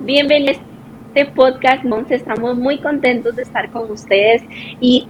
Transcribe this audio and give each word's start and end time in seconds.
bienvenidos 0.00 0.56
a 0.56 1.18
este 1.18 1.32
podcast, 1.32 1.84
Monse. 1.84 2.14
Estamos 2.14 2.56
muy 2.56 2.78
contentos 2.78 3.36
de 3.36 3.42
estar 3.42 3.70
con 3.70 3.90
ustedes 3.90 4.42
y 4.80 5.06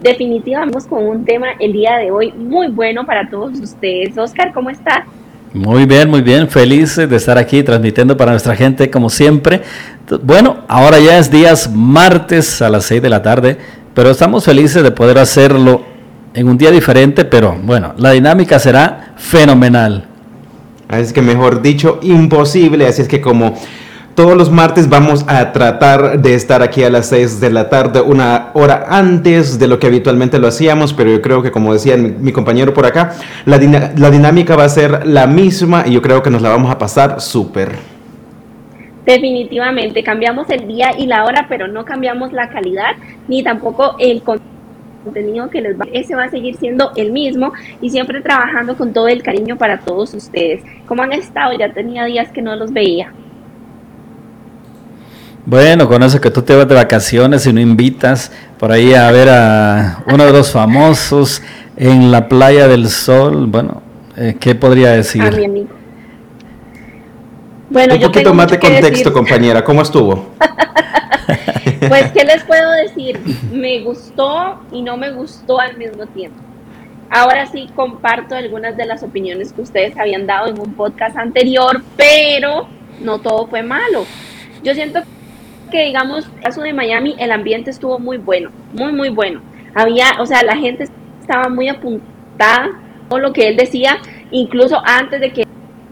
definitivamente 0.00 0.78
con 0.88 1.04
un 1.06 1.24
tema 1.24 1.48
el 1.58 1.72
día 1.72 1.96
de 1.98 2.10
hoy 2.10 2.32
muy 2.32 2.68
bueno 2.68 3.04
para 3.04 3.28
todos 3.28 3.58
ustedes. 3.60 4.16
Oscar, 4.16 4.52
¿cómo 4.52 4.70
estás? 4.70 5.04
Muy 5.52 5.84
bien, 5.84 6.08
muy 6.08 6.22
bien, 6.22 6.48
feliz 6.48 6.96
de 6.96 7.16
estar 7.16 7.36
aquí 7.36 7.62
transmitiendo 7.62 8.16
para 8.16 8.30
nuestra 8.30 8.54
gente 8.54 8.88
como 8.88 9.10
siempre. 9.10 9.62
Bueno, 10.22 10.58
ahora 10.68 10.98
ya 11.00 11.18
es 11.18 11.30
días 11.30 11.70
martes 11.74 12.62
a 12.62 12.70
las 12.70 12.84
6 12.84 13.02
de 13.02 13.10
la 13.10 13.22
tarde, 13.22 13.58
pero 13.94 14.10
estamos 14.10 14.44
felices 14.44 14.82
de 14.82 14.90
poder 14.92 15.18
hacerlo 15.18 15.82
en 16.34 16.48
un 16.48 16.56
día 16.56 16.70
diferente, 16.70 17.24
pero 17.24 17.56
bueno, 17.62 17.94
la 17.98 18.12
dinámica 18.12 18.58
será 18.60 19.14
fenomenal. 19.16 20.04
Así 20.88 21.02
es 21.02 21.12
que 21.12 21.22
mejor 21.22 21.62
dicho, 21.62 21.98
imposible, 22.02 22.86
así 22.86 23.02
es 23.02 23.08
que 23.08 23.20
como 23.20 23.54
todos 24.20 24.36
los 24.36 24.50
martes 24.50 24.86
vamos 24.90 25.24
a 25.28 25.50
tratar 25.50 26.20
de 26.20 26.34
estar 26.34 26.60
aquí 26.60 26.82
a 26.82 26.90
las 26.90 27.08
6 27.08 27.40
de 27.40 27.48
la 27.48 27.70
tarde, 27.70 28.02
una 28.02 28.50
hora 28.52 28.84
antes 28.90 29.58
de 29.58 29.66
lo 29.66 29.78
que 29.78 29.86
habitualmente 29.86 30.38
lo 30.38 30.46
hacíamos, 30.46 30.92
pero 30.92 31.10
yo 31.10 31.22
creo 31.22 31.42
que 31.42 31.50
como 31.50 31.72
decía 31.72 31.96
mi, 31.96 32.30
compañero 32.30 32.74
por 32.74 32.84
acá, 32.84 33.14
la, 33.46 33.56
la 33.96 34.10
dinámica 34.10 34.56
va 34.56 34.64
a 34.64 34.68
ser 34.68 35.06
la 35.06 35.26
misma 35.26 35.84
y 35.86 35.92
yo 35.92 36.02
creo 36.02 36.22
que 36.22 36.28
nos 36.28 36.42
la 36.42 36.50
vamos 36.50 36.70
a 36.70 36.76
pasar 36.76 37.22
súper. 37.22 37.76
Definitivamente, 39.06 40.02
cambiamos 40.02 40.50
el 40.50 40.68
día 40.68 40.90
y 40.98 41.06
la 41.06 41.24
hora, 41.24 41.46
pero 41.48 41.66
no 41.66 41.86
cambiamos 41.86 42.34
la 42.34 42.50
calidad 42.50 42.96
ni 43.26 43.42
tampoco 43.42 43.96
el 43.98 44.22
contenido 44.22 45.48
que 45.48 45.62
les 45.62 45.80
va. 45.80 45.86
Ese 45.94 46.14
va 46.14 46.24
a 46.24 46.30
seguir 46.30 46.56
siendo 46.56 46.92
el 46.94 47.10
mismo 47.10 47.54
y 47.80 47.88
siempre 47.88 48.20
trabajando 48.20 48.76
con 48.76 48.92
todo 48.92 49.08
el 49.08 49.22
cariño 49.22 49.56
para 49.56 49.80
todos 49.80 50.12
ustedes. 50.12 50.62
¿Cómo 50.84 51.04
han 51.04 51.12
estado? 51.12 51.54
Ya 51.58 51.72
tenía 51.72 52.04
días 52.04 52.30
que 52.32 52.42
no 52.42 52.54
los 52.54 52.70
veía. 52.70 53.14
Bueno, 55.46 55.88
con 55.88 56.02
eso 56.02 56.20
que 56.20 56.30
tú 56.30 56.42
te 56.42 56.54
vas 56.54 56.68
de 56.68 56.74
vacaciones 56.74 57.46
y 57.46 57.52
no 57.52 57.60
invitas 57.60 58.30
por 58.58 58.72
ahí 58.72 58.92
a 58.92 59.10
ver 59.10 59.28
a 59.30 60.02
uno 60.06 60.24
de 60.26 60.32
los 60.32 60.52
famosos 60.52 61.42
en 61.76 62.10
la 62.10 62.28
playa 62.28 62.68
del 62.68 62.88
sol, 62.88 63.46
bueno, 63.46 63.82
eh, 64.16 64.36
¿qué 64.38 64.54
podría 64.54 64.90
decir? 64.90 65.22
A 65.22 65.30
mi 65.30 65.44
amigo. 65.46 65.68
Bueno, 67.70 67.94
Un 67.94 68.00
poquito 68.00 68.34
más 68.34 68.50
de 68.50 68.58
contexto, 68.58 69.12
compañera, 69.12 69.64
¿cómo 69.64 69.80
estuvo? 69.80 70.26
pues, 71.88 72.12
¿qué 72.12 72.24
les 72.24 72.42
puedo 72.44 72.70
decir? 72.72 73.18
Me 73.52 73.80
gustó 73.80 74.60
y 74.72 74.82
no 74.82 74.96
me 74.96 75.12
gustó 75.12 75.58
al 75.58 75.76
mismo 75.78 76.04
tiempo. 76.06 76.38
Ahora 77.08 77.46
sí 77.46 77.70
comparto 77.74 78.34
algunas 78.34 78.76
de 78.76 78.86
las 78.86 79.02
opiniones 79.02 79.52
que 79.52 79.62
ustedes 79.62 79.96
habían 79.96 80.26
dado 80.26 80.48
en 80.48 80.60
un 80.60 80.74
podcast 80.74 81.16
anterior, 81.16 81.82
pero 81.96 82.68
no 83.00 83.20
todo 83.20 83.46
fue 83.46 83.62
malo. 83.62 84.04
Yo 84.62 84.74
siento 84.74 85.00
que 85.70 85.84
digamos, 85.84 86.28
caso 86.42 86.62
de 86.62 86.72
Miami, 86.72 87.14
el 87.18 87.32
ambiente 87.32 87.70
estuvo 87.70 87.98
muy 87.98 88.18
bueno, 88.18 88.50
muy, 88.72 88.92
muy 88.92 89.08
bueno. 89.08 89.40
Había, 89.74 90.06
o 90.18 90.26
sea, 90.26 90.42
la 90.42 90.56
gente 90.56 90.88
estaba 91.20 91.48
muy 91.48 91.68
apuntada, 91.68 92.70
todo 93.08 93.18
lo 93.18 93.32
que 93.32 93.48
él 93.48 93.56
decía, 93.56 93.98
incluso 94.30 94.80
antes 94.84 95.20
de 95.20 95.32
que 95.32 95.46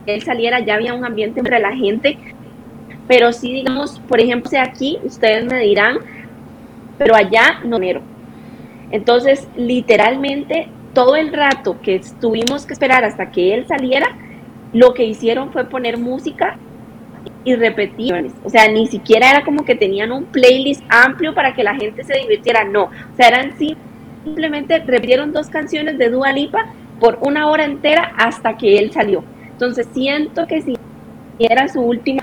él 0.07 0.23
saliera 0.23 0.61
ya 0.61 0.75
había 0.75 0.95
un 0.95 1.05
ambiente 1.05 1.41
entre 1.41 1.59
la 1.59 1.75
gente. 1.75 2.19
Pero 3.07 3.33
sí, 3.33 3.53
digamos, 3.53 4.01
por 4.01 4.21
ejemplo, 4.21 4.51
aquí, 4.61 4.99
ustedes 5.03 5.45
me 5.45 5.61
dirán, 5.61 5.99
pero 6.99 7.15
allá 7.15 7.61
no 7.65 7.79
Entonces, 8.91 9.49
literalmente, 9.57 10.69
todo 10.93 11.17
el 11.17 11.33
rato 11.33 11.81
que 11.81 12.01
tuvimos 12.21 12.67
que 12.67 12.73
esperar 12.73 13.05
hasta 13.05 13.31
que 13.31 13.55
él 13.55 13.67
saliera, 13.67 14.09
lo 14.73 14.93
que 14.93 15.05
hicieron 15.05 15.53
fue 15.53 15.65
poner 15.65 15.97
música 15.97 16.59
y 17.45 17.55
repeticiones. 17.55 18.33
O 18.45 18.51
sea, 18.51 18.69
ni 18.69 18.87
siquiera 18.87 19.31
era 19.31 19.45
como 19.45 19.65
que 19.65 19.75
tenían 19.75 20.13
un 20.13 20.25
playlist 20.25 20.83
amplio 20.89 21.35
para 21.35 21.55
que 21.55 21.63
la 21.63 21.75
gente 21.75 22.05
se 22.05 22.19
divirtiera, 22.19 22.65
no. 22.65 22.85
O 22.85 23.17
sea, 23.17 23.29
eran 23.29 23.53
simplemente 24.25 24.79
repitieron 24.81 25.33
dos 25.33 25.49
canciones 25.49 25.99
de 25.99 26.11
Dua 26.11 26.33
Lipa 26.33 26.67
por 27.01 27.19
una 27.23 27.49
hora 27.49 27.65
entera 27.65 28.13
hasta 28.17 28.57
que 28.57 28.79
él 28.79 28.93
salió. 28.93 29.25
Entonces 29.51 29.89
siento 29.93 30.47
que 30.47 30.63
si 30.63 30.77
era 31.39 31.69
su 31.69 31.81
última, 31.81 32.23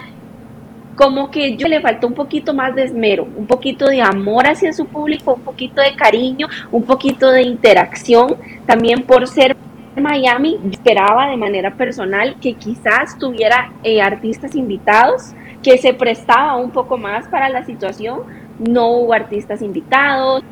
como 0.95 1.29
que 1.29 1.57
yo 1.57 1.67
le 1.67 1.81
faltó 1.81 2.07
un 2.07 2.13
poquito 2.13 2.53
más 2.53 2.73
de 2.75 2.83
esmero, 2.83 3.27
un 3.35 3.47
poquito 3.47 3.87
de 3.87 4.01
amor 4.01 4.47
hacia 4.47 4.71
su 4.73 4.85
público, 4.85 5.33
un 5.33 5.41
poquito 5.41 5.81
de 5.81 5.95
cariño, 5.95 6.47
un 6.71 6.83
poquito 6.83 7.31
de 7.31 7.41
interacción, 7.43 8.35
también 8.65 9.03
por 9.03 9.27
ser 9.27 9.55
Miami, 10.01 10.59
esperaba 10.71 11.29
de 11.29 11.37
manera 11.37 11.75
personal 11.75 12.35
que 12.41 12.53
quizás 12.53 13.17
tuviera 13.17 13.71
eh, 13.83 14.01
artistas 14.01 14.55
invitados, 14.55 15.33
que 15.63 15.77
se 15.77 15.93
prestaba 15.93 16.55
un 16.57 16.71
poco 16.71 16.97
más 16.97 17.27
para 17.27 17.49
la 17.49 17.63
situación. 17.63 18.21
No 18.59 18.89
hubo 18.89 19.13
artistas 19.13 19.61
invitados. 19.61 20.43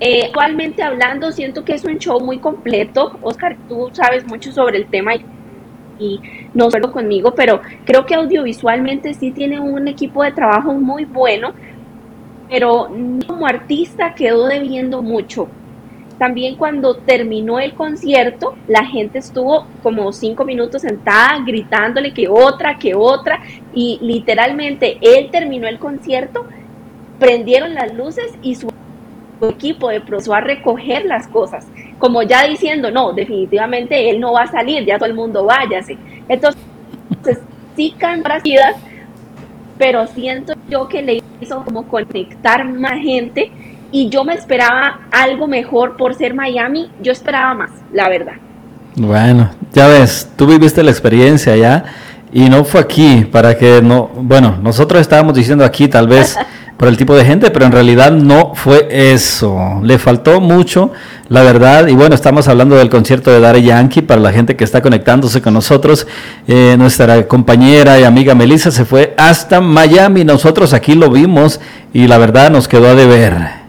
Eh, 0.00 0.24
actualmente 0.26 0.82
hablando, 0.82 1.30
siento 1.30 1.64
que 1.64 1.74
es 1.74 1.84
un 1.84 1.98
show 1.98 2.20
muy 2.20 2.38
completo. 2.38 3.16
Oscar, 3.22 3.56
tú 3.68 3.90
sabes 3.92 4.26
mucho 4.26 4.50
sobre 4.52 4.78
el 4.78 4.86
tema 4.86 5.12
y, 5.14 6.20
no 6.52 6.68
solo 6.68 6.90
conmigo, 6.90 7.32
pero 7.36 7.60
creo 7.84 8.04
que 8.04 8.16
audiovisualmente 8.16 9.14
sí 9.14 9.30
tiene 9.30 9.60
un 9.60 9.86
equipo 9.86 10.24
de 10.24 10.32
trabajo 10.32 10.74
muy 10.74 11.04
bueno, 11.04 11.52
pero 12.50 12.90
como 13.28 13.46
artista 13.46 14.12
quedó 14.14 14.48
debiendo 14.48 15.00
mucho 15.00 15.48
también 16.18 16.56
cuando 16.56 16.94
terminó 16.94 17.58
el 17.58 17.74
concierto, 17.74 18.54
la 18.68 18.84
gente 18.84 19.18
estuvo 19.18 19.66
como 19.82 20.12
cinco 20.12 20.44
minutos 20.44 20.82
sentada 20.82 21.42
gritándole 21.44 22.12
que 22.12 22.28
otra, 22.28 22.78
que 22.78 22.94
otra, 22.94 23.40
y 23.74 23.98
literalmente 24.00 24.98
él 25.00 25.30
terminó 25.30 25.66
el 25.66 25.78
concierto, 25.78 26.46
prendieron 27.18 27.74
las 27.74 27.94
luces 27.94 28.32
y 28.42 28.54
su 28.54 28.68
equipo 29.42 29.88
de 29.88 29.96
empezó 29.96 30.34
a 30.34 30.40
recoger 30.40 31.04
las 31.04 31.26
cosas, 31.28 31.66
como 31.98 32.22
ya 32.22 32.46
diciendo, 32.46 32.90
no, 32.90 33.12
definitivamente 33.12 34.10
él 34.10 34.20
no 34.20 34.32
va 34.32 34.42
a 34.42 34.46
salir, 34.46 34.84
ya 34.84 34.98
todo 34.98 35.08
el 35.08 35.14
mundo 35.14 35.44
váyase. 35.44 35.96
Entonces, 36.28 36.62
sí 37.76 37.94
cantadas, 37.98 38.42
pero 39.78 40.06
siento 40.06 40.54
yo 40.68 40.88
que 40.88 41.02
le 41.02 41.22
hizo 41.40 41.64
como 41.64 41.88
conectar 41.88 42.64
más 42.64 43.00
gente 43.00 43.50
y 43.92 44.08
yo 44.08 44.24
me 44.24 44.34
esperaba 44.34 45.02
algo 45.12 45.46
mejor 45.46 45.96
por 45.96 46.14
ser 46.14 46.34
Miami, 46.34 46.90
yo 47.00 47.12
esperaba 47.12 47.54
más, 47.54 47.70
la 47.92 48.08
verdad. 48.08 48.34
Bueno, 48.96 49.50
ya 49.72 49.86
ves, 49.86 50.28
tú 50.36 50.46
viviste 50.46 50.82
la 50.82 50.90
experiencia 50.90 51.56
ya 51.56 51.84
y 52.32 52.48
no 52.48 52.64
fue 52.64 52.80
aquí 52.80 53.26
para 53.30 53.56
que 53.56 53.80
no, 53.82 54.10
bueno, 54.16 54.58
nosotros 54.62 55.00
estábamos 55.00 55.34
diciendo 55.34 55.64
aquí 55.64 55.88
tal 55.88 56.08
vez 56.08 56.36
por 56.76 56.88
el 56.88 56.96
tipo 56.96 57.14
de 57.14 57.24
gente, 57.24 57.50
pero 57.50 57.66
en 57.66 57.72
realidad 57.72 58.10
no 58.10 58.54
fue 58.54 58.88
eso. 58.90 59.80
Le 59.82 59.98
faltó 59.98 60.40
mucho, 60.40 60.90
la 61.28 61.42
verdad, 61.42 61.86
y 61.86 61.92
bueno, 61.92 62.14
estamos 62.14 62.48
hablando 62.48 62.76
del 62.76 62.90
concierto 62.90 63.30
de 63.30 63.40
Dare 63.40 63.62
Yankee 63.62 64.02
para 64.02 64.20
la 64.20 64.32
gente 64.32 64.56
que 64.56 64.64
está 64.64 64.82
conectándose 64.82 65.40
con 65.40 65.54
nosotros. 65.54 66.06
Eh, 66.48 66.74
nuestra 66.78 67.28
compañera 67.28 68.00
y 68.00 68.04
amiga 68.04 68.34
Melissa 68.34 68.70
se 68.70 68.84
fue 68.84 69.14
hasta 69.16 69.60
Miami, 69.60 70.24
nosotros 70.24 70.72
aquí 70.74 70.94
lo 70.94 71.08
vimos 71.10 71.60
y 71.92 72.08
la 72.08 72.18
verdad 72.18 72.50
nos 72.50 72.66
quedó 72.66 72.88
a 72.88 72.94
deber. 72.94 73.61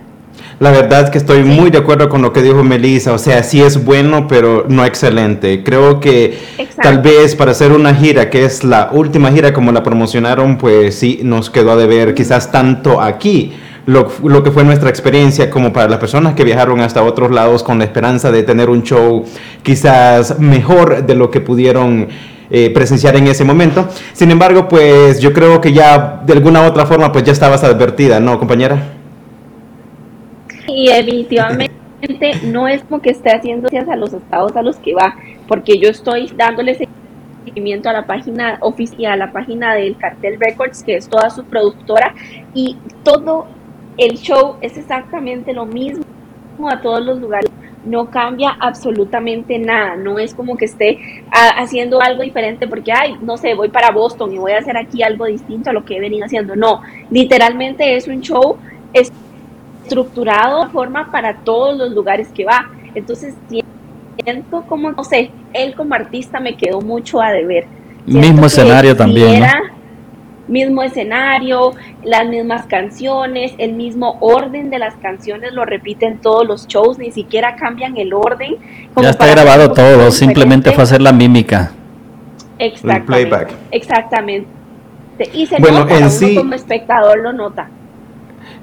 La 0.64 0.72
verdad 0.72 1.04
es 1.04 1.10
que 1.10 1.18
estoy 1.18 1.44
muy 1.44 1.72
de 1.72 1.80
acuerdo 1.80 2.08
con 2.08 2.22
lo 2.22 2.32
que 2.32 2.42
dijo 2.42 2.64
Melissa, 2.64 3.12
o 3.12 3.18
sea, 3.18 3.44
sí 3.44 3.62
es 3.62 3.84
bueno, 3.84 4.30
pero 4.30 4.64
no 4.70 4.86
excelente. 4.86 5.62
Creo 5.62 6.00
que 6.00 6.38
tal 6.82 7.00
vez 7.00 7.36
para 7.36 7.52
hacer 7.52 7.74
una 7.74 7.94
gira, 7.94 8.30
que 8.30 8.46
es 8.46 8.64
la 8.64 8.88
última 8.94 9.30
gira 9.34 9.52
como 9.52 9.74
la 9.74 9.84
promocionaron, 9.84 10.58
pues 10.58 10.96
sí 10.96 11.20
nos 11.22 11.50
quedó 11.50 11.74
a 11.74 11.76
deber 11.76 12.14
quizás 12.14 12.50
tanto 12.50 13.02
aquí. 13.02 13.52
Lo, 13.86 14.08
que 14.42 14.52
fue 14.52 14.64
nuestra 14.64 14.90
experiencia 14.90 15.50
como 15.50 15.74
para 15.74 15.90
las 15.90 16.00
personas 16.00 16.34
que 16.34 16.46
viajaron 16.46 16.80
hasta 16.80 17.04
otros 17.04 17.32
lados 17.32 17.62
con 17.62 17.80
la 17.80 17.84
esperanza 17.84 18.32
de 18.32 18.44
tener 18.44 18.70
un 18.70 18.84
show 18.84 19.26
quizás 19.64 20.40
mejor 20.40 21.06
de 21.06 21.14
lo 21.14 21.30
que 21.30 21.42
pudieron 21.42 22.08
eh, 22.50 22.70
presenciar 22.70 23.18
en 23.18 23.28
ese 23.28 23.44
momento. 23.44 23.90
Sin 24.14 24.32
embargo, 24.32 24.70
pues 24.70 25.20
yo 25.20 25.34
creo 25.34 25.60
que 25.60 25.74
ya 25.74 26.22
de 26.26 26.32
alguna 26.32 26.62
u 26.62 26.68
otra 26.68 26.86
forma 26.86 27.12
pues 27.12 27.26
ya 27.26 27.34
estabas 27.34 27.66
advertida, 27.66 28.22
¿no, 28.22 28.40
compañera? 28.40 29.03
Y 30.76 30.88
definitivamente 30.88 31.72
no 32.46 32.68
es 32.68 32.84
como 32.84 33.02
que 33.02 33.12
esté 33.12 33.30
haciendo 33.32 33.70
gracias 33.70 33.90
a 33.90 33.96
los 33.96 34.12
estados 34.12 34.56
a 34.56 34.64
los 34.64 34.78
que 34.78 34.96
va, 34.96 35.16
porque 35.48 35.78
yo 35.78 35.90
estoy 35.90 36.32
dándole 36.36 36.76
seguimiento 37.46 37.90
a 37.90 37.94
la 37.94 38.08
página 38.08 38.58
oficial, 38.62 39.14
a 39.14 39.28
la 39.28 39.32
página 39.32 39.76
del 39.76 39.96
Cartel 39.98 40.40
Records, 40.40 40.84
que 40.84 40.96
es 40.96 41.08
toda 41.08 41.30
su 41.30 41.44
productora, 41.44 42.16
y 42.54 42.78
todo 43.04 43.46
el 43.98 44.18
show 44.18 44.56
es 44.62 44.76
exactamente 44.78 45.54
lo 45.54 45.66
mismo 45.66 46.04
a 46.70 46.82
todos 46.82 47.06
los 47.06 47.20
lugares. 47.20 47.52
No 47.86 48.10
cambia 48.10 48.58
absolutamente 48.60 49.60
nada, 49.60 49.96
no 49.96 50.18
es 50.18 50.34
como 50.34 50.58
que 50.58 50.66
esté 50.66 51.24
haciendo 51.30 52.02
algo 52.02 52.24
diferente 52.24 52.68
porque, 52.68 52.92
ay, 52.92 53.18
no 53.22 53.38
sé, 53.38 53.54
voy 53.54 53.70
para 53.70 53.92
Boston 53.92 54.34
y 54.34 54.38
voy 54.40 54.54
a 54.54 54.60
hacer 54.60 54.78
aquí 54.78 55.04
algo 55.04 55.26
distinto 55.26 55.70
a 55.70 55.74
lo 55.74 55.86
que 55.86 55.98
he 55.98 56.00
venido 56.00 56.26
haciendo. 56.26 56.56
No, 56.56 56.82
literalmente 57.12 57.96
es 57.96 58.08
un 58.08 58.22
show, 58.22 58.58
estructurado 59.84 60.66
de 60.66 60.72
forma 60.72 61.12
para 61.12 61.38
todos 61.38 61.78
los 61.78 61.92
lugares 61.92 62.30
que 62.34 62.46
va. 62.46 62.70
Entonces 62.96 63.36
siento 64.18 64.64
como, 64.68 64.92
no 64.92 65.04
sé, 65.04 65.32
él 65.54 65.76
como 65.76 65.94
artista 65.94 66.40
me 66.40 66.56
quedó 66.56 66.82
mucho 66.82 67.22
a 67.22 67.32
deber. 67.32 67.66
Mismo 68.06 68.46
escenario 68.46 68.96
también. 68.96 69.44
mismo 70.48 70.84
escenario, 70.84 71.74
las 72.04 72.28
mismas 72.28 72.66
canciones, 72.66 73.54
el 73.58 73.74
mismo 73.74 74.18
orden 74.20 74.70
de 74.70 74.78
las 74.80 74.96
canciones 74.96 75.54
lo 75.54 75.64
repiten 75.64 76.20
todos 76.20 76.46
los 76.46 76.68
shows, 76.68 76.98
ni 76.98 77.12
siquiera 77.12 77.56
cambian 77.56 77.96
el 77.98 78.14
orden. 78.14 78.58
Ya 78.98 79.10
está 79.10 79.28
grabado 79.28 79.72
todo, 79.72 80.12
simplemente 80.12 80.72
fue 80.72 80.84
hacer 80.84 81.02
la 81.02 81.14
mímica. 81.14 81.72
Exactamente. 82.60 83.06
playback. 83.06 83.54
Exactamente. 83.72 84.50
Y 85.34 85.46
se 85.46 85.58
bueno, 85.60 85.80
nota, 85.80 85.98
en 85.98 86.12
sí, 86.12 86.36
como 86.36 86.54
espectador 86.54 87.20
lo 87.20 87.34
nota. 87.34 87.70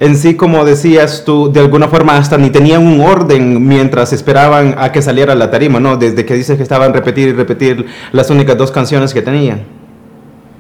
En 0.01 0.17
sí, 0.17 0.37
como 0.37 0.65
decías 0.65 1.25
tú, 1.27 1.53
de 1.53 1.61
alguna 1.61 1.89
forma 1.89 2.17
hasta 2.17 2.39
ni 2.39 2.51
tenían 2.51 2.87
un 2.87 3.01
orden 3.01 3.67
mientras 3.69 4.13
esperaban 4.13 4.75
a 4.79 4.93
que 4.93 5.03
saliera 5.03 5.35
la 5.35 5.51
tarima, 5.51 5.79
¿no? 5.79 5.97
Desde 5.97 6.25
que 6.25 6.35
dices 6.35 6.57
que 6.57 6.63
estaban 6.63 6.95
repetir 6.95 7.29
y 7.29 7.33
repetir 7.33 7.87
las 8.13 8.31
únicas 8.31 8.57
dos 8.57 8.71
canciones 8.71 9.13
que 9.13 9.21
tenían. 9.21 9.63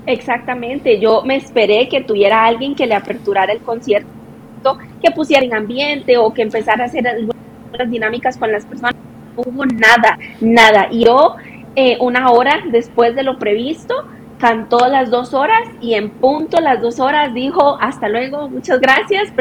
Exactamente, 0.06 0.98
yo 0.98 1.22
me 1.24 1.36
esperé 1.36 1.88
que 1.88 2.02
tuviera 2.02 2.44
alguien 2.44 2.74
que 2.74 2.86
le 2.86 2.94
aperturara 2.94 3.52
el 3.52 3.60
concierto, 3.60 4.08
que 5.02 5.10
pusiera 5.10 5.44
en 5.44 5.54
ambiente 5.54 6.18
o 6.18 6.32
que 6.34 6.42
empezara 6.42 6.84
a 6.84 6.86
hacer 6.86 7.06
algunas 7.06 7.90
dinámicas 7.90 8.36
con 8.36 8.50
las 8.50 8.66
personas. 8.66 8.94
No 9.36 9.42
hubo 9.46 9.64
nada, 9.66 10.18
nada. 10.40 10.88
Y 10.90 11.04
yo, 11.04 11.36
eh, 11.76 11.96
una 12.00 12.30
hora 12.30 12.60
después 12.70 13.14
de 13.14 13.22
lo 13.22 13.38
previsto, 13.38 13.94
cantó 14.40 14.88
las 14.88 15.10
dos 15.10 15.34
horas 15.34 15.68
y 15.80 15.94
en 15.94 16.10
punto 16.10 16.60
las 16.60 16.80
dos 16.80 16.98
horas 16.98 17.32
dijo 17.34 17.78
hasta 17.80 18.08
luego, 18.08 18.48
muchas 18.48 18.80
gracias, 18.80 19.32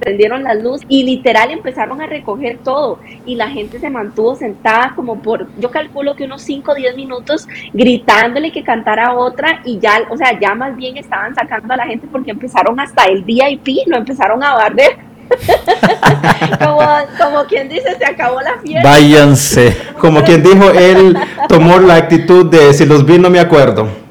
prendieron 0.00 0.42
las 0.42 0.62
luces 0.62 0.86
y 0.88 1.02
literal 1.02 1.50
empezaron 1.50 2.00
a 2.00 2.06
recoger 2.06 2.58
todo 2.64 2.98
y 3.26 3.34
la 3.34 3.50
gente 3.50 3.78
se 3.78 3.90
mantuvo 3.90 4.36
sentada 4.36 4.94
como 4.96 5.20
por, 5.20 5.48
yo 5.58 5.70
calculo 5.70 6.16
que 6.16 6.24
unos 6.24 6.42
5 6.42 6.72
o 6.72 6.74
10 6.74 6.96
minutos 6.96 7.46
gritándole 7.72 8.50
que 8.50 8.64
cantara 8.64 9.14
otra 9.14 9.60
y 9.64 9.78
ya, 9.78 10.00
o 10.08 10.16
sea, 10.16 10.38
ya 10.40 10.54
más 10.54 10.74
bien 10.76 10.96
estaban 10.96 11.34
sacando 11.34 11.74
a 11.74 11.76
la 11.76 11.86
gente 11.86 12.06
porque 12.10 12.30
empezaron 12.30 12.80
hasta 12.80 13.04
el 13.04 13.22
VIP, 13.24 13.86
lo 13.86 13.98
empezaron 13.98 14.42
a 14.42 14.54
barrer. 14.54 15.08
como, 16.58 16.80
como 17.22 17.44
quien 17.44 17.68
dice, 17.68 17.94
se 17.98 18.06
acabó 18.06 18.40
la 18.40 18.56
fiesta. 18.62 18.88
Váyanse. 18.88 19.76
Como 20.00 20.22
quien 20.22 20.42
dijo, 20.42 20.70
él 20.70 21.18
tomó 21.50 21.78
la 21.80 21.96
actitud 21.96 22.46
de 22.46 22.72
si 22.72 22.86
los 22.86 23.04
vi 23.04 23.18
no 23.18 23.28
me 23.28 23.38
acuerdo. 23.38 24.07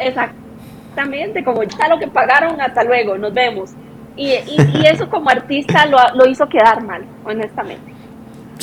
Exactamente, 0.00 1.44
como 1.44 1.62
ya 1.62 1.88
lo 1.88 1.98
que 1.98 2.08
pagaron, 2.08 2.60
hasta 2.60 2.84
luego, 2.84 3.18
nos 3.18 3.32
vemos. 3.32 3.70
Y, 4.16 4.32
eso 4.84 5.08
como 5.08 5.30
artista 5.30 5.86
lo, 5.86 6.26
hizo 6.28 6.48
quedar 6.48 6.84
mal, 6.84 7.04
honestamente. 7.24 7.92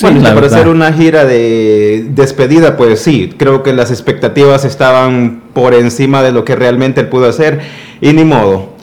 bueno, 0.00 0.22
para 0.22 0.46
hacer 0.46 0.68
una 0.68 0.92
gira 0.92 1.24
de 1.24 2.06
despedida, 2.10 2.76
pues 2.76 3.00
sí, 3.00 3.34
creo 3.36 3.62
que 3.62 3.72
las 3.72 3.90
expectativas 3.90 4.64
estaban 4.64 5.42
por 5.54 5.74
encima 5.74 6.22
de 6.22 6.32
lo 6.32 6.44
que 6.44 6.54
realmente 6.54 7.00
él 7.00 7.08
pudo 7.08 7.28
hacer 7.28 7.60
y 8.00 8.12
ni 8.12 8.24
modo. 8.24 8.76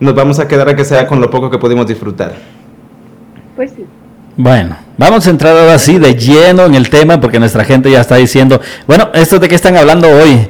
Nos 0.00 0.14
vamos 0.14 0.38
a 0.38 0.48
quedar 0.48 0.68
a 0.68 0.76
que 0.76 0.84
sea 0.84 1.06
con 1.06 1.20
lo 1.20 1.30
poco 1.30 1.50
que 1.50 1.58
pudimos 1.58 1.86
disfrutar. 1.86 2.34
Pues 3.56 3.72
sí. 3.72 3.84
Bueno, 4.36 4.76
vamos 4.96 5.26
a 5.26 5.30
entrar 5.30 5.56
ahora 5.56 5.78
sí 5.78 5.98
de 5.98 6.14
lleno 6.14 6.64
en 6.64 6.74
el 6.74 6.88
tema 6.88 7.20
porque 7.20 7.38
nuestra 7.38 7.64
gente 7.64 7.90
ya 7.90 8.00
está 8.00 8.16
diciendo, 8.16 8.60
bueno, 8.86 9.10
¿esto 9.12 9.38
de 9.38 9.48
qué 9.48 9.54
están 9.54 9.76
hablando 9.76 10.08
hoy? 10.08 10.48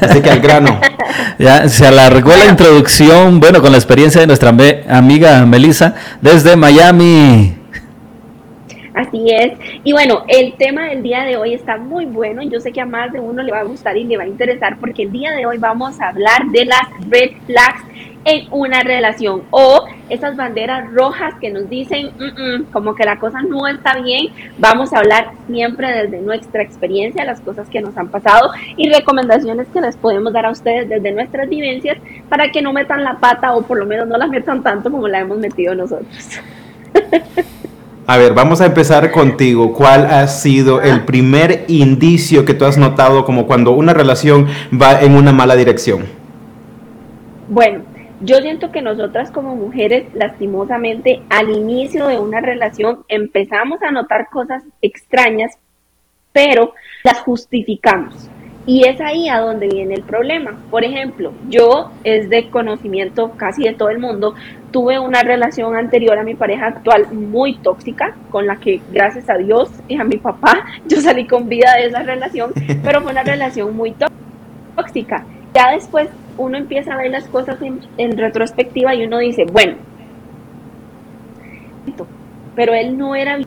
Así 0.00 0.20
que 0.20 0.30
al 0.30 0.40
grano. 0.40 0.80
ya 1.38 1.68
se 1.68 1.86
alargó 1.86 2.30
la 2.30 2.46
introducción, 2.46 3.40
bueno, 3.40 3.60
con 3.60 3.72
la 3.72 3.78
experiencia 3.78 4.20
de 4.20 4.28
nuestra 4.28 4.54
amiga 4.88 5.44
Melissa 5.44 5.94
desde 6.20 6.56
Miami. 6.56 7.56
Así 8.94 9.26
es. 9.28 9.52
Y 9.84 9.92
bueno, 9.92 10.24
el 10.26 10.54
tema 10.54 10.86
del 10.88 11.02
día 11.02 11.24
de 11.24 11.36
hoy 11.36 11.52
está 11.52 11.76
muy 11.76 12.06
bueno. 12.06 12.42
Yo 12.42 12.60
sé 12.60 12.72
que 12.72 12.80
a 12.80 12.86
más 12.86 13.12
de 13.12 13.20
uno 13.20 13.42
le 13.42 13.52
va 13.52 13.60
a 13.60 13.64
gustar 13.64 13.96
y 13.96 14.04
le 14.04 14.16
va 14.16 14.22
a 14.22 14.28
interesar 14.28 14.78
porque 14.78 15.02
el 15.02 15.12
día 15.12 15.32
de 15.32 15.44
hoy 15.44 15.58
vamos 15.58 16.00
a 16.00 16.08
hablar 16.08 16.46
de 16.50 16.64
las 16.64 16.88
red 17.10 17.32
flags 17.44 17.82
en 18.26 18.48
una 18.50 18.82
relación 18.82 19.44
o 19.50 19.86
esas 20.10 20.36
banderas 20.36 20.92
rojas 20.92 21.34
que 21.40 21.48
nos 21.50 21.70
dicen 21.70 22.10
como 22.72 22.94
que 22.96 23.04
la 23.04 23.18
cosa 23.18 23.40
no 23.40 23.68
está 23.68 24.00
bien. 24.00 24.32
Vamos 24.58 24.92
a 24.92 24.98
hablar 24.98 25.30
siempre 25.46 25.92
desde 25.92 26.20
nuestra 26.20 26.62
experiencia, 26.62 27.24
las 27.24 27.40
cosas 27.40 27.68
que 27.68 27.80
nos 27.80 27.96
han 27.96 28.08
pasado 28.08 28.50
y 28.76 28.92
recomendaciones 28.92 29.68
que 29.72 29.80
les 29.80 29.96
podemos 29.96 30.32
dar 30.32 30.44
a 30.46 30.50
ustedes 30.50 30.88
desde 30.88 31.12
nuestras 31.12 31.48
vivencias 31.48 31.98
para 32.28 32.50
que 32.50 32.60
no 32.62 32.72
metan 32.72 33.04
la 33.04 33.18
pata 33.18 33.54
o 33.54 33.62
por 33.62 33.78
lo 33.78 33.86
menos 33.86 34.08
no 34.08 34.18
la 34.18 34.26
metan 34.26 34.60
tanto 34.62 34.90
como 34.90 35.06
la 35.06 35.20
hemos 35.20 35.38
metido 35.38 35.74
nosotros. 35.74 36.40
A 38.08 38.18
ver, 38.18 38.34
vamos 38.34 38.60
a 38.60 38.66
empezar 38.66 39.10
contigo. 39.10 39.72
¿Cuál 39.72 40.06
ha 40.06 40.28
sido 40.28 40.80
el 40.80 41.04
primer 41.04 41.64
indicio 41.66 42.44
que 42.44 42.54
tú 42.54 42.64
has 42.64 42.78
notado 42.78 43.24
como 43.24 43.48
cuando 43.48 43.72
una 43.72 43.94
relación 43.94 44.46
va 44.80 45.00
en 45.00 45.16
una 45.16 45.32
mala 45.32 45.56
dirección? 45.56 46.04
Bueno, 47.48 47.80
yo 48.20 48.36
siento 48.38 48.72
que 48.72 48.80
nosotras 48.80 49.30
como 49.30 49.56
mujeres, 49.56 50.06
lastimosamente, 50.14 51.22
al 51.28 51.50
inicio 51.50 52.06
de 52.06 52.18
una 52.18 52.40
relación 52.40 53.04
empezamos 53.08 53.82
a 53.82 53.90
notar 53.90 54.28
cosas 54.30 54.62
extrañas, 54.80 55.58
pero 56.32 56.72
las 57.04 57.20
justificamos. 57.20 58.30
Y 58.64 58.88
es 58.88 59.00
ahí 59.00 59.28
a 59.28 59.38
donde 59.38 59.68
viene 59.68 59.94
el 59.94 60.02
problema. 60.02 60.58
Por 60.70 60.82
ejemplo, 60.82 61.32
yo 61.48 61.92
es 62.02 62.28
de 62.30 62.50
conocimiento 62.50 63.32
casi 63.36 63.62
de 63.62 63.74
todo 63.74 63.90
el 63.90 64.00
mundo, 64.00 64.34
tuve 64.72 64.98
una 64.98 65.22
relación 65.22 65.76
anterior 65.76 66.18
a 66.18 66.24
mi 66.24 66.34
pareja 66.34 66.68
actual 66.68 67.06
muy 67.12 67.58
tóxica, 67.58 68.16
con 68.30 68.46
la 68.46 68.56
que 68.56 68.80
gracias 68.90 69.30
a 69.30 69.36
Dios 69.36 69.70
y 69.88 69.96
a 69.96 70.04
mi 70.04 70.16
papá 70.16 70.64
yo 70.86 71.00
salí 71.00 71.26
con 71.26 71.48
vida 71.48 71.74
de 71.76 71.86
esa 71.86 72.02
relación, 72.02 72.52
pero 72.82 73.02
fue 73.02 73.12
una 73.12 73.22
relación 73.24 73.76
muy 73.76 73.94
tóxica. 74.74 75.24
Ya 75.54 75.72
después 75.72 76.08
uno 76.38 76.56
empieza 76.56 76.94
a 76.94 76.96
ver 76.98 77.10
las 77.10 77.28
cosas 77.28 77.58
en, 77.96 78.18
retrospectiva 78.18 78.94
y 78.94 79.04
uno 79.06 79.18
dice, 79.18 79.44
bueno, 79.50 79.76
pero 82.54 82.74
él 82.74 82.96
no 82.96 83.14
era 83.14 83.38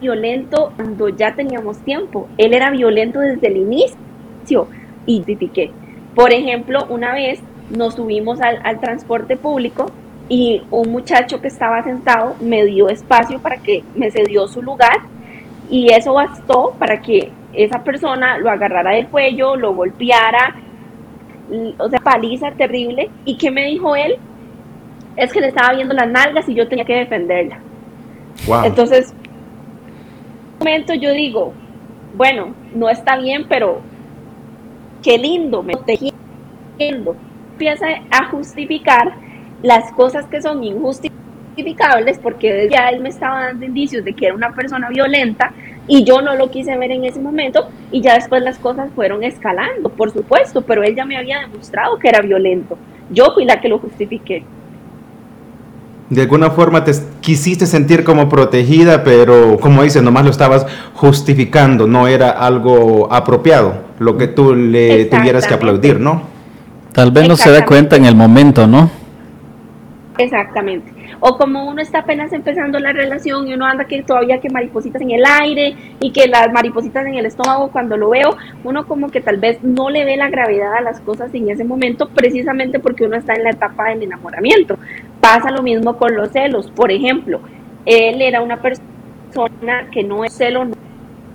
violento 0.00 0.72
cuando 0.76 1.08
ya 1.08 1.34
teníamos 1.34 1.78
tiempo, 1.78 2.28
él 2.36 2.54
era 2.54 2.70
violento 2.70 3.20
desde 3.20 3.46
el 3.48 3.56
inicio 3.58 4.68
y 5.06 5.22
critiqué. 5.22 5.70
Por 6.14 6.32
ejemplo, 6.32 6.86
una 6.88 7.14
vez 7.14 7.40
nos 7.70 7.94
subimos 7.94 8.40
al, 8.40 8.60
al 8.64 8.80
transporte 8.80 9.36
público 9.36 9.86
y 10.28 10.62
un 10.70 10.90
muchacho 10.90 11.40
que 11.40 11.48
estaba 11.48 11.82
sentado 11.82 12.34
me 12.40 12.64
dio 12.64 12.88
espacio 12.88 13.38
para 13.40 13.58
que 13.58 13.84
me 13.94 14.10
cedió 14.10 14.48
su 14.48 14.62
lugar 14.62 15.00
y 15.70 15.92
eso 15.92 16.14
bastó 16.14 16.74
para 16.78 17.00
que 17.00 17.30
esa 17.52 17.82
persona 17.82 18.38
lo 18.38 18.50
agarrara 18.50 18.92
del 18.92 19.08
cuello, 19.08 19.56
lo 19.56 19.74
golpeara, 19.74 20.54
o 21.78 21.88
sea, 21.88 21.98
paliza 22.00 22.50
terrible. 22.52 23.10
¿Y 23.24 23.36
qué 23.36 23.50
me 23.50 23.64
dijo 23.66 23.94
él? 23.96 24.16
Es 25.16 25.32
que 25.32 25.40
le 25.40 25.48
estaba 25.48 25.74
viendo 25.74 25.94
las 25.94 26.08
nalgas 26.08 26.48
y 26.48 26.54
yo 26.54 26.68
tenía 26.68 26.84
que 26.84 26.96
defenderla. 26.96 27.58
Entonces, 28.64 29.10
en 29.10 30.52
un 30.52 30.58
momento 30.58 30.94
yo 30.94 31.12
digo, 31.12 31.52
bueno, 32.14 32.54
no 32.74 32.88
está 32.88 33.16
bien, 33.16 33.46
pero 33.48 33.80
qué 35.02 35.18
lindo, 35.18 35.62
me 35.62 35.72
protegiendo. 35.72 37.16
Empieza 37.52 37.86
a 38.10 38.26
justificar 38.26 39.14
las 39.62 39.90
cosas 39.92 40.26
que 40.26 40.42
son 40.42 40.62
injustificables 40.62 42.18
porque 42.18 42.68
ya 42.70 42.88
él 42.90 43.00
me 43.00 43.08
estaba 43.08 43.46
dando 43.46 43.64
indicios 43.64 44.04
de 44.04 44.12
que 44.12 44.26
era 44.26 44.34
una 44.34 44.54
persona 44.54 44.88
violenta 44.90 45.52
y 45.88 46.04
yo 46.04 46.20
no 46.20 46.34
lo 46.34 46.50
quise 46.50 46.76
ver 46.76 46.90
en 46.90 47.04
ese 47.04 47.20
momento 47.20 47.68
y 47.92 48.00
ya 48.00 48.14
después 48.14 48.42
las 48.42 48.58
cosas 48.58 48.90
fueron 48.94 49.22
escalando, 49.22 49.88
por 49.88 50.12
supuesto, 50.12 50.62
pero 50.62 50.82
él 50.82 50.94
ya 50.94 51.04
me 51.04 51.16
había 51.16 51.40
demostrado 51.40 51.98
que 51.98 52.08
era 52.08 52.20
violento. 52.20 52.76
Yo 53.10 53.32
fui 53.34 53.44
la 53.44 53.60
que 53.60 53.68
lo 53.68 53.78
justifiqué. 53.78 54.44
De 56.08 56.22
alguna 56.22 56.50
forma 56.50 56.84
te 56.84 56.92
quisiste 57.20 57.66
sentir 57.66 58.04
como 58.04 58.28
protegida, 58.28 59.02
pero 59.02 59.58
como 59.58 59.82
dices, 59.82 60.02
nomás 60.02 60.24
lo 60.24 60.30
estabas 60.30 60.66
justificando, 60.94 61.88
no 61.88 62.06
era 62.06 62.30
algo 62.30 63.12
apropiado, 63.12 63.74
lo 63.98 64.16
que 64.16 64.28
tú 64.28 64.54
le 64.54 65.06
tuvieras 65.06 65.46
que 65.46 65.54
aplaudir, 65.54 65.98
¿no? 65.98 66.22
Tal 66.92 67.10
vez 67.10 67.28
no 67.28 67.36
se 67.36 67.50
da 67.50 67.66
cuenta 67.66 67.96
en 67.96 68.04
el 68.06 68.14
momento, 68.14 68.66
¿no? 68.66 68.88
Exactamente. 70.18 70.92
O 71.20 71.36
como 71.36 71.68
uno 71.68 71.82
está 71.82 71.98
apenas 72.00 72.32
empezando 72.32 72.78
la 72.78 72.92
relación 72.92 73.46
y 73.46 73.54
uno 73.54 73.66
anda 73.66 73.84
que 73.84 74.02
todavía 74.02 74.40
que 74.40 74.48
maripositas 74.48 75.02
en 75.02 75.10
el 75.10 75.24
aire 75.24 75.76
y 76.00 76.10
que 76.10 76.26
las 76.26 76.50
maripositas 76.52 77.06
en 77.06 77.14
el 77.14 77.26
estómago 77.26 77.70
cuando 77.70 77.96
lo 77.96 78.10
veo, 78.10 78.36
uno 78.64 78.86
como 78.86 79.10
que 79.10 79.20
tal 79.20 79.36
vez 79.36 79.62
no 79.62 79.90
le 79.90 80.04
ve 80.04 80.16
la 80.16 80.30
gravedad 80.30 80.74
a 80.74 80.80
las 80.80 81.00
cosas 81.00 81.34
en 81.34 81.50
ese 81.50 81.64
momento 81.64 82.08
precisamente 82.08 82.78
porque 82.78 83.04
uno 83.04 83.16
está 83.16 83.34
en 83.34 83.44
la 83.44 83.50
etapa 83.50 83.90
del 83.90 84.04
enamoramiento. 84.04 84.78
Pasa 85.20 85.50
lo 85.50 85.62
mismo 85.62 85.96
con 85.96 86.14
los 86.16 86.30
celos. 86.30 86.70
Por 86.70 86.90
ejemplo, 86.90 87.40
él 87.84 88.22
era 88.22 88.40
una 88.40 88.60
persona 88.60 89.88
que 89.92 90.02
no 90.02 90.24
es 90.24 90.32
celo 90.32 90.66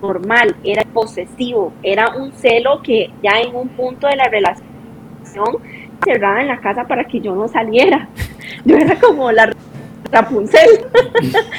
normal, 0.02 0.56
era 0.64 0.84
posesivo, 0.92 1.74
era 1.84 2.16
un 2.18 2.32
celo 2.32 2.82
que 2.82 3.12
ya 3.22 3.40
en 3.40 3.56
un 3.56 3.70
punto 3.70 4.08
de 4.08 4.16
la 4.16 4.26
relación 4.26 5.46
cerrada 6.04 6.42
en 6.42 6.48
la 6.48 6.60
casa 6.60 6.86
para 6.86 7.06
que 7.06 7.22
yo 7.22 7.36
no 7.36 7.48
saliera. 7.48 8.10
Yo 8.66 8.78
era 8.78 9.00
como 9.00 9.32
la 9.32 9.52
Rapunzel. 10.12 10.86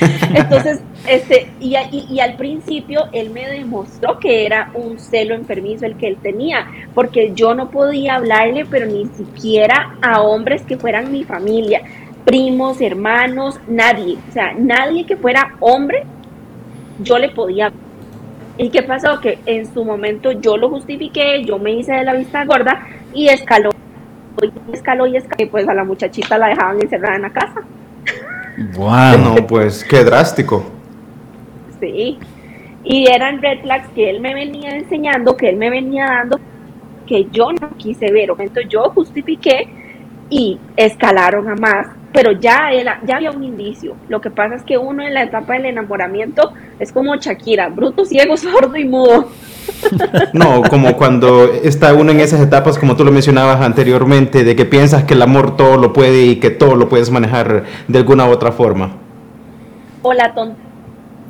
Entonces, 0.34 0.80
Este, 1.06 1.48
y, 1.58 1.76
y, 2.10 2.20
al 2.20 2.36
principio 2.36 3.08
él 3.12 3.30
me 3.30 3.48
demostró 3.48 4.20
que 4.20 4.46
era 4.46 4.70
un 4.74 5.00
celo 5.00 5.34
enfermizo 5.34 5.84
el 5.84 5.96
que 5.96 6.06
él 6.06 6.16
tenía, 6.22 6.68
porque 6.94 7.32
yo 7.34 7.54
no 7.54 7.70
podía 7.70 8.14
hablarle, 8.14 8.66
pero 8.66 8.86
ni 8.86 9.06
siquiera 9.06 9.96
a 10.00 10.22
hombres 10.22 10.62
que 10.62 10.76
fueran 10.76 11.10
mi 11.10 11.24
familia, 11.24 11.82
primos, 12.24 12.80
hermanos, 12.80 13.58
nadie, 13.66 14.16
o 14.28 14.32
sea, 14.32 14.52
nadie 14.56 15.04
que 15.04 15.16
fuera 15.16 15.56
hombre, 15.58 16.04
yo 17.00 17.18
le 17.18 17.30
podía. 17.30 17.72
¿Y 18.56 18.68
qué 18.70 18.82
pasó? 18.82 19.18
Que 19.20 19.40
en 19.46 19.72
su 19.74 19.84
momento 19.84 20.30
yo 20.30 20.56
lo 20.56 20.68
justifiqué, 20.68 21.42
yo 21.44 21.58
me 21.58 21.72
hice 21.72 21.94
de 21.94 22.04
la 22.04 22.14
vista 22.14 22.44
gorda 22.44 22.86
y 23.12 23.26
escaló, 23.26 23.71
y 24.44 24.52
escaló 24.72 25.06
y 25.06 25.16
escaló, 25.16 25.44
y 25.44 25.46
pues 25.46 25.68
a 25.68 25.74
la 25.74 25.84
muchachita 25.84 26.38
la 26.38 26.48
dejaban 26.48 26.80
encerrada 26.80 27.16
en 27.16 27.22
la 27.22 27.30
casa. 27.30 27.62
Wow. 28.74 29.18
No, 29.18 29.46
pues 29.46 29.84
qué 29.84 30.04
drástico. 30.04 30.64
Sí. 31.80 32.18
Y 32.84 33.10
eran 33.10 33.40
red 33.40 33.60
flags 33.60 33.88
que 33.94 34.10
él 34.10 34.20
me 34.20 34.34
venía 34.34 34.70
enseñando, 34.76 35.36
que 35.36 35.48
él 35.48 35.56
me 35.56 35.70
venía 35.70 36.06
dando, 36.06 36.40
que 37.06 37.26
yo 37.30 37.52
no 37.52 37.70
quise 37.76 38.10
ver. 38.10 38.30
Entonces 38.30 38.68
yo 38.68 38.90
justifiqué 38.90 39.68
y 40.28 40.58
escalaron 40.76 41.48
a 41.48 41.54
más. 41.54 41.86
Pero 42.12 42.32
ya, 42.32 42.70
ya 43.04 43.16
había 43.16 43.30
un 43.30 43.42
indicio. 43.42 43.96
Lo 44.08 44.20
que 44.20 44.30
pasa 44.30 44.54
es 44.54 44.62
que 44.62 44.76
uno 44.76 45.02
en 45.02 45.14
la 45.14 45.22
etapa 45.22 45.54
del 45.54 45.66
enamoramiento 45.66 46.52
es 46.78 46.92
como 46.92 47.16
Shakira, 47.16 47.68
bruto, 47.68 48.04
ciego, 48.04 48.36
sordo 48.38 48.76
y 48.76 48.84
mudo. 48.84 49.28
No, 50.32 50.62
como 50.62 50.96
cuando 50.96 51.44
está 51.44 51.94
uno 51.94 52.10
en 52.12 52.20
esas 52.20 52.40
etapas, 52.40 52.78
como 52.78 52.96
tú 52.96 53.04
lo 53.04 53.12
mencionabas 53.12 53.60
anteriormente, 53.60 54.44
de 54.44 54.56
que 54.56 54.64
piensas 54.64 55.04
que 55.04 55.14
el 55.14 55.22
amor 55.22 55.56
todo 55.56 55.76
lo 55.76 55.92
puede 55.92 56.24
y 56.24 56.36
que 56.36 56.50
todo 56.50 56.74
lo 56.74 56.88
puedes 56.88 57.10
manejar 57.10 57.64
de 57.86 57.98
alguna 57.98 58.26
u 58.26 58.30
otra 58.30 58.52
forma. 58.52 58.92
O 60.02 60.12
la 60.12 60.34
tontería 60.34 60.72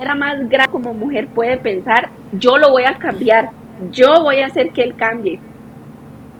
era 0.01 0.15
más 0.15 0.49
grave 0.49 0.71
como 0.71 0.95
mujer 0.95 1.29
puede 1.29 1.57
pensar, 1.59 2.11
yo 2.33 2.59
lo 2.59 2.71
voy 2.71 2.85
a 2.85 2.99
cambiar, 2.99 3.51
yo 3.91 4.23
voy 4.23 4.41
a 4.41 4.47
hacer 4.47 4.71
que 4.71 4.83
él 4.83 4.95
cambie. 4.97 5.39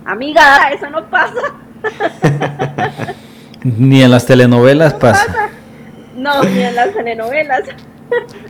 Amiga, 0.05 0.71
eso 0.73 0.91
no 0.91 1.05
pasa. 1.05 1.41
ni 3.65 4.03
en 4.03 4.11
las 4.11 4.27
telenovelas 4.27 4.95
pasa. 4.95 5.51
No, 6.15 6.45
ni 6.45 6.63
en 6.63 6.75
las 6.75 6.93
telenovelas. 6.93 7.63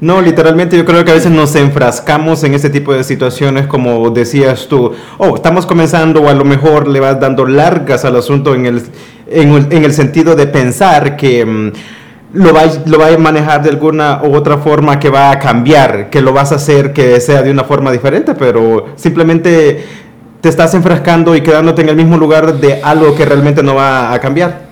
No, 0.00 0.20
literalmente 0.20 0.76
yo 0.76 0.84
creo 0.84 1.04
que 1.04 1.12
a 1.12 1.14
veces 1.14 1.30
nos 1.30 1.54
enfrascamos 1.54 2.42
en 2.42 2.54
este 2.54 2.68
tipo 2.68 2.92
de 2.92 3.04
situaciones 3.04 3.68
como 3.68 4.10
decías 4.10 4.66
tú, 4.66 4.92
oh, 5.18 5.36
estamos 5.36 5.66
comenzando 5.66 6.20
o 6.22 6.28
a 6.28 6.34
lo 6.34 6.44
mejor 6.44 6.88
le 6.88 6.98
vas 6.98 7.20
dando 7.20 7.46
largas 7.46 8.04
al 8.04 8.16
asunto 8.16 8.56
en 8.56 8.66
el, 8.66 8.82
en 9.28 9.84
el 9.84 9.92
sentido 9.92 10.34
de 10.34 10.48
pensar 10.48 11.16
que... 11.16 11.46
Mm, 11.46 11.72
lo 12.34 12.54
va, 12.54 12.62
lo 12.86 12.98
va 12.98 13.08
a 13.08 13.18
manejar 13.18 13.62
de 13.62 13.70
alguna 13.70 14.22
u 14.24 14.34
otra 14.34 14.58
forma 14.58 14.98
que 14.98 15.10
va 15.10 15.30
a 15.30 15.38
cambiar, 15.38 16.08
que 16.08 16.22
lo 16.22 16.32
vas 16.32 16.52
a 16.52 16.54
hacer 16.54 16.92
que 16.92 17.20
sea 17.20 17.42
de 17.42 17.50
una 17.50 17.64
forma 17.64 17.92
diferente, 17.92 18.34
pero 18.34 18.86
simplemente 18.96 19.84
te 20.40 20.48
estás 20.48 20.74
enfrascando 20.74 21.36
y 21.36 21.42
quedándote 21.42 21.82
en 21.82 21.90
el 21.90 21.96
mismo 21.96 22.16
lugar 22.16 22.54
de 22.54 22.82
algo 22.82 23.14
que 23.14 23.24
realmente 23.24 23.62
no 23.62 23.74
va 23.74 24.12
a 24.12 24.18
cambiar. 24.18 24.71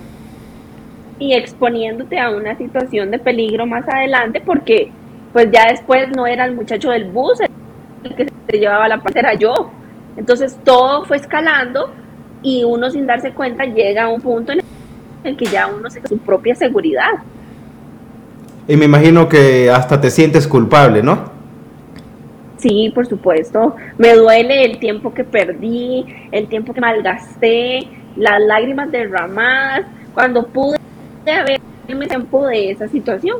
Y 1.21 1.35
exponiéndote 1.35 2.19
a 2.19 2.31
una 2.31 2.57
situación 2.57 3.11
de 3.11 3.19
peligro 3.19 3.67
más 3.67 3.87
adelante 3.87 4.41
porque 4.43 4.91
pues 5.31 5.49
ya 5.51 5.67
después 5.69 6.09
no 6.15 6.25
era 6.25 6.45
el 6.45 6.55
muchacho 6.55 6.89
del 6.89 7.05
bus 7.11 7.39
el 7.39 8.15
que 8.15 8.27
se 8.49 8.57
llevaba 8.57 8.87
la 8.87 8.97
parte, 8.97 9.19
era 9.19 9.35
yo. 9.35 9.69
Entonces 10.17 10.57
todo 10.63 11.05
fue 11.05 11.17
escalando 11.17 11.91
y 12.41 12.63
uno 12.63 12.89
sin 12.89 13.05
darse 13.05 13.33
cuenta 13.33 13.65
llega 13.65 14.05
a 14.05 14.07
un 14.09 14.19
punto 14.19 14.51
en 14.51 14.61
el 15.23 15.37
que 15.37 15.45
ya 15.45 15.67
uno 15.67 15.91
se 15.91 16.01
su 16.07 16.17
propia 16.17 16.55
seguridad. 16.55 17.11
Y 18.67 18.75
me 18.75 18.85
imagino 18.85 19.29
que 19.29 19.69
hasta 19.69 20.01
te 20.01 20.09
sientes 20.09 20.47
culpable, 20.47 21.03
¿no? 21.03 21.29
Sí, 22.57 22.91
por 22.95 23.05
supuesto. 23.05 23.75
Me 23.99 24.15
duele 24.15 24.65
el 24.65 24.79
tiempo 24.79 25.13
que 25.13 25.23
perdí, 25.23 26.03
el 26.31 26.47
tiempo 26.47 26.73
que 26.73 26.81
malgasté, 26.81 27.87
las 28.15 28.41
lágrimas 28.41 28.91
derramadas, 28.91 29.85
cuando 30.15 30.47
pude 30.47 30.77
haberme 31.25 32.07
tiempo 32.07 32.47
de 32.47 32.71
esa 32.71 32.87
situación. 32.87 33.37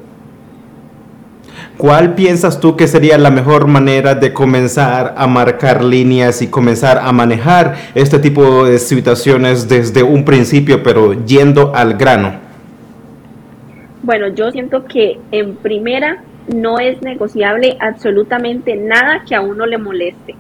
¿Cuál 1.78 2.14
piensas 2.14 2.60
tú 2.60 2.76
que 2.76 2.88
sería 2.88 3.18
la 3.18 3.32
mejor 3.32 3.68
manera 3.68 4.14
de 4.14 4.34
comenzar 4.34 5.16
a 5.18 5.28
marcar 5.28 5.84
líneas 5.84 6.42
y 6.42 6.48
comenzar 6.48 7.00
a 7.00 7.12
manejar 7.12 7.76
este 7.96 8.20
tipo 8.20 8.66
de 8.66 8.78
situaciones 8.78 9.68
desde 9.68 10.04
un 10.04 10.24
principio, 10.24 10.84
pero 10.84 11.14
yendo 11.26 11.74
al 11.76 11.96
grano? 11.96 12.34
Bueno, 14.04 14.28
yo 14.30 14.52
siento 14.52 14.86
que 14.86 15.20
en 15.32 15.56
primera 15.56 16.24
no 16.54 16.80
es 16.80 17.02
negociable 17.02 17.78
absolutamente 17.80 18.76
nada 18.76 19.24
que 19.28 19.36
a 19.36 19.42
uno 19.42 19.66
le 19.66 19.78
moleste. 19.78 20.36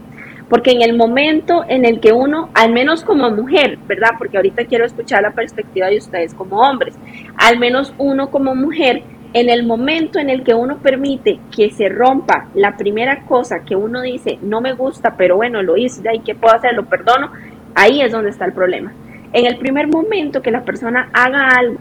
Porque 0.51 0.71
en 0.71 0.81
el 0.81 0.97
momento 0.97 1.63
en 1.69 1.85
el 1.85 2.01
que 2.01 2.11
uno, 2.11 2.49
al 2.53 2.73
menos 2.73 3.05
como 3.05 3.31
mujer, 3.31 3.79
¿verdad? 3.87 4.09
Porque 4.17 4.35
ahorita 4.35 4.65
quiero 4.65 4.83
escuchar 4.85 5.21
la 5.21 5.31
perspectiva 5.31 5.87
de 5.87 5.97
ustedes 5.97 6.33
como 6.33 6.59
hombres, 6.59 6.93
al 7.37 7.57
menos 7.57 7.93
uno 7.97 8.29
como 8.29 8.53
mujer, 8.53 9.01
en 9.31 9.49
el 9.49 9.65
momento 9.65 10.19
en 10.19 10.29
el 10.29 10.43
que 10.43 10.53
uno 10.53 10.79
permite 10.79 11.39
que 11.55 11.71
se 11.71 11.87
rompa 11.87 12.49
la 12.53 12.75
primera 12.75 13.21
cosa 13.21 13.61
que 13.65 13.77
uno 13.77 14.01
dice, 14.01 14.39
no 14.41 14.59
me 14.59 14.73
gusta, 14.73 15.15
pero 15.15 15.37
bueno, 15.37 15.63
lo 15.63 15.77
hice, 15.77 16.01
¿y 16.13 16.19
qué 16.19 16.35
puedo 16.35 16.53
hacer? 16.53 16.73
Lo 16.73 16.83
perdono, 16.83 17.31
ahí 17.73 18.01
es 18.01 18.11
donde 18.11 18.31
está 18.31 18.43
el 18.43 18.51
problema. 18.51 18.91
En 19.31 19.45
el 19.45 19.57
primer 19.57 19.87
momento 19.87 20.41
que 20.41 20.51
la 20.51 20.65
persona 20.65 21.09
haga 21.13 21.47
algo 21.47 21.77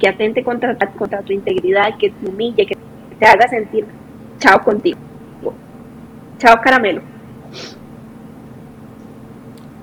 que 0.00 0.08
atente 0.08 0.42
contra, 0.42 0.74
contra 0.74 1.22
tu 1.22 1.32
integridad, 1.32 1.96
que 2.00 2.10
te 2.10 2.28
humille, 2.28 2.66
que 2.66 2.76
te 3.16 3.26
haga 3.26 3.46
sentir 3.46 3.86
chao 4.40 4.60
contigo. 4.60 4.98
Chao 6.38 6.60
caramelo. 6.60 7.15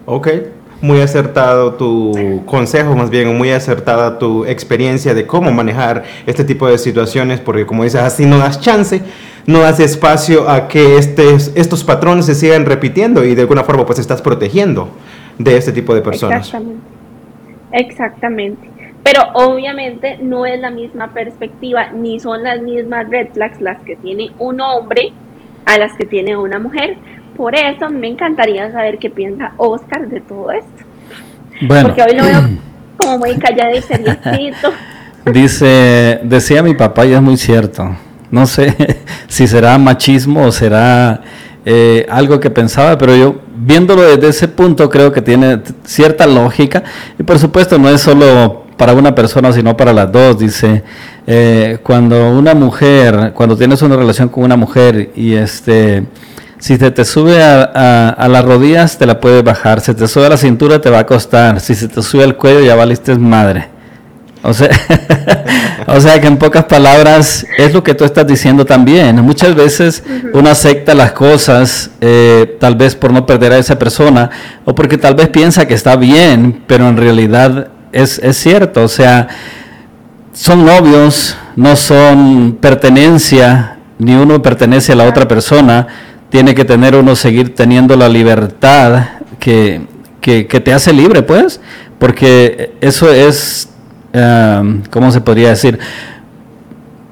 Ok, 0.05 0.27
muy 0.81 0.99
acertado 0.99 1.75
tu 1.75 2.43
consejo, 2.45 2.93
más 2.95 3.09
bien 3.09 3.37
muy 3.37 3.51
acertada 3.51 4.19
tu 4.19 4.43
experiencia 4.45 5.13
de 5.13 5.25
cómo 5.25 5.51
manejar 5.51 6.03
este 6.25 6.43
tipo 6.43 6.67
de 6.67 6.77
situaciones, 6.77 7.39
porque 7.39 7.65
como 7.65 7.85
dices, 7.85 8.01
así 8.01 8.25
no 8.25 8.37
das 8.37 8.59
chance, 8.59 9.01
no 9.45 9.59
das 9.59 9.79
espacio 9.79 10.49
a 10.49 10.67
que 10.67 10.97
estos 10.97 11.83
patrones 11.85 12.25
se 12.25 12.35
sigan 12.35 12.65
repitiendo 12.65 13.23
y 13.23 13.33
de 13.33 13.41
alguna 13.43 13.63
forma 13.63 13.85
pues 13.85 13.99
estás 13.99 14.21
protegiendo 14.21 14.89
de 15.37 15.55
este 15.55 15.71
tipo 15.71 15.95
de 15.95 16.01
personas. 16.01 16.47
Exactamente. 16.47 16.83
Exactamente. 17.71 18.69
Pero 19.03 19.21
obviamente 19.33 20.17
no 20.21 20.45
es 20.45 20.59
la 20.59 20.69
misma 20.69 21.13
perspectiva, 21.13 21.91
ni 21.91 22.19
son 22.19 22.43
las 22.43 22.61
mismas 22.61 23.09
red 23.09 23.29
flags 23.33 23.59
las 23.61 23.81
que 23.81 23.95
tiene 23.95 24.31
un 24.37 24.61
hombre 24.61 25.13
a 25.65 25.77
las 25.77 25.93
que 25.93 26.05
tiene 26.05 26.37
una 26.37 26.59
mujer. 26.59 26.97
Por 27.35 27.55
eso 27.55 27.89
me 27.89 28.07
encantaría 28.07 28.71
saber 28.71 28.99
qué 28.99 29.09
piensa 29.09 29.53
Oscar 29.57 30.07
de 30.07 30.21
todo 30.21 30.51
esto. 30.51 30.85
Bueno. 31.61 31.89
Porque 31.89 32.03
hoy 32.03 32.17
lo 32.17 32.23
veo 32.23 32.49
como 32.97 33.17
muy 33.19 33.35
callado 33.37 33.75
y 33.75 33.81
seriecito. 33.81 34.71
Dice, 35.25 36.19
decía 36.23 36.61
mi 36.61 36.73
papá 36.73 37.05
y 37.05 37.13
es 37.13 37.21
muy 37.21 37.37
cierto. 37.37 37.95
No 38.29 38.45
sé 38.45 38.75
si 39.27 39.47
será 39.47 39.77
machismo 39.77 40.45
o 40.45 40.51
será 40.51 41.21
eh, 41.65 42.05
algo 42.09 42.39
que 42.39 42.49
pensaba, 42.49 42.97
pero 42.97 43.15
yo 43.15 43.35
viéndolo 43.55 44.01
desde 44.01 44.27
ese 44.27 44.47
punto 44.49 44.89
creo 44.89 45.11
que 45.13 45.21
tiene 45.21 45.61
cierta 45.85 46.27
lógica. 46.27 46.83
Y 47.17 47.23
por 47.23 47.39
supuesto 47.39 47.77
no 47.77 47.89
es 47.89 48.01
solo 48.01 48.63
para 48.77 48.93
una 48.93 49.15
persona, 49.15 49.53
sino 49.53 49.77
para 49.77 49.93
las 49.93 50.11
dos. 50.11 50.39
Dice, 50.39 50.83
eh, 51.25 51.77
cuando 51.83 52.31
una 52.31 52.53
mujer, 52.53 53.31
cuando 53.33 53.55
tienes 53.55 53.81
una 53.81 53.95
relación 53.95 54.29
con 54.29 54.43
una 54.43 54.57
mujer 54.57 55.11
y 55.15 55.35
este, 55.35 56.03
si 56.63 56.77
se 56.77 56.91
te 56.91 57.03
sube 57.03 57.43
a, 57.43 58.25
las 58.29 58.45
rodillas, 58.45 58.97
te 58.97 59.05
la 59.05 59.19
puedes 59.19 59.43
bajar. 59.43 59.81
Si 59.81 59.93
te 59.93 60.07
sube 60.07 60.27
a 60.27 60.29
la 60.29 60.37
cintura, 60.37 60.79
te 60.79 60.89
va 60.89 60.99
a 60.99 61.05
costar. 61.05 61.59
Si 61.59 61.75
se 61.75 61.89
te 61.89 62.01
sube 62.01 62.23
al 62.23 62.37
cuello, 62.37 62.61
ya 62.61 62.73
valiste 62.73 63.13
madre. 63.15 63.67
O 64.43 64.53
sea, 64.53 64.69
o 65.87 65.99
sea 65.99 66.21
que 66.21 66.27
en 66.27 66.37
pocas 66.37 66.63
palabras 66.63 67.45
es 67.57 67.73
lo 67.73 67.83
que 67.83 67.93
tú 67.95 68.05
estás 68.05 68.25
diciendo 68.25 68.63
también. 68.63 69.17
Muchas 69.19 69.55
veces 69.55 70.05
uno 70.33 70.49
acepta 70.49 70.93
las 70.93 71.11
cosas, 71.11 71.91
eh, 71.99 72.55
tal 72.61 72.75
vez 72.77 72.95
por 72.95 73.11
no 73.11 73.25
perder 73.25 73.51
a 73.51 73.57
esa 73.57 73.77
persona, 73.77 74.29
o 74.63 74.73
porque 74.73 74.97
tal 74.97 75.15
vez 75.15 75.27
piensa 75.27 75.67
que 75.67 75.73
está 75.73 75.97
bien, 75.97 76.63
pero 76.65 76.87
en 76.87 76.95
realidad 76.95 77.67
es, 77.91 78.21
cierto, 78.37 78.83
o 78.83 78.87
sea, 78.87 79.27
son 80.31 80.65
novios, 80.65 81.35
no 81.57 81.75
son 81.75 82.57
pertenencia, 82.61 83.79
ni 83.99 84.15
uno 84.15 84.41
pertenece 84.41 84.93
a 84.93 84.95
la 84.95 85.09
otra 85.09 85.27
persona, 85.27 86.12
tiene 86.33 86.55
que 86.55 86.65
tener 86.65 86.95
uno 86.95 87.15
seguir 87.15 87.53
teniendo 87.53 87.95
la 87.95 88.09
libertad 88.09 89.03
que, 89.39 89.81
te 90.19 90.73
hace 90.73 90.91
libre, 90.91 91.21
pues, 91.21 91.61
porque 91.99 92.71
eso 92.81 93.13
es, 93.13 93.69
um, 94.15 94.81
¿cómo 94.89 95.11
se 95.11 95.21
podría 95.21 95.49
decir? 95.49 95.77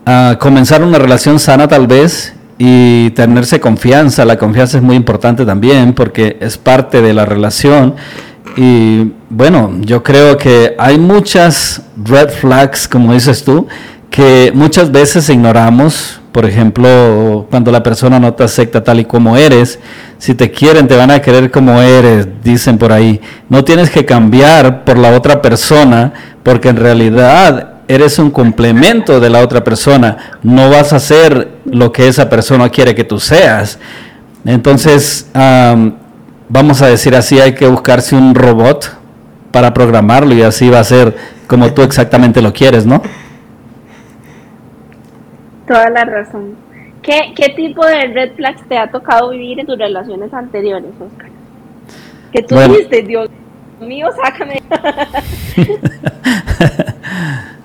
Uh, 0.07 0.39
comenzar 0.39 0.81
una 0.83 0.97
relación 0.97 1.37
sana 1.37 1.67
tal 1.67 1.85
vez 1.85 2.33
y 2.57 3.11
tenerse 3.11 3.59
confianza, 3.59 4.25
la 4.25 4.39
confianza 4.39 4.77
es 4.77 4.83
muy 4.83 4.95
importante 4.95 5.45
también 5.45 5.93
porque 5.93 6.37
es 6.39 6.57
parte 6.57 7.03
de 7.03 7.13
la 7.13 7.23
relación 7.23 7.93
y 8.57 9.11
bueno, 9.29 9.71
yo 9.81 10.01
creo 10.01 10.35
que 10.35 10.73
hay 10.79 10.97
muchas 10.97 11.83
red 12.03 12.29
flags, 12.29 12.87
como 12.87 13.13
dices 13.13 13.43
tú, 13.43 13.67
que 14.11 14.51
muchas 14.53 14.91
veces 14.91 15.27
ignoramos. 15.29 16.19
Por 16.31 16.45
ejemplo, 16.45 17.47
cuando 17.49 17.71
la 17.71 17.81
persona 17.81 18.19
no 18.19 18.33
te 18.35 18.43
acepta 18.43 18.83
tal 18.83 18.99
y 18.99 19.05
como 19.05 19.35
eres, 19.35 19.79
si 20.17 20.33
te 20.35 20.51
quieren, 20.51 20.87
te 20.87 20.95
van 20.95 21.11
a 21.11 21.21
querer 21.21 21.51
como 21.51 21.81
eres, 21.81 22.27
dicen 22.43 22.77
por 22.77 22.93
ahí. 22.93 23.19
No 23.49 23.65
tienes 23.65 23.89
que 23.89 24.05
cambiar 24.05 24.85
por 24.85 24.97
la 24.97 25.11
otra 25.11 25.41
persona, 25.41 26.13
porque 26.43 26.69
en 26.69 26.77
realidad 26.77 27.73
eres 27.87 28.17
un 28.17 28.31
complemento 28.31 29.19
de 29.19 29.29
la 29.29 29.39
otra 29.39 29.63
persona. 29.63 30.37
No 30.41 30.69
vas 30.69 30.93
a 30.93 30.99
ser 30.99 31.49
lo 31.65 31.91
que 31.91 32.07
esa 32.07 32.29
persona 32.29 32.69
quiere 32.69 32.95
que 32.95 33.03
tú 33.03 33.19
seas. 33.19 33.77
Entonces, 34.45 35.27
vamos 35.33 36.81
a 36.81 36.87
decir 36.87 37.13
así, 37.13 37.39
hay 37.41 37.55
que 37.55 37.67
buscarse 37.67 38.15
un 38.15 38.35
robot 38.35 38.97
para 39.51 39.73
programarlo 39.73 40.33
y 40.33 40.43
así 40.43 40.69
va 40.69 40.79
a 40.79 40.83
ser 40.85 41.15
como 41.47 41.73
tú 41.73 41.81
exactamente 41.81 42.41
lo 42.41 42.53
quieres, 42.53 42.85
¿no? 42.85 43.01
Toda 45.67 45.89
la 45.89 46.05
razón. 46.05 46.55
¿Qué, 47.01 47.33
¿Qué 47.35 47.49
tipo 47.55 47.85
de 47.85 48.07
red 48.07 48.33
flags 48.35 48.61
te 48.67 48.77
ha 48.77 48.91
tocado 48.91 49.29
vivir 49.29 49.59
en 49.59 49.65
tus 49.65 49.77
relaciones 49.77 50.33
anteriores, 50.33 50.91
Oscar? 50.99 51.29
Que 52.31 52.43
tú 52.43 52.57
dijiste, 52.57 53.01
Dios 53.03 53.29
mío, 53.79 54.07
sácame. 54.23 54.61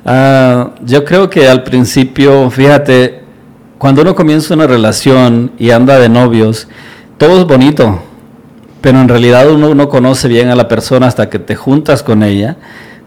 Ah, 0.08 0.70
yo 0.84 1.04
creo 1.04 1.28
que 1.28 1.48
al 1.48 1.64
principio, 1.64 2.48
fíjate, 2.48 3.24
cuando 3.76 4.02
uno 4.02 4.14
comienza 4.14 4.54
una 4.54 4.68
relación 4.68 5.50
y 5.58 5.72
anda 5.72 5.98
de 5.98 6.08
novios, 6.08 6.68
todo 7.18 7.40
es 7.40 7.44
bonito, 7.44 8.00
pero 8.80 9.00
en 9.00 9.08
realidad 9.08 9.50
uno 9.50 9.74
no 9.74 9.88
conoce 9.88 10.28
bien 10.28 10.48
a 10.48 10.54
la 10.54 10.68
persona 10.68 11.08
hasta 11.08 11.28
que 11.28 11.40
te 11.40 11.56
juntas 11.56 12.04
con 12.04 12.22
ella, 12.22 12.56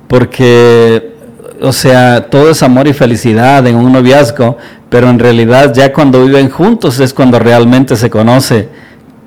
porque, 0.10 1.16
o 1.62 1.72
sea, 1.72 2.28
todo 2.30 2.50
es 2.50 2.64
amor 2.64 2.88
y 2.88 2.94
felicidad 2.94 3.66
en 3.68 3.76
un 3.76 3.92
noviazgo, 3.92 4.58
pero 4.90 5.10
en 5.10 5.20
realidad 5.20 5.74
ya 5.74 5.94
cuando 5.94 6.26
viven 6.26 6.50
juntos 6.50 7.00
es 7.00 7.14
cuando 7.14 7.40
realmente 7.40 7.96
se 7.96 8.10
conoce 8.10 8.70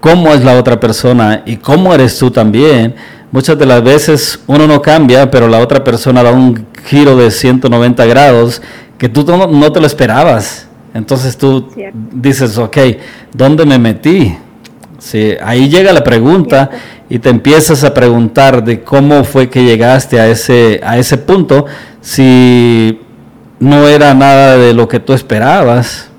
cómo 0.00 0.34
es 0.34 0.42
la 0.42 0.58
otra 0.58 0.80
persona 0.80 1.42
y 1.46 1.56
cómo 1.56 1.94
eres 1.94 2.18
tú 2.18 2.30
también. 2.30 2.94
Muchas 3.30 3.56
de 3.58 3.66
las 3.66 3.82
veces 3.82 4.40
uno 4.46 4.66
no 4.66 4.82
cambia, 4.82 5.30
pero 5.30 5.48
la 5.48 5.60
otra 5.60 5.82
persona 5.84 6.22
da 6.22 6.32
un 6.32 6.66
giro 6.84 7.16
de 7.16 7.30
190 7.30 8.04
grados 8.06 8.60
que 8.98 9.08
tú 9.08 9.24
no, 9.24 9.72
te 9.72 9.80
lo 9.80 9.86
esperabas. 9.86 10.68
Entonces 10.92 11.36
tú 11.38 11.68
dices, 12.12 12.58
ok, 12.58 12.76
¿dónde 13.32 13.64
me 13.64 13.78
metí? 13.78 14.36
Sí, 14.98 15.34
ahí 15.42 15.68
llega 15.68 15.92
la 15.92 16.04
pregunta 16.04 16.70
y 17.08 17.18
te 17.18 17.28
empiezas 17.28 17.82
a 17.84 17.94
preguntar 17.94 18.64
de 18.64 18.82
cómo 18.82 19.24
fue 19.24 19.48
que 19.48 19.64
llegaste 19.64 20.20
a 20.20 20.28
ese, 20.28 20.80
a 20.84 20.98
ese 20.98 21.16
punto 21.16 21.66
si 22.02 23.00
no 23.58 23.88
era 23.88 24.12
nada 24.12 24.58
de 24.58 24.74
lo 24.74 24.86
que 24.88 25.00
tú 25.00 25.14
esperabas. 25.14 26.10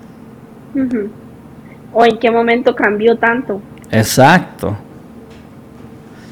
¿O 1.94 2.06
en 2.06 2.18
qué 2.18 2.32
momento 2.32 2.76
cambió 2.76 3.18
tanto? 3.18 3.62
Exacto. 3.92 4.76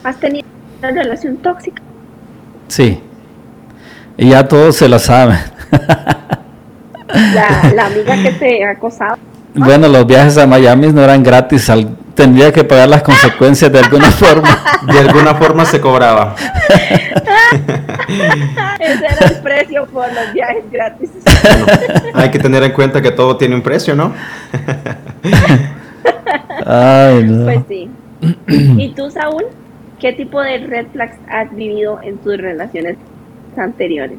¿Has 0.03 0.19
tenido 0.19 0.47
una 0.79 0.91
relación 0.91 1.37
tóxica? 1.37 1.83
Sí. 2.67 2.99
Y 4.17 4.29
ya 4.29 4.47
todos 4.47 4.77
se 4.77 4.87
lo 4.87 4.97
saben. 4.97 5.37
La, 7.07 7.71
la 7.75 7.85
amiga 7.85 8.15
que 8.23 8.31
te 8.31 8.65
acosaba. 8.65 9.17
Bueno, 9.53 9.87
los 9.89 10.07
viajes 10.07 10.37
a 10.37 10.47
Miami 10.47 10.91
no 10.91 11.03
eran 11.03 11.21
gratis 11.21 11.69
al 11.69 11.95
tendría 12.21 12.51
que 12.51 12.63
pagar 12.63 12.89
las 12.89 13.03
consecuencias 13.03 13.71
de 13.71 13.79
alguna 13.79 14.11
forma. 14.11 14.63
De 14.91 14.99
alguna 14.99 15.35
forma 15.35 15.65
se 15.65 15.81
cobraba. 15.81 16.35
Ese 18.79 19.05
era 19.05 19.27
el 19.27 19.41
precio 19.41 19.85
por 19.87 20.11
los 20.13 20.33
viajes 20.33 20.63
gratis. 20.71 21.09
hay 22.13 22.31
que 22.31 22.39
tener 22.39 22.63
en 22.63 22.71
cuenta 22.71 23.01
que 23.01 23.11
todo 23.11 23.37
tiene 23.37 23.55
un 23.55 23.61
precio, 23.61 23.95
¿no? 23.95 24.13
Ay, 26.65 27.23
no. 27.23 27.45
Pues 27.45 27.59
sí. 27.67 27.89
¿Y 28.47 28.93
tú, 28.93 29.09
Saúl? 29.09 29.45
¿Qué 29.99 30.13
tipo 30.13 30.41
de 30.41 30.57
red 30.59 30.87
flags 30.91 31.17
has 31.29 31.53
vivido 31.55 31.99
en 32.01 32.17
tus 32.17 32.37
relaciones 32.37 32.97
anteriores? 33.55 34.17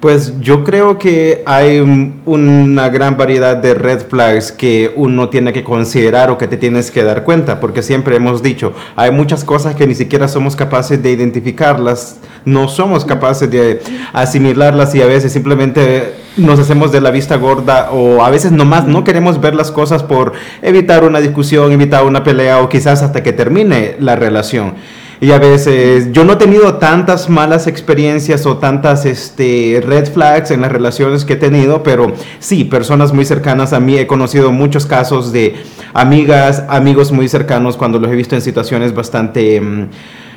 Pues 0.00 0.38
yo 0.40 0.62
creo 0.62 0.96
que 0.96 1.42
hay 1.44 1.80
una 2.24 2.88
gran 2.88 3.16
variedad 3.16 3.56
de 3.56 3.74
red 3.74 4.02
flags 4.08 4.52
que 4.52 4.92
uno 4.94 5.28
tiene 5.28 5.52
que 5.52 5.64
considerar 5.64 6.30
o 6.30 6.38
que 6.38 6.46
te 6.46 6.56
tienes 6.56 6.92
que 6.92 7.02
dar 7.02 7.24
cuenta, 7.24 7.58
porque 7.58 7.82
siempre 7.82 8.14
hemos 8.14 8.40
dicho, 8.40 8.72
hay 8.94 9.10
muchas 9.10 9.42
cosas 9.42 9.74
que 9.74 9.88
ni 9.88 9.96
siquiera 9.96 10.28
somos 10.28 10.54
capaces 10.54 11.02
de 11.02 11.10
identificarlas, 11.10 12.18
no 12.44 12.68
somos 12.68 13.04
capaces 13.04 13.50
de 13.50 13.82
asimilarlas 14.12 14.94
y 14.94 15.02
a 15.02 15.06
veces 15.06 15.32
simplemente 15.32 16.14
nos 16.36 16.60
hacemos 16.60 16.92
de 16.92 17.00
la 17.00 17.10
vista 17.10 17.34
gorda 17.34 17.90
o 17.90 18.22
a 18.22 18.30
veces 18.30 18.52
nomás 18.52 18.86
no 18.86 19.02
queremos 19.02 19.40
ver 19.40 19.56
las 19.56 19.72
cosas 19.72 20.04
por 20.04 20.32
evitar 20.62 21.02
una 21.02 21.18
discusión, 21.18 21.72
evitar 21.72 22.04
una 22.04 22.22
pelea 22.22 22.60
o 22.62 22.68
quizás 22.68 23.02
hasta 23.02 23.24
que 23.24 23.32
termine 23.32 23.96
la 23.98 24.14
relación. 24.14 24.74
Y 25.20 25.32
a 25.32 25.38
veces 25.38 26.12
yo 26.12 26.24
no 26.24 26.34
he 26.34 26.36
tenido 26.36 26.74
tantas 26.74 27.28
malas 27.28 27.66
experiencias 27.66 28.46
o 28.46 28.58
tantas 28.58 29.04
este, 29.04 29.82
red 29.84 30.12
flags 30.12 30.50
en 30.50 30.60
las 30.60 30.70
relaciones 30.70 31.24
que 31.24 31.32
he 31.32 31.36
tenido, 31.36 31.82
pero 31.82 32.12
sí, 32.38 32.64
personas 32.64 33.12
muy 33.12 33.24
cercanas 33.24 33.72
a 33.72 33.80
mí. 33.80 33.98
He 33.98 34.06
conocido 34.06 34.52
muchos 34.52 34.86
casos 34.86 35.32
de 35.32 35.56
amigas, 35.92 36.64
amigos 36.68 37.10
muy 37.10 37.28
cercanos 37.28 37.76
cuando 37.76 37.98
los 37.98 38.10
he 38.10 38.14
visto 38.14 38.34
en 38.34 38.42
situaciones 38.42 38.94
bastante... 38.94 39.60
Mm, 39.60 39.88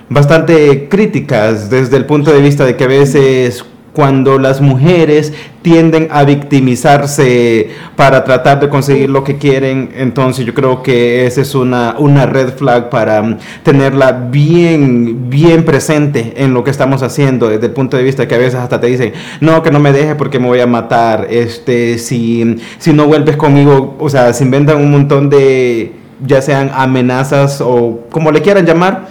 bastante 0.09 0.89
críticas 0.89 1.69
desde 1.69 1.95
el 1.95 2.05
punto 2.05 2.33
de 2.33 2.41
vista 2.41 2.65
de 2.65 2.75
que 2.75 2.83
a 2.83 2.87
veces 2.87 3.63
cuando 3.93 4.39
las 4.39 4.61
mujeres 4.61 5.33
tienden 5.61 6.07
a 6.11 6.23
victimizarse 6.23 7.69
para 7.95 8.23
tratar 8.23 8.59
de 8.59 8.69
conseguir 8.69 9.09
lo 9.09 9.23
que 9.23 9.37
quieren, 9.37 9.91
entonces 9.95 10.45
yo 10.45 10.53
creo 10.53 10.81
que 10.81 11.27
esa 11.27 11.41
es 11.41 11.53
una, 11.53 11.95
una 11.99 12.25
red 12.25 12.53
flag 12.53 12.89
para 12.89 13.21
mm, 13.21 13.37
tenerla 13.63 14.11
bien, 14.31 15.29
bien 15.29 15.63
presente 15.65 16.33
en 16.37 16.53
lo 16.53 16.63
que 16.63 16.71
estamos 16.71 17.03
haciendo, 17.03 17.49
desde 17.49 17.67
el 17.67 17.73
punto 17.73 17.97
de 17.97 18.03
vista 18.03 18.27
que 18.27 18.35
a 18.35 18.39
veces 18.39 18.55
hasta 18.55 18.79
te 18.79 18.87
dicen, 18.87 19.13
no, 19.39 19.61
que 19.61 19.71
no 19.71 19.79
me 19.79 19.91
deje 19.91 20.15
porque 20.15 20.39
me 20.39 20.47
voy 20.47 20.61
a 20.61 20.67
matar, 20.67 21.27
este, 21.29 21.97
si, 21.97 22.57
si 22.77 22.93
no 22.93 23.07
vuelves 23.07 23.35
conmigo, 23.35 23.95
o 23.99 24.09
sea, 24.09 24.33
se 24.33 24.43
inventan 24.43 24.77
un 24.77 24.89
montón 24.89 25.29
de, 25.29 25.93
ya 26.25 26.41
sean 26.41 26.71
amenazas 26.73 27.61
o 27.61 28.01
como 28.09 28.31
le 28.31 28.41
quieran 28.41 28.65
llamar, 28.65 29.07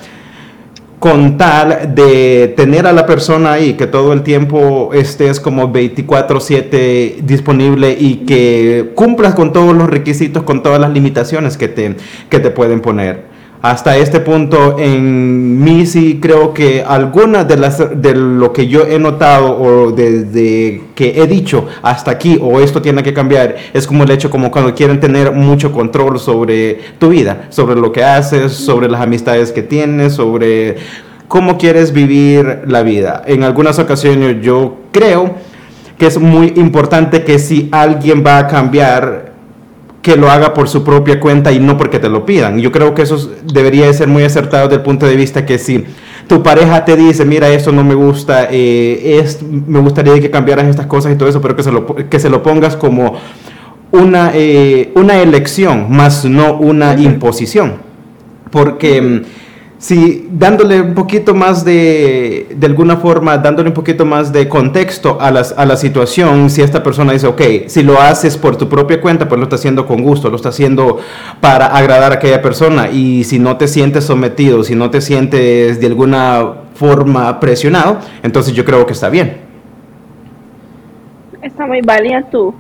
con 1.00 1.38
tal 1.38 1.94
de 1.94 2.52
tener 2.56 2.86
a 2.86 2.92
la 2.92 3.06
persona 3.06 3.52
ahí, 3.52 3.72
que 3.72 3.86
todo 3.86 4.12
el 4.12 4.22
tiempo 4.22 4.90
estés 4.92 5.40
como 5.40 5.72
24/7 5.72 7.16
disponible 7.22 7.96
y 7.98 8.16
que 8.26 8.92
cumplas 8.94 9.34
con 9.34 9.52
todos 9.52 9.74
los 9.74 9.88
requisitos, 9.88 10.42
con 10.42 10.62
todas 10.62 10.78
las 10.78 10.92
limitaciones 10.92 11.56
que 11.56 11.68
te, 11.68 11.96
que 12.28 12.38
te 12.38 12.50
pueden 12.50 12.80
poner 12.80 13.29
hasta 13.62 13.96
este 13.98 14.20
punto 14.20 14.78
en 14.78 15.62
mí 15.62 15.84
sí 15.84 16.18
creo 16.20 16.54
que 16.54 16.82
algunas 16.82 17.46
de 17.46 17.56
las 17.56 18.00
de 18.00 18.14
lo 18.14 18.52
que 18.52 18.68
yo 18.68 18.86
he 18.86 18.98
notado 18.98 19.60
o 19.60 19.92
desde 19.92 20.82
que 20.94 21.20
he 21.20 21.26
dicho 21.26 21.66
hasta 21.82 22.10
aquí 22.10 22.38
o 22.40 22.60
esto 22.60 22.80
tiene 22.80 23.02
que 23.02 23.12
cambiar 23.12 23.56
es 23.74 23.86
como 23.86 24.04
el 24.04 24.10
hecho 24.10 24.30
como 24.30 24.50
cuando 24.50 24.74
quieren 24.74 24.98
tener 24.98 25.32
mucho 25.32 25.72
control 25.72 26.18
sobre 26.18 26.80
tu 26.98 27.10
vida, 27.10 27.48
sobre 27.50 27.76
lo 27.76 27.92
que 27.92 28.02
haces, 28.02 28.52
sobre 28.52 28.88
las 28.88 29.02
amistades 29.02 29.52
que 29.52 29.62
tienes, 29.62 30.14
sobre 30.14 30.76
cómo 31.28 31.58
quieres 31.58 31.92
vivir 31.92 32.62
la 32.66 32.82
vida. 32.82 33.22
En 33.26 33.44
algunas 33.44 33.78
ocasiones 33.78 34.38
yo 34.42 34.76
creo 34.90 35.34
que 35.98 36.06
es 36.06 36.18
muy 36.18 36.54
importante 36.56 37.24
que 37.24 37.38
si 37.38 37.68
alguien 37.72 38.24
va 38.26 38.38
a 38.38 38.46
cambiar 38.48 39.29
que 40.02 40.16
lo 40.16 40.30
haga 40.30 40.54
por 40.54 40.68
su 40.68 40.82
propia 40.82 41.20
cuenta 41.20 41.52
y 41.52 41.60
no 41.60 41.76
porque 41.76 41.98
te 41.98 42.08
lo 42.08 42.24
pidan. 42.24 42.58
Yo 42.58 42.72
creo 42.72 42.94
que 42.94 43.02
eso 43.02 43.30
debería 43.44 43.92
ser 43.92 44.08
muy 44.08 44.22
acertado 44.24 44.68
desde 44.68 44.76
el 44.76 44.82
punto 44.82 45.06
de 45.06 45.16
vista 45.16 45.44
que 45.44 45.58
si 45.58 45.84
tu 46.26 46.42
pareja 46.42 46.84
te 46.84 46.96
dice, 46.96 47.24
mira, 47.24 47.48
esto 47.48 47.72
no 47.72 47.84
me 47.84 47.94
gusta, 47.94 48.48
eh, 48.50 49.18
es, 49.20 49.42
me 49.42 49.80
gustaría 49.80 50.18
que 50.20 50.30
cambiaras 50.30 50.66
estas 50.66 50.86
cosas 50.86 51.12
y 51.12 51.16
todo 51.16 51.28
eso, 51.28 51.40
pero 51.40 51.54
que 51.54 51.62
se 51.62 51.72
lo, 51.72 51.86
que 51.86 52.18
se 52.18 52.30
lo 52.30 52.42
pongas 52.42 52.76
como 52.76 53.16
una, 53.90 54.30
eh, 54.34 54.92
una 54.94 55.20
elección, 55.20 55.90
más 55.90 56.24
no 56.24 56.54
una 56.54 56.94
imposición. 56.94 57.74
Porque 58.50 59.22
Sí, 59.80 60.28
dándole 60.30 60.82
un 60.82 60.92
poquito 60.92 61.34
más 61.34 61.64
de, 61.64 62.48
de 62.54 62.66
alguna 62.66 62.98
forma, 62.98 63.38
dándole 63.38 63.70
un 63.70 63.74
poquito 63.74 64.04
más 64.04 64.30
de 64.30 64.46
contexto 64.46 65.16
a, 65.18 65.30
las, 65.30 65.52
a 65.56 65.64
la 65.64 65.78
situación, 65.78 66.50
si 66.50 66.60
esta 66.60 66.82
persona 66.82 67.14
dice, 67.14 67.26
ok, 67.26 67.40
si 67.66 67.82
lo 67.82 67.98
haces 67.98 68.36
por 68.36 68.56
tu 68.56 68.68
propia 68.68 69.00
cuenta, 69.00 69.26
pues 69.26 69.38
lo 69.38 69.44
está 69.44 69.56
haciendo 69.56 69.86
con 69.86 70.02
gusto, 70.02 70.28
lo 70.28 70.36
está 70.36 70.50
haciendo 70.50 70.98
para 71.40 71.64
agradar 71.64 72.12
a 72.12 72.16
aquella 72.16 72.42
persona, 72.42 72.90
y 72.90 73.24
si 73.24 73.38
no 73.38 73.56
te 73.56 73.66
sientes 73.68 74.04
sometido, 74.04 74.64
si 74.64 74.74
no 74.74 74.90
te 74.90 75.00
sientes 75.00 75.80
de 75.80 75.86
alguna 75.86 76.56
forma 76.74 77.40
presionado, 77.40 78.00
entonces 78.22 78.52
yo 78.52 78.66
creo 78.66 78.84
que 78.84 78.92
está 78.92 79.08
bien. 79.08 79.38
Está 81.40 81.66
muy 81.66 81.80
válida 81.80 82.22
tu, 82.30 82.54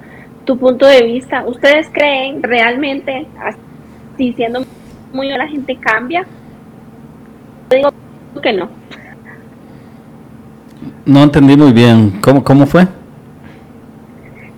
tu 0.46 0.56
punto 0.56 0.86
de 0.86 1.02
vista. 1.02 1.44
¿Ustedes 1.46 1.86
creen 1.92 2.42
realmente, 2.42 3.26
así 3.38 4.32
siendo 4.32 4.64
muy 5.12 5.28
la 5.28 5.46
gente 5.48 5.76
cambia? 5.76 6.24
Digo 7.76 7.90
que 8.42 8.52
no. 8.52 8.68
No 11.04 11.22
entendí 11.22 11.56
muy 11.56 11.72
bien. 11.72 12.20
¿Cómo, 12.20 12.42
cómo 12.42 12.66
fue? 12.66 12.86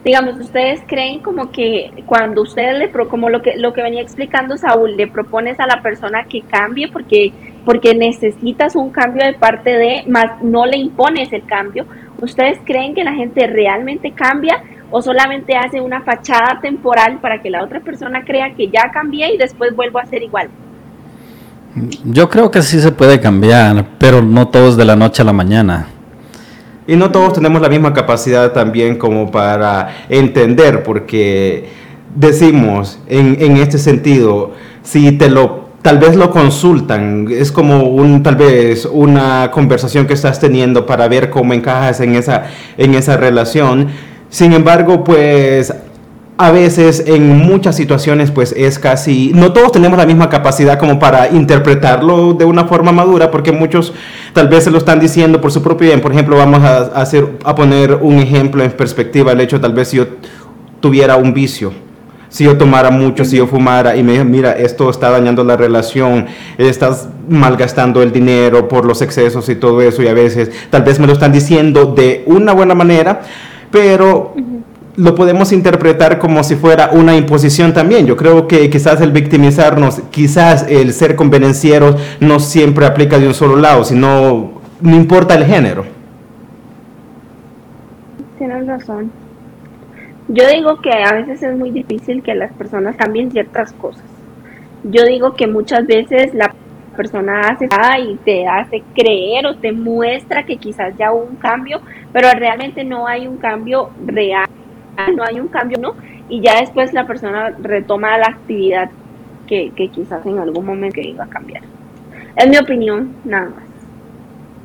digamos, 0.05 0.39
ustedes 0.41 0.83
creen 0.87 1.21
como 1.21 1.51
que 1.53 1.93
cuando 2.07 2.43
ustedes 2.43 2.77
le, 2.77 2.89
pro, 2.89 3.09
como 3.09 3.31
lo 3.31 3.41
que, 3.41 3.57
lo 3.57 3.73
que 3.73 3.83
venía 3.83 4.03
explicando 4.03 4.57
Saúl, 4.57 4.97
le 4.97 5.07
propones 5.07 5.61
a 5.61 5.67
la 5.67 5.81
persona 5.81 6.25
que 6.25 6.43
cambie 6.43 6.89
porque, 6.89 7.33
porque 7.65 7.95
necesitas 7.95 8.75
un 8.75 8.91
cambio 8.91 9.25
de 9.25 9.35
parte 9.35 9.71
de, 9.71 10.05
más 10.09 10.43
no 10.43 10.67
le 10.67 10.77
impones 10.77 11.33
el 11.33 11.45
cambio, 11.45 11.87
¿ustedes 12.21 12.59
creen 12.65 12.95
que 12.95 13.05
la 13.05 13.15
gente 13.15 13.47
realmente 13.47 14.11
cambia 14.11 14.63
o 14.91 15.01
solamente 15.01 15.57
hace 15.57 15.81
una 15.81 16.03
fachada 16.03 16.59
temporal 16.61 17.19
para 17.21 17.41
que 17.41 17.51
la 17.51 17.63
otra 17.63 17.81
persona 17.81 18.25
crea 18.25 18.55
que 18.55 18.69
ya 18.69 18.91
cambié 18.93 19.35
y 19.35 19.39
después 19.39 19.75
vuelvo 19.75 20.01
a 20.01 20.07
ser 20.07 20.23
igual? 20.23 20.49
Yo 22.05 22.29
creo 22.29 22.51
que 22.51 22.63
sí 22.63 22.81
se 22.81 22.93
puede 22.93 23.21
cambiar, 23.21 23.87
pero 23.99 24.23
no 24.23 24.49
todos 24.49 24.77
de 24.77 24.85
la 24.85 24.97
noche 24.97 25.23
a 25.23 25.25
la 25.25 25.33
mañana. 25.33 25.89
Y 26.87 26.97
no 26.97 27.11
todos 27.11 27.33
tenemos 27.33 27.63
la 27.63 27.69
misma 27.69 27.95
capacidad 27.95 28.53
también 28.53 28.97
como 28.99 29.31
para 29.31 30.05
entender, 30.09 30.83
porque 30.83 31.71
decimos 32.15 32.99
en, 33.09 33.37
en 33.41 33.57
este 33.57 33.79
sentido, 33.79 34.53
si 34.83 35.13
te 35.13 35.31
lo 35.31 35.63
tal 35.81 35.99
vez 35.99 36.15
lo 36.15 36.31
consultan, 36.31 37.27
es 37.31 37.51
como 37.51 37.89
un 37.89 38.23
tal 38.23 38.37
vez 38.37 38.87
una 38.87 39.51
conversación 39.51 40.07
que 40.07 40.15
estás 40.15 40.39
teniendo 40.39 40.87
para 40.87 41.09
ver 41.09 41.29
cómo 41.31 41.55
encajas 41.55 42.01
en 42.01 42.15
esa 42.15 42.45
en 42.77 42.95
esa 42.95 43.17
relación. 43.17 43.89
Sin 44.29 44.53
embargo, 44.53 45.05
pues 45.05 45.73
a 46.39 46.51
veces 46.51 47.05
en 47.07 47.29
muchas 47.29 47.77
situaciones 47.77 48.31
pues 48.31 48.55
es 48.57 48.79
casi, 48.79 49.33
no 49.35 49.53
todos 49.53 49.73
tenemos 49.73 49.99
la 49.99 50.07
misma 50.07 50.29
capacidad 50.29 50.79
como 50.79 50.99
para 50.99 51.29
interpretarlo 51.29 52.33
de 52.35 52.45
una 52.45 52.65
forma 52.65 52.91
madura, 52.91 53.31
porque 53.31 53.53
muchos 53.53 53.93
tal 54.33 54.49
vez 54.49 54.65
se 54.65 54.71
lo 54.71 54.79
están 54.79 54.99
diciendo 54.99 55.41
por 55.41 55.53
su 55.53 55.63
propio 55.63 55.89
bien. 55.89 56.01
Por 56.01 56.13
ejemplo, 56.13 56.37
vamos 56.37 56.63
a, 56.63 56.79
hacer, 57.01 57.39
a 57.45 57.55
poner 57.55 57.95
un 58.01 58.19
ejemplo 58.19 58.65
en 58.65 58.73
perspectiva, 58.73 59.33
el 59.33 59.41
hecho 59.41 59.61
tal 59.61 59.75
vez 59.75 59.89
si 59.89 59.99
yo 59.99 60.07
tuviera 60.81 61.17
un 61.17 61.35
vicio, 61.35 61.73
si 62.29 62.45
yo 62.45 62.57
tomara 62.57 62.91
mucho, 62.91 63.27
si 63.27 63.37
yo 63.37 63.47
fumara 63.47 63.95
y 63.95 64.03
me 64.03 64.13
dijo, 64.13 64.25
mira, 64.25 64.53
esto 64.53 64.89
está 64.89 65.11
dañando 65.11 65.45
la 65.45 65.57
relación, 65.57 66.27
estás 66.57 67.09
malgastando 67.29 68.03
el 68.03 68.11
dinero 68.11 68.69
por 68.69 68.87
los 68.87 69.03
excesos 69.03 69.49
y 69.51 69.55
todo 69.55 69.83
eso, 69.83 70.03
y 70.03 70.09
a 70.09 70.15
veces 70.15 70.51
tal 70.71 70.83
vez 70.83 70.99
me 70.99 71.07
lo 71.07 71.13
están 71.13 71.31
diciendo 71.31 71.93
de 71.95 72.25
una 72.27 72.55
buena 72.55 72.75
manera, 72.75 73.21
pero 73.71 74.35
lo 74.97 75.15
podemos 75.15 75.53
interpretar 75.53 76.19
como 76.19 76.43
si 76.45 76.57
fuera 76.57 76.91
una 76.93 77.17
imposición 77.17 77.73
también. 77.73 78.07
Yo 78.07 78.17
creo 78.17 78.47
que 78.47 78.69
quizás 78.69 79.01
el 79.01 79.13
victimizarnos, 79.13 80.01
quizás 80.11 80.67
el 80.69 80.93
ser 80.93 81.17
convenencieros 81.17 81.97
no 82.21 82.41
siempre 82.41 82.87
aplica 82.87 83.19
de 83.19 83.27
un 83.27 83.35
solo 83.35 83.57
lado, 83.57 83.85
sino 83.85 84.61
no 84.81 84.97
importa 84.97 85.35
el 85.35 85.45
género. 85.45 85.85
Tienes 88.39 88.67
razón. 88.67 89.11
Yo 90.29 90.45
digo 90.49 90.81
que 90.81 90.91
a 90.91 91.13
veces 91.15 91.43
es 91.43 91.57
muy 91.57 91.71
difícil 91.71 92.23
que 92.23 92.35
las 92.35 92.53
personas 92.53 92.97
cambien 92.97 93.31
ciertas 93.31 93.73
cosas. 93.73 94.05
Yo 94.85 95.05
digo 95.05 95.35
que 95.35 95.47
muchas 95.47 95.87
veces 95.87 96.35
la 96.35 96.55
persona 96.97 97.41
hace 97.49 97.69
y 98.01 98.17
te 98.17 98.47
hace 98.47 98.83
creer 98.95 99.47
o 99.47 99.57
te 99.57 99.73
muestra 99.73 100.45
que 100.45 100.57
quizás 100.57 100.95
ya 100.99 101.13
hubo 101.13 101.25
un 101.25 101.37
cambio, 101.37 101.81
pero 102.13 102.29
realmente 102.33 102.85
no 102.85 103.07
hay 103.07 103.27
un 103.27 103.39
cambio 103.39 103.91
real 104.05 104.47
no 105.15 105.25
hay 105.25 105.41
un 105.41 105.49
cambio, 105.49 105.79
¿no? 105.79 105.95
Y 106.29 106.41
ya 106.41 106.61
después 106.61 106.93
la 106.93 107.07
persona 107.07 107.55
retoma 107.61 108.17
la 108.19 108.27
actividad 108.27 108.91
que, 109.47 109.73
quizás 109.93 110.25
en 110.25 110.39
algún 110.39 110.65
momento 110.65 111.01
iba 111.01 111.25
a 111.25 111.29
cambiar. 111.29 111.63
Es 112.37 112.49
mi 112.49 112.57
opinión, 112.57 113.13
nada 113.25 113.51
más. 113.51 113.65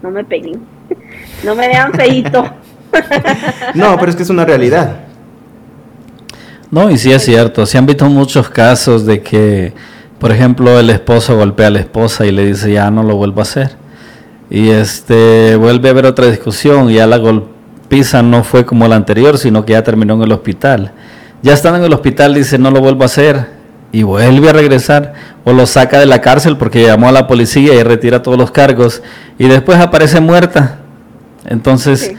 No 0.01 0.11
me 0.11 0.23
peguen. 0.23 0.61
No 1.43 1.55
me 1.55 1.67
vean 1.67 1.93
feito. 1.93 2.43
No, 3.75 3.97
pero 3.97 4.09
es 4.09 4.15
que 4.15 4.23
es 4.23 4.29
una 4.29 4.45
realidad. 4.45 5.01
No, 6.71 6.89
y 6.89 6.97
sí 6.97 7.11
es 7.11 7.23
cierto. 7.23 7.65
Se 7.65 7.77
han 7.77 7.85
visto 7.85 8.05
muchos 8.05 8.49
casos 8.49 9.05
de 9.05 9.21
que, 9.21 9.73
por 10.19 10.31
ejemplo, 10.31 10.79
el 10.79 10.89
esposo 10.89 11.35
golpea 11.35 11.67
a 11.67 11.69
la 11.69 11.79
esposa 11.79 12.25
y 12.25 12.31
le 12.31 12.45
dice 12.45 12.71
ya 12.71 12.89
no 12.89 13.03
lo 13.03 13.17
vuelvo 13.17 13.41
a 13.41 13.43
hacer. 13.43 13.71
Y 14.49 14.69
este 14.69 15.57
vuelve 15.57 15.89
a 15.89 15.91
haber 15.91 16.05
otra 16.05 16.27
discusión 16.27 16.89
y 16.89 16.95
ya 16.95 17.07
la 17.07 17.17
golpea 17.17 17.56
Pisa 17.87 18.21
no 18.21 18.43
fue 18.43 18.65
como 18.65 18.87
la 18.87 18.95
anterior, 18.95 19.37
sino 19.37 19.65
que 19.65 19.73
ya 19.73 19.83
terminó 19.83 20.15
en 20.15 20.23
el 20.23 20.31
hospital. 20.31 20.91
Ya 21.41 21.53
estando 21.53 21.79
en 21.79 21.85
el 21.85 21.93
hospital 21.93 22.33
dice 22.33 22.57
no 22.57 22.71
lo 22.71 22.81
vuelvo 22.81 23.03
a 23.03 23.05
hacer 23.05 23.47
y 23.91 24.03
vuelve 24.03 24.49
a 24.49 24.53
regresar 24.53 25.13
o 25.43 25.53
lo 25.53 25.65
saca 25.65 25.99
de 25.99 26.05
la 26.05 26.19
cárcel 26.19 26.57
porque 26.57 26.83
llamó 26.83 27.07
a 27.07 27.11
la 27.11 27.27
policía 27.27 27.73
y 27.73 27.83
retira 27.83 28.21
todos 28.21 28.37
los 28.37 28.51
cargos 28.51 29.01
y 29.37 29.47
después 29.47 29.79
aparece 29.79 30.19
muerta. 30.19 30.79
Entonces, 31.45 32.13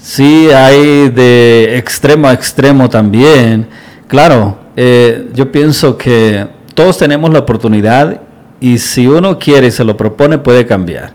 sí, 0.00 0.48
hay 0.50 1.10
de 1.10 1.76
extremo 1.76 2.28
a 2.28 2.32
extremo 2.32 2.88
también. 2.88 3.66
Claro, 4.08 4.58
eh, 4.76 5.28
yo 5.34 5.52
pienso 5.52 5.98
que 5.98 6.46
todos 6.74 6.96
tenemos 6.96 7.30
la 7.30 7.40
oportunidad 7.40 8.22
y 8.60 8.78
si 8.78 9.06
uno 9.06 9.38
quiere 9.38 9.66
y 9.66 9.70
se 9.70 9.84
lo 9.84 9.96
propone 9.96 10.38
puede 10.38 10.66
cambiar. 10.66 11.12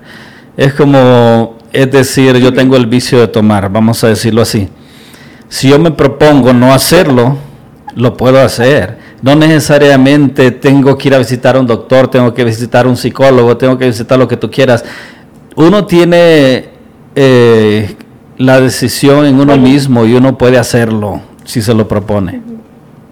Es 0.57 0.73
como 0.73 1.54
es 1.75 1.91
decir, 1.91 2.37
yo 2.37 2.53
tengo 2.53 2.75
el 2.77 2.85
vicio 2.85 3.19
de 3.19 3.27
tomar, 3.27 3.69
vamos 3.71 4.03
a 4.03 4.07
decirlo 4.07 4.41
así. 4.41 4.69
Si 5.49 5.69
yo 5.69 5.77
me 5.77 5.91
propongo 5.91 6.53
no 6.53 6.73
hacerlo, 6.73 7.37
lo 7.95 8.15
puedo 8.17 8.39
hacer. 8.41 8.97
No 9.21 9.35
necesariamente 9.35 10.51
tengo 10.51 10.97
que 10.97 11.09
ir 11.09 11.15
a 11.15 11.17
visitar 11.17 11.55
a 11.55 11.59
un 11.59 11.67
doctor, 11.67 12.07
tengo 12.07 12.33
que 12.33 12.43
visitar 12.43 12.85
a 12.85 12.89
un 12.89 12.97
psicólogo, 12.97 13.57
tengo 13.57 13.77
que 13.77 13.87
visitar 13.87 14.17
lo 14.17 14.27
que 14.27 14.37
tú 14.37 14.49
quieras. 14.49 14.83
Uno 15.55 15.85
tiene 15.85 16.69
eh, 17.15 17.95
la 18.37 18.59
decisión 18.59 19.25
en 19.25 19.39
uno 19.39 19.57
mismo 19.57 20.05
y 20.05 20.13
uno 20.13 20.37
puede 20.37 20.57
hacerlo 20.57 21.21
si 21.43 21.61
se 21.61 21.73
lo 21.73 21.87
propone. 21.87 22.41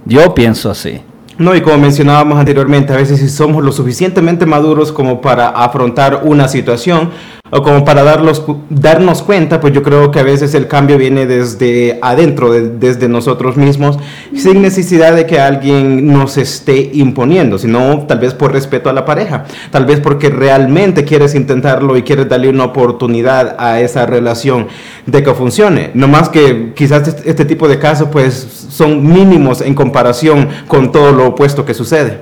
Yo 0.06 0.34
pienso 0.34 0.69
así. 0.69 1.02
No, 1.38 1.56
y 1.56 1.62
como 1.62 1.78
mencionábamos 1.80 2.38
anteriormente, 2.38 2.93
a 2.93 2.97
veces 2.97 3.19
si 3.19 3.30
somos 3.30 3.63
lo 3.63 3.71
suficientemente 3.71 4.45
maduros 4.45 4.91
como 4.91 5.19
para 5.19 5.49
afrontar 5.49 6.21
una 6.23 6.47
situación, 6.47 7.10
o 7.55 7.61
como 7.61 7.85
para 7.85 8.03
darlos, 8.03 8.43
darnos 8.69 9.21
cuenta, 9.21 9.61
pues 9.61 9.73
yo 9.73 9.83
creo 9.83 10.09
que 10.09 10.19
a 10.19 10.23
veces 10.23 10.55
el 10.55 10.67
cambio 10.67 10.97
viene 10.97 11.27
desde 11.27 11.99
adentro, 12.01 12.51
desde 12.51 13.07
nosotros 13.07 13.57
mismos, 13.57 13.99
sin 14.35 14.61
necesidad 14.61 15.15
de 15.15 15.27
que 15.27 15.39
alguien 15.39 16.11
nos 16.11 16.37
esté 16.37 16.89
imponiendo, 16.93 17.59
sino 17.59 18.07
tal 18.07 18.19
vez 18.19 18.33
por 18.33 18.51
respeto 18.51 18.89
a 18.89 18.93
la 18.93 19.05
pareja, 19.05 19.45
tal 19.69 19.85
vez 19.85 19.99
porque 19.99 20.29
realmente 20.29 21.05
quieres 21.05 21.35
intentarlo 21.35 21.95
y 21.95 22.01
quieres 22.01 22.27
darle 22.27 22.49
una 22.49 22.65
oportunidad 22.65 23.55
a 23.59 23.79
esa 23.81 24.07
relación 24.07 24.67
de 25.05 25.21
que 25.21 25.33
funcione. 25.33 25.91
No 25.93 26.07
más 26.07 26.29
que 26.29 26.73
quizás 26.75 27.07
este, 27.07 27.29
este 27.29 27.45
tipo 27.45 27.67
de 27.67 27.77
casos 27.77 28.09
pues 28.11 28.33
son 28.33 29.07
mínimos 29.07 29.61
en 29.61 29.75
comparación 29.75 30.49
con 30.67 30.91
todo 30.91 31.11
lo 31.11 31.27
opuesto 31.27 31.65
que 31.65 31.75
sucede. 31.75 32.21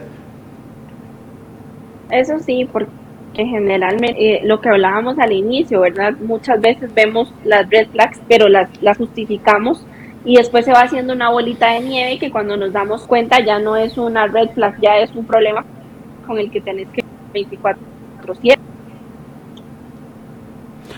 Eso 2.09 2.33
sí, 2.45 2.67
porque 2.69 3.00
que 3.33 3.45
generalmente, 3.45 4.35
eh, 4.35 4.41
lo 4.43 4.59
que 4.59 4.69
hablábamos 4.69 5.17
al 5.19 5.31
inicio, 5.31 5.81
¿verdad? 5.81 6.13
Muchas 6.19 6.59
veces 6.59 6.93
vemos 6.93 7.33
las 7.43 7.69
red 7.69 7.87
flags, 7.89 8.19
pero 8.27 8.49
las, 8.49 8.69
las 8.81 8.97
justificamos 8.97 9.85
y 10.23 10.35
después 10.35 10.65
se 10.65 10.71
va 10.71 10.81
haciendo 10.81 11.13
una 11.13 11.29
bolita 11.29 11.71
de 11.71 11.79
nieve 11.79 12.19
que 12.19 12.29
cuando 12.29 12.55
nos 12.57 12.71
damos 12.71 13.07
cuenta 13.07 13.43
ya 13.43 13.59
no 13.59 13.75
es 13.75 13.97
una 13.97 14.27
red 14.27 14.49
flag, 14.49 14.79
ya 14.81 14.97
es 14.97 15.11
un 15.15 15.25
problema 15.25 15.65
con 16.27 16.37
el 16.37 16.51
que 16.51 16.61
tenés 16.61 16.87
que 16.89 17.03
24/7. 17.33 18.57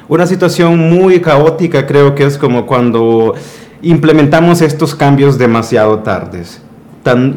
Una 0.09 0.25
situación 0.25 0.77
muy 0.77 1.21
caótica 1.21 1.85
creo 1.85 2.15
que 2.15 2.25
es 2.25 2.37
como 2.37 2.65
cuando 2.65 3.35
implementamos 3.81 4.61
estos 4.61 4.93
cambios 4.95 5.37
demasiado 5.37 5.99
tardes. 5.99 6.61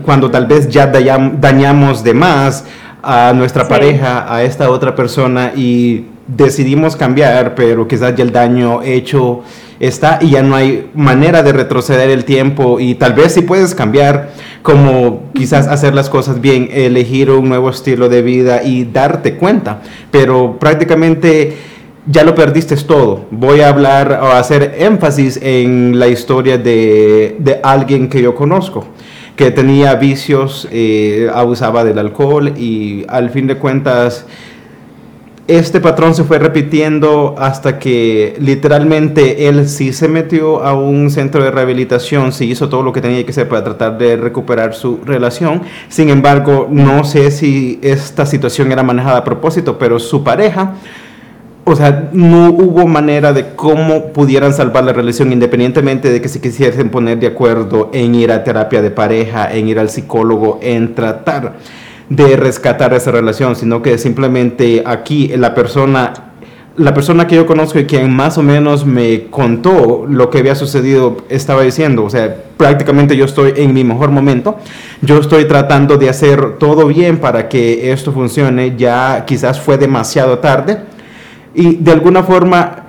Cuando 0.04 0.30
tal 0.30 0.46
vez 0.46 0.68
ya 0.68 0.87
dañamos 0.87 2.04
de 2.04 2.14
más 2.14 2.64
a 3.07 3.33
nuestra 3.33 3.69
pareja, 3.69 4.33
a 4.35 4.42
esta 4.42 4.69
otra 4.69 4.97
persona 4.97 5.53
y 5.55 6.07
decidimos 6.27 6.97
cambiar, 6.97 7.55
pero 7.55 7.87
quizás 7.87 8.16
ya 8.16 8.25
el 8.25 8.33
daño 8.33 8.83
hecho 8.83 9.42
está 9.79 10.19
y 10.21 10.31
ya 10.31 10.42
no 10.42 10.57
hay 10.57 10.90
manera 10.95 11.45
de 11.45 11.53
retroceder 11.53 12.11
el 12.11 12.25
tiempo 12.25 12.81
y 12.81 12.97
tal 12.97 13.12
vez 13.12 13.35
si 13.35 13.42
puedes 13.42 13.77
cambiar, 13.77 14.31
como 14.62 15.31
quizás 15.35 15.69
hacer 15.69 15.95
las 15.95 16.11
cosas 16.11 16.40
bien, 16.40 16.69
elegir 16.73 17.31
un 17.31 17.49
nuevo 17.49 17.71
estilo 17.71 18.09
de 18.09 18.23
vida 18.23 18.64
y 18.64 18.85
darte 18.85 19.37
cuenta, 19.37 19.83
pero 20.11 20.59
prácticamente 20.59 21.57
ya 22.09 22.25
lo 22.25 22.35
perdiste 22.35 22.77
todo. 22.77 23.27
Voy 23.31 23.61
a 23.61 23.69
hablar 23.69 24.21
o 24.21 24.33
hacer 24.33 24.77
énfasis 24.79 25.38
en 25.40 25.99
la 25.99 26.09
historia 26.09 26.59
de, 26.59 27.37
de 27.38 27.61
alguien 27.62 28.09
que 28.09 28.21
yo 28.21 28.35
conozco 28.35 28.85
que 29.37 29.51
tenía 29.51 29.94
vicios, 29.94 30.66
eh, 30.72 31.31
abusaba 31.33 31.85
del 31.85 31.99
alcohol 31.99 32.55
y 32.57 33.05
al 33.09 33.31
fin 33.31 33.46
de 33.46 33.57
cuentas 33.57 34.27
este 35.49 35.81
patrón 35.81 36.12
se 36.14 36.25
fue 36.25 36.40
repitiendo 36.40 37.37
hasta 37.38 37.79
que 37.79 38.35
literalmente 38.40 39.46
él 39.46 39.68
sí 39.68 39.92
se 39.92 40.09
metió 40.09 40.64
a 40.64 40.75
un 40.75 41.09
centro 41.09 41.44
de 41.44 41.53
rehabilitación, 41.53 42.33
sí 42.33 42.51
hizo 42.51 42.68
todo 42.68 42.83
lo 42.83 42.92
que 42.92 43.01
tenía 43.01 43.25
que 43.25 43.31
hacer 43.31 43.49
para 43.49 43.62
tratar 43.62 43.96
de 43.96 44.16
recuperar 44.16 44.75
su 44.75 44.99
relación. 45.05 45.62
Sin 45.88 46.09
embargo, 46.09 46.66
no 46.68 47.05
sé 47.05 47.31
si 47.31 47.79
esta 47.83 48.27
situación 48.27 48.72
era 48.72 48.83
manejada 48.83 49.18
a 49.18 49.25
propósito, 49.25 49.79
pero 49.79 50.01
su 50.01 50.25
pareja 50.25 50.75
o 51.68 51.74
sea, 51.74 52.11
no 52.12 52.50
hubo 52.50 52.87
manera 52.87 53.33
de 53.33 53.57
cómo 53.57 54.12
pudieran 54.12 54.55
salvar 54.55 54.85
la 54.85 54.92
relación 54.92 55.33
independientemente 55.33 56.12
de 56.12 56.20
que 56.20 56.29
se 56.29 56.40
quisiesen 56.40 56.90
poner 56.90 57.18
de 57.18 57.26
acuerdo 57.26 57.90
en 57.92 58.14
ir 58.14 58.31
a 58.31 58.44
terapia 58.44 58.81
de 58.83 58.92
pareja, 58.92 59.52
en 59.52 59.66
ir 59.66 59.81
al 59.81 59.90
psicólogo, 59.90 60.61
en 60.62 60.94
tratar 60.94 61.55
de 62.09 62.37
rescatar 62.37 62.94
esa 62.94 63.11
relación, 63.11 63.57
sino 63.57 63.83
que 63.83 63.98
simplemente 63.98 64.85
aquí 64.87 65.26
la 65.37 65.55
persona 65.57 66.12
la 66.76 66.92
persona 66.94 67.26
que 67.26 67.35
yo 67.35 67.46
conozco 67.46 67.81
y 67.81 67.87
quien 67.87 68.14
más 68.14 68.38
o 68.38 68.42
menos 68.42 68.85
me 68.87 69.24
contó 69.31 70.07
lo 70.09 70.31
que 70.31 70.38
había 70.38 70.55
sucedido 70.55 71.16
estaba 71.31 71.62
diciendo, 71.62 72.05
o 72.05 72.11
sea, 72.11 72.37
prácticamente 72.59 73.16
yo 73.16 73.24
estoy 73.24 73.55
en 73.57 73.72
mi 73.72 73.83
mejor 73.83 74.11
momento, 74.11 74.59
yo 75.00 75.18
estoy 75.18 75.46
tratando 75.46 75.96
de 75.96 76.11
hacer 76.11 76.59
todo 76.59 76.87
bien 76.87 77.16
para 77.16 77.48
que 77.48 77.90
esto 77.90 78.12
funcione, 78.12 78.76
ya 78.76 79.24
quizás 79.26 79.59
fue 79.59 79.79
demasiado 79.79 80.38
tarde 80.38 80.95
y 81.57 81.77
de 81.77 81.92
alguna 81.92 82.23
forma 82.23 82.85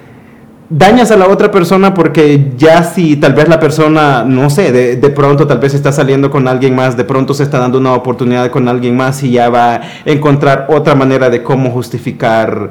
dañas 0.70 1.12
a 1.12 1.16
la 1.16 1.28
otra 1.28 1.50
persona 1.50 1.94
porque 1.94 2.52
ya 2.58 2.84
si 2.84 3.16
tal 3.16 3.34
vez 3.34 3.48
la 3.48 3.60
persona, 3.60 4.26
no 4.26 4.50
sé, 4.50 4.72
de, 4.72 4.98
de, 4.98 5.10
pronto 5.10 5.48
tal 5.48 5.60
vez 5.60 5.74
está 5.74 5.92
saliendo 5.94 6.30
con 6.30 6.48
alguien 6.48 6.76
más, 6.76 6.98
de 6.98 7.06
pronto 7.06 7.34
se 7.34 7.44
está 7.44 7.60
dando 7.60 7.78
una 7.78 7.94
oportunidad 7.94 8.52
con 8.52 8.68
alguien 8.68 8.98
más 8.98 9.24
y 9.24 9.32
ya 9.32 9.50
va 9.50 9.76
a 9.76 9.82
encontrar 10.06 10.68
otra 10.70 10.94
manera 10.94 11.30
de 11.30 11.42
cómo 11.42 11.72
justificar 11.72 12.70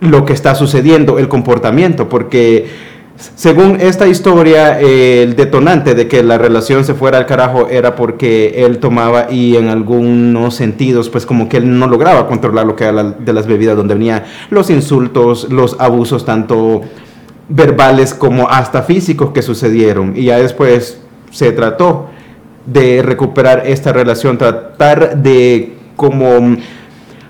lo 0.00 0.24
que 0.26 0.34
está 0.34 0.54
sucediendo, 0.54 1.18
el 1.18 1.28
comportamiento, 1.28 2.08
porque 2.08 2.66
según 3.16 3.80
esta 3.80 4.06
historia, 4.06 4.78
el 4.78 5.36
detonante 5.36 5.94
de 5.94 6.06
que 6.06 6.22
la 6.22 6.36
relación 6.36 6.84
se 6.84 6.94
fuera 6.94 7.18
al 7.18 7.26
carajo 7.26 7.68
era 7.68 7.96
porque 7.96 8.64
él 8.64 8.78
tomaba 8.78 9.30
y 9.30 9.56
en 9.56 9.68
algunos 9.68 10.54
sentidos, 10.54 11.08
pues 11.08 11.24
como 11.24 11.48
que 11.48 11.56
él 11.56 11.78
no 11.78 11.86
lograba 11.86 12.26
controlar 12.26 12.66
lo 12.66 12.76
que 12.76 12.84
era 12.84 13.02
de 13.02 13.32
las 13.32 13.46
bebidas, 13.46 13.76
donde 13.76 13.94
venía 13.94 14.26
los 14.50 14.68
insultos, 14.68 15.50
los 15.50 15.76
abusos, 15.80 16.24
tanto 16.26 16.82
verbales 17.48 18.12
como 18.12 18.48
hasta 18.48 18.82
físicos 18.82 19.30
que 19.30 19.40
sucedieron. 19.40 20.12
Y 20.14 20.24
ya 20.24 20.38
después 20.38 21.00
se 21.30 21.52
trató 21.52 22.08
de 22.66 23.02
recuperar 23.02 23.62
esta 23.66 23.92
relación, 23.92 24.36
tratar 24.36 25.16
de 25.22 25.74
como 25.96 26.56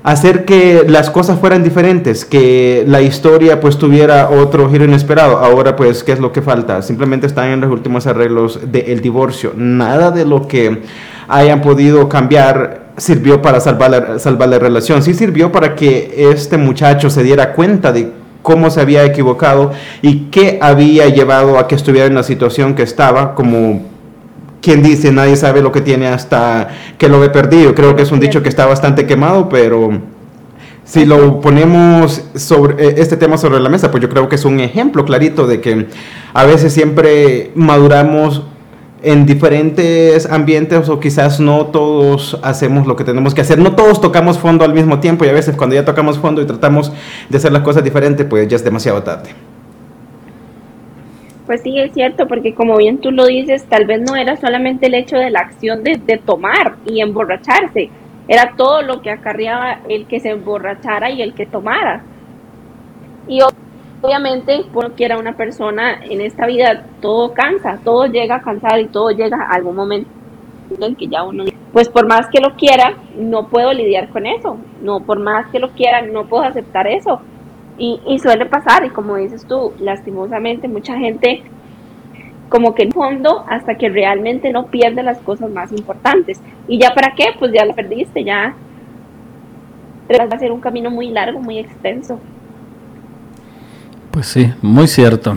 hacer 0.06 0.44
que 0.44 0.84
las 0.86 1.10
cosas 1.10 1.40
fueran 1.40 1.64
diferentes, 1.64 2.24
que 2.24 2.84
la 2.86 3.02
historia 3.02 3.58
pues 3.58 3.76
tuviera 3.76 4.30
otro 4.30 4.70
giro 4.70 4.84
inesperado. 4.84 5.38
Ahora 5.38 5.74
pues, 5.74 6.04
¿qué 6.04 6.12
es 6.12 6.20
lo 6.20 6.30
que 6.30 6.42
falta? 6.42 6.80
Simplemente 6.80 7.26
están 7.26 7.48
en 7.48 7.60
los 7.60 7.72
últimos 7.72 8.06
arreglos 8.06 8.60
del 8.70 9.00
divorcio. 9.00 9.52
Nada 9.56 10.12
de 10.12 10.24
lo 10.24 10.46
que 10.46 10.82
hayan 11.26 11.60
podido 11.60 12.08
cambiar 12.08 12.92
sirvió 12.96 13.42
para 13.42 13.58
salvar 13.58 13.90
la, 13.90 14.18
salvar 14.20 14.48
la 14.48 14.60
relación. 14.60 15.02
Sí 15.02 15.12
sirvió 15.12 15.50
para 15.50 15.74
que 15.74 16.30
este 16.30 16.56
muchacho 16.56 17.10
se 17.10 17.24
diera 17.24 17.52
cuenta 17.52 17.90
de 17.90 18.12
cómo 18.42 18.70
se 18.70 18.80
había 18.80 19.04
equivocado 19.04 19.72
y 20.02 20.26
qué 20.30 20.60
había 20.62 21.08
llevado 21.08 21.58
a 21.58 21.66
que 21.66 21.74
estuviera 21.74 22.06
en 22.06 22.14
la 22.14 22.22
situación 22.22 22.76
que 22.76 22.84
estaba, 22.84 23.34
como 23.34 23.95
quien 24.66 24.82
dice, 24.82 25.12
nadie 25.12 25.36
sabe 25.36 25.62
lo 25.62 25.70
que 25.70 25.80
tiene 25.80 26.08
hasta 26.08 26.70
que 26.98 27.08
lo 27.08 27.20
ve 27.20 27.30
perdido. 27.30 27.72
Creo 27.72 27.94
que 27.94 28.02
es 28.02 28.10
un 28.10 28.18
dicho 28.18 28.42
que 28.42 28.48
está 28.48 28.66
bastante 28.66 29.06
quemado, 29.06 29.48
pero 29.48 30.00
si 30.82 31.04
lo 31.06 31.40
ponemos 31.40 32.24
sobre 32.34 32.84
eh, 32.84 32.94
este 32.98 33.16
tema 33.16 33.38
sobre 33.38 33.60
la 33.60 33.68
mesa, 33.68 33.92
pues 33.92 34.02
yo 34.02 34.08
creo 34.08 34.28
que 34.28 34.34
es 34.34 34.44
un 34.44 34.58
ejemplo 34.58 35.04
clarito 35.04 35.46
de 35.46 35.60
que 35.60 35.86
a 36.34 36.44
veces 36.44 36.72
siempre 36.72 37.52
maduramos 37.54 38.42
en 39.04 39.24
diferentes 39.24 40.26
ambientes 40.28 40.88
o 40.88 40.98
quizás 40.98 41.38
no 41.38 41.66
todos 41.66 42.36
hacemos 42.42 42.88
lo 42.88 42.96
que 42.96 43.04
tenemos 43.04 43.34
que 43.34 43.42
hacer, 43.42 43.60
no 43.60 43.76
todos 43.76 44.00
tocamos 44.00 44.36
fondo 44.36 44.64
al 44.64 44.74
mismo 44.74 44.98
tiempo 44.98 45.24
y 45.24 45.28
a 45.28 45.32
veces 45.32 45.54
cuando 45.54 45.76
ya 45.76 45.84
tocamos 45.84 46.18
fondo 46.18 46.42
y 46.42 46.44
tratamos 46.44 46.90
de 47.28 47.38
hacer 47.38 47.52
las 47.52 47.62
cosas 47.62 47.84
diferentes, 47.84 48.26
pues 48.26 48.48
ya 48.48 48.56
es 48.56 48.64
demasiado 48.64 49.00
tarde. 49.04 49.30
Pues 51.46 51.62
sí, 51.62 51.78
es 51.78 51.92
cierto, 51.92 52.26
porque 52.26 52.54
como 52.54 52.76
bien 52.76 52.98
tú 52.98 53.12
lo 53.12 53.26
dices, 53.26 53.66
tal 53.66 53.86
vez 53.86 54.00
no 54.00 54.16
era 54.16 54.36
solamente 54.36 54.86
el 54.86 54.94
hecho 54.94 55.16
de 55.16 55.30
la 55.30 55.40
acción 55.40 55.84
de, 55.84 55.96
tomar 56.24 56.74
y 56.84 57.00
emborracharse, 57.00 57.88
era 58.26 58.54
todo 58.56 58.82
lo 58.82 59.00
que 59.00 59.10
acarreaba 59.10 59.78
el 59.88 60.06
que 60.06 60.18
se 60.18 60.30
emborrachara 60.30 61.10
y 61.10 61.22
el 61.22 61.34
que 61.34 61.46
tomara. 61.46 62.02
Y 63.28 63.38
obviamente, 64.02 64.64
porque 64.72 65.04
era 65.04 65.18
una 65.18 65.36
persona 65.36 66.00
en 66.02 66.20
esta 66.20 66.46
vida, 66.46 66.84
todo 67.00 67.32
cansa, 67.32 67.78
todo 67.84 68.06
llega 68.06 68.36
a 68.36 68.42
cansar 68.42 68.80
y 68.80 68.86
todo 68.86 69.10
llega 69.12 69.36
a 69.40 69.54
algún 69.54 69.76
momento 69.76 70.10
en 70.80 70.96
que 70.96 71.06
ya 71.06 71.22
uno, 71.22 71.44
pues 71.72 71.88
por 71.88 72.08
más 72.08 72.26
que 72.26 72.40
lo 72.40 72.56
quiera, 72.56 72.96
no 73.16 73.46
puedo 73.46 73.72
lidiar 73.72 74.08
con 74.08 74.26
eso, 74.26 74.58
no, 74.82 74.98
por 74.98 75.20
más 75.20 75.46
que 75.52 75.60
lo 75.60 75.70
quiera, 75.70 76.02
no 76.02 76.26
puedo 76.26 76.42
aceptar 76.42 76.88
eso 76.88 77.20
y, 77.78 78.18
suele 78.18 78.46
pasar, 78.46 78.84
y 78.84 78.90
como 78.90 79.16
dices 79.16 79.44
tú, 79.46 79.72
lastimosamente 79.78 80.66
mucha 80.66 80.96
gente 80.96 81.42
como 82.48 82.74
que 82.74 82.84
en 82.84 82.92
fondo 82.92 83.44
hasta 83.48 83.74
que 83.74 83.88
realmente 83.88 84.50
no 84.52 84.66
pierde 84.66 85.02
las 85.02 85.18
cosas 85.18 85.50
más 85.50 85.72
importantes. 85.72 86.40
¿Y 86.68 86.78
ya 86.78 86.94
para 86.94 87.14
qué? 87.14 87.26
Pues 87.38 87.52
ya 87.52 87.64
la 87.64 87.74
perdiste, 87.74 88.24
ya 88.24 88.54
va 90.08 90.36
a 90.36 90.38
ser 90.38 90.52
un 90.52 90.60
camino 90.60 90.90
muy 90.90 91.08
largo, 91.08 91.40
muy 91.40 91.58
extenso. 91.58 92.20
Pues 94.10 94.26
sí, 94.26 94.50
muy 94.62 94.86
cierto. 94.86 95.36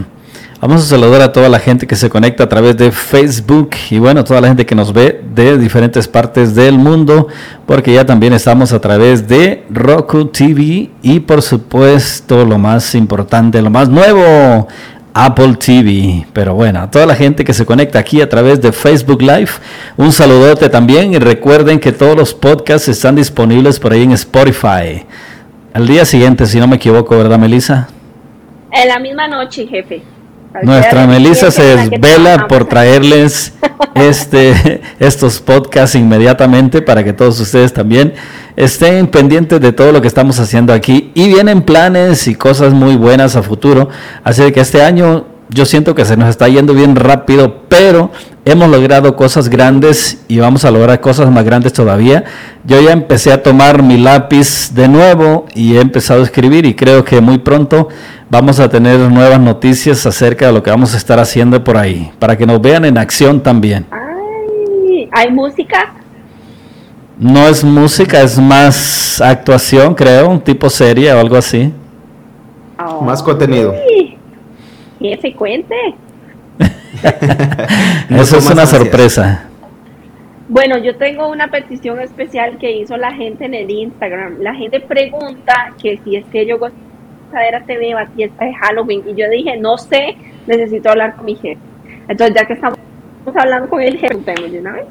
Vamos 0.61 0.83
a 0.83 0.85
saludar 0.87 1.21
a 1.21 1.31
toda 1.31 1.47
la 1.47 1.57
gente 1.57 1.87
que 1.87 1.95
se 1.95 2.09
conecta 2.09 2.43
a 2.43 2.49
través 2.49 2.75
de 2.75 2.91
Facebook 2.91 3.69
y 3.89 3.97
bueno, 3.97 4.25
toda 4.25 4.41
la 4.41 4.49
gente 4.49 4.65
que 4.65 4.75
nos 4.75 4.91
ve 4.91 5.21
de 5.33 5.57
diferentes 5.57 6.05
partes 6.05 6.53
del 6.53 6.77
mundo, 6.77 7.29
porque 7.65 7.93
ya 7.93 8.05
también 8.05 8.33
estamos 8.33 8.73
a 8.73 8.81
través 8.81 9.25
de 9.25 9.63
Roku 9.69 10.25
TV 10.25 10.89
y 11.01 11.21
por 11.21 11.41
supuesto 11.43 12.43
lo 12.43 12.57
más 12.57 12.93
importante, 12.93 13.61
lo 13.61 13.69
más 13.69 13.87
nuevo, 13.87 14.67
Apple 15.13 15.55
TV. 15.55 16.27
Pero 16.33 16.55
bueno, 16.55 16.81
a 16.81 16.91
toda 16.91 17.05
la 17.05 17.15
gente 17.15 17.45
que 17.45 17.53
se 17.53 17.65
conecta 17.65 17.97
aquí 17.99 18.19
a 18.19 18.27
través 18.27 18.59
de 18.59 18.73
Facebook 18.73 19.21
Live, 19.21 19.51
un 19.95 20.11
saludote 20.11 20.67
también 20.67 21.13
y 21.13 21.19
recuerden 21.19 21.79
que 21.79 21.93
todos 21.93 22.17
los 22.17 22.33
podcasts 22.33 22.89
están 22.89 23.15
disponibles 23.15 23.79
por 23.79 23.93
ahí 23.93 24.03
en 24.03 24.11
Spotify. 24.11 25.05
Al 25.73 25.87
día 25.87 26.03
siguiente, 26.03 26.45
si 26.45 26.59
no 26.59 26.67
me 26.67 26.75
equivoco, 26.75 27.17
¿verdad, 27.17 27.39
Melissa? 27.39 27.87
En 28.73 28.89
la 28.89 28.99
misma 28.99 29.25
noche, 29.29 29.65
jefe. 29.65 30.03
Nuestra 30.63 31.05
Melissa 31.05 31.51
se 31.51 31.61
desvela 31.61 32.47
por 32.47 32.65
traerles 32.65 33.53
este, 33.95 34.81
estos 34.99 35.39
podcasts 35.39 35.95
inmediatamente 35.95 36.81
para 36.81 37.03
que 37.03 37.13
todos 37.13 37.39
ustedes 37.39 37.71
también 37.71 38.13
estén 38.55 39.07
pendientes 39.07 39.61
de 39.61 39.71
todo 39.71 39.91
lo 39.91 40.01
que 40.01 40.07
estamos 40.07 40.39
haciendo 40.39 40.73
aquí. 40.73 41.11
Y 41.13 41.27
vienen 41.27 41.61
planes 41.61 42.27
y 42.27 42.35
cosas 42.35 42.73
muy 42.73 42.95
buenas 42.95 43.35
a 43.35 43.43
futuro. 43.43 43.89
Así 44.23 44.51
que 44.51 44.61
este 44.61 44.81
año 44.81 45.25
yo 45.49 45.65
siento 45.65 45.95
que 45.95 46.05
se 46.05 46.17
nos 46.17 46.29
está 46.29 46.47
yendo 46.47 46.73
bien 46.73 46.95
rápido, 46.95 47.63
pero 47.67 48.11
hemos 48.51 48.69
logrado 48.69 49.15
cosas 49.15 49.49
grandes 49.49 50.23
y 50.27 50.39
vamos 50.39 50.65
a 50.65 50.71
lograr 50.71 50.99
cosas 51.01 51.29
más 51.29 51.43
grandes 51.43 51.73
todavía. 51.73 52.23
Yo 52.65 52.81
ya 52.81 52.91
empecé 52.91 53.31
a 53.31 53.43
tomar 53.43 53.83
mi 53.83 53.97
lápiz 53.97 54.73
de 54.73 54.87
nuevo 54.87 55.45
y 55.53 55.75
he 55.75 55.81
empezado 55.81 56.21
a 56.21 56.23
escribir 56.23 56.65
y 56.65 56.75
creo 56.75 57.03
que 57.05 57.21
muy 57.21 57.37
pronto 57.37 57.89
vamos 58.29 58.59
a 58.59 58.69
tener 58.69 58.99
nuevas 58.99 59.39
noticias 59.39 60.05
acerca 60.05 60.47
de 60.47 60.53
lo 60.53 60.63
que 60.63 60.71
vamos 60.71 60.93
a 60.93 60.97
estar 60.97 61.19
haciendo 61.19 61.63
por 61.63 61.77
ahí, 61.77 62.11
para 62.19 62.37
que 62.37 62.45
nos 62.45 62.61
vean 62.61 62.85
en 62.85 62.97
acción 62.97 63.41
también. 63.41 63.85
¿Hay 65.11 65.31
música? 65.31 65.93
No 67.17 67.47
es 67.47 67.63
música, 67.63 68.21
es 68.21 68.39
más 68.39 69.19
actuación, 69.21 69.93
creo, 69.93 70.29
un 70.29 70.39
tipo 70.39 70.69
serie 70.69 71.13
o 71.13 71.19
algo 71.19 71.35
así. 71.35 71.73
más 73.01 73.21
contenido. 73.21 73.73
se 74.99 75.33
cuente. 75.35 75.75
Eso 78.09 78.37
es 78.37 78.49
una 78.49 78.65
sorpresa. 78.65 79.45
Bueno, 80.47 80.77
yo 80.79 80.95
tengo 80.97 81.29
una 81.29 81.47
petición 81.49 81.99
especial 82.01 82.57
que 82.57 82.71
hizo 82.71 82.97
la 82.97 83.13
gente 83.13 83.45
en 83.45 83.53
el 83.53 83.69
Instagram. 83.69 84.39
La 84.41 84.53
gente 84.55 84.79
pregunta 84.79 85.73
que 85.81 85.99
si 86.03 86.15
es 86.15 86.25
que 86.25 86.45
yo 86.45 86.57
a 87.31 87.61
TV 87.65 87.93
va 87.93 88.01
a 88.01 88.07
fiesta 88.07 88.45
de 88.45 88.53
Halloween. 88.55 89.03
Y 89.07 89.15
yo 89.15 89.29
dije, 89.29 89.57
no 89.57 89.77
sé, 89.77 90.17
necesito 90.47 90.89
hablar 90.89 91.15
con 91.15 91.25
mi 91.25 91.35
jefe. 91.35 91.59
Entonces, 92.07 92.35
ya 92.35 92.45
que 92.45 92.53
estamos 92.53 92.79
hablando 93.35 93.69
con 93.69 93.81
el 93.81 93.97
jefe, 93.97 94.33
de 94.49 94.59
una 94.59 94.73
vez. 94.73 94.85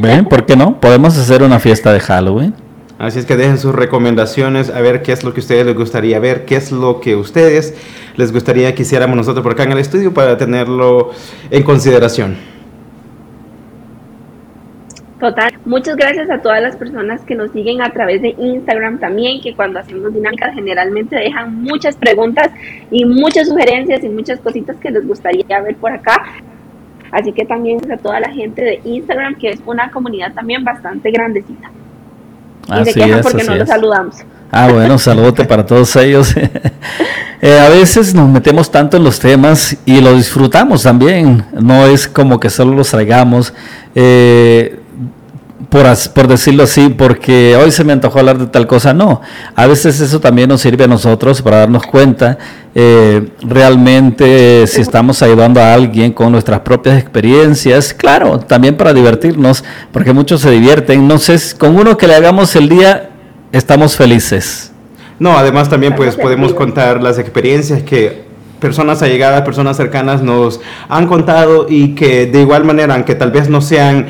¿Ven? 0.00 0.24
¿Por 0.24 0.46
qué 0.46 0.56
no? 0.56 0.80
Podemos 0.80 1.18
hacer 1.18 1.42
una 1.42 1.58
fiesta 1.58 1.92
de 1.92 2.00
Halloween. 2.00 2.54
Así 2.98 3.18
es 3.18 3.26
que 3.26 3.36
dejen 3.36 3.58
sus 3.58 3.74
recomendaciones, 3.74 4.70
a 4.70 4.80
ver 4.80 5.02
qué 5.02 5.12
es 5.12 5.24
lo 5.24 5.34
que 5.34 5.40
a 5.40 5.42
ustedes 5.42 5.66
les 5.66 5.74
gustaría 5.74 6.18
ver, 6.20 6.44
qué 6.44 6.56
es 6.56 6.70
lo 6.70 7.00
que 7.00 7.12
a 7.12 7.16
ustedes 7.16 7.74
les 8.16 8.32
gustaría 8.32 8.72
que 8.74 8.82
hiciéramos 8.82 9.16
nosotros 9.16 9.42
por 9.42 9.52
acá 9.52 9.64
en 9.64 9.72
el 9.72 9.78
estudio 9.78 10.14
para 10.14 10.36
tenerlo 10.36 11.10
en 11.50 11.62
consideración. 11.64 12.36
Total, 15.18 15.54
muchas 15.64 15.96
gracias 15.96 16.30
a 16.30 16.42
todas 16.42 16.60
las 16.60 16.76
personas 16.76 17.22
que 17.22 17.34
nos 17.34 17.50
siguen 17.50 17.82
a 17.82 17.90
través 17.90 18.22
de 18.22 18.34
Instagram 18.38 18.98
también, 18.98 19.40
que 19.40 19.54
cuando 19.54 19.80
hacemos 19.80 20.12
dinámicas 20.12 20.54
generalmente 20.54 21.16
dejan 21.16 21.62
muchas 21.62 21.96
preguntas 21.96 22.50
y 22.90 23.04
muchas 23.04 23.48
sugerencias 23.48 24.04
y 24.04 24.08
muchas 24.08 24.38
cositas 24.40 24.76
que 24.76 24.90
les 24.90 25.06
gustaría 25.06 25.60
ver 25.60 25.76
por 25.76 25.92
acá. 25.92 26.22
Así 27.10 27.32
que 27.32 27.44
también 27.44 27.80
a 27.90 27.96
toda 27.96 28.20
la 28.20 28.30
gente 28.30 28.62
de 28.62 28.80
Instagram, 28.84 29.36
que 29.36 29.50
es 29.50 29.60
una 29.66 29.90
comunidad 29.90 30.32
también 30.34 30.62
bastante 30.62 31.10
grandecita. 31.10 31.70
Y 32.68 32.84
se 32.84 32.94
quejan 32.94 33.22
porque 33.22 33.44
no 33.44 33.56
los 33.56 33.68
saludamos. 33.68 34.16
Ah, 34.50 34.68
bueno, 34.72 34.98
saludote 34.98 35.44
para 35.44 35.66
todos 35.66 35.94
ellos. 35.96 36.34
Eh, 37.46 37.60
a 37.60 37.68
veces 37.68 38.14
nos 38.14 38.26
metemos 38.30 38.70
tanto 38.70 38.96
en 38.96 39.04
los 39.04 39.18
temas 39.18 39.76
y 39.84 40.00
lo 40.00 40.14
disfrutamos 40.14 40.82
también. 40.82 41.44
No 41.52 41.84
es 41.84 42.08
como 42.08 42.40
que 42.40 42.48
solo 42.48 42.74
los 42.74 42.88
traigamos. 42.88 43.52
Eh, 43.94 44.80
por, 45.74 45.86
por, 46.14 46.28
decirlo 46.28 46.62
así, 46.62 46.88
porque 46.88 47.56
hoy 47.56 47.72
se 47.72 47.82
me 47.82 47.92
antojó 47.92 48.20
hablar 48.20 48.38
de 48.38 48.46
tal 48.46 48.64
cosa, 48.68 48.94
no. 48.94 49.20
A 49.56 49.66
veces 49.66 50.00
eso 50.00 50.20
también 50.20 50.48
nos 50.48 50.60
sirve 50.60 50.84
a 50.84 50.86
nosotros 50.86 51.42
para 51.42 51.56
darnos 51.56 51.82
cuenta 51.82 52.38
eh, 52.76 53.30
realmente 53.40 54.68
si 54.68 54.80
estamos 54.80 55.20
ayudando 55.20 55.60
a 55.60 55.74
alguien 55.74 56.12
con 56.12 56.30
nuestras 56.30 56.60
propias 56.60 56.96
experiencias, 56.96 57.92
claro, 57.92 58.38
también 58.38 58.76
para 58.76 58.92
divertirnos, 58.92 59.64
porque 59.90 60.12
muchos 60.12 60.42
se 60.42 60.52
divierten. 60.52 61.08
No 61.08 61.18
sé, 61.18 61.40
con 61.58 61.76
uno 61.76 61.96
que 61.96 62.06
le 62.06 62.14
hagamos 62.14 62.54
el 62.54 62.68
día, 62.68 63.10
estamos 63.50 63.96
felices. 63.96 64.70
No, 65.18 65.36
además 65.36 65.68
también 65.68 65.96
pues 65.96 66.14
podemos 66.14 66.54
contar 66.54 67.02
las 67.02 67.18
experiencias 67.18 67.82
que 67.82 68.22
personas 68.60 69.02
allegadas, 69.02 69.42
personas 69.42 69.76
cercanas 69.76 70.22
nos 70.22 70.60
han 70.88 71.08
contado 71.08 71.66
y 71.68 71.96
que 71.96 72.26
de 72.26 72.42
igual 72.42 72.62
manera, 72.62 72.94
aunque 72.94 73.16
tal 73.16 73.32
vez 73.32 73.48
no 73.48 73.60
sean 73.60 74.06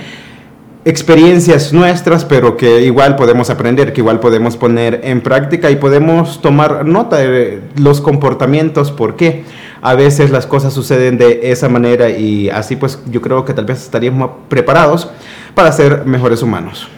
experiencias 0.85 1.73
nuestras, 1.73 2.25
pero 2.25 2.57
que 2.57 2.83
igual 2.83 3.17
podemos 3.17 3.49
aprender, 3.51 3.93
que 3.93 4.01
igual 4.01 4.21
podemos 4.21 4.57
poner 4.57 5.01
en 5.05 5.23
práctica 5.23 5.71
y 5.71 5.77
podemos 5.77 6.43
tomar 6.43 6.85
nota 6.85 7.17
de 7.17 7.61
los 7.79 8.01
comportamientos, 8.01 8.91
porque 8.91 9.45
a 9.81 9.95
veces 9.95 10.31
las 10.31 10.47
cosas 10.47 10.73
suceden 10.73 11.19
de 11.19 11.51
esa 11.51 11.69
manera 11.69 12.11
y 12.11 12.49
así 12.51 12.77
pues 12.77 13.03
yo 13.11 13.21
creo 13.21 13.45
que 13.45 13.55
tal 13.55 13.65
vez 13.65 13.83
estaríamos 13.83 14.31
preparados 14.49 15.11
para 15.55 15.73
ser 15.73 16.05
mejores 16.05 16.43
humanos. 16.43 16.89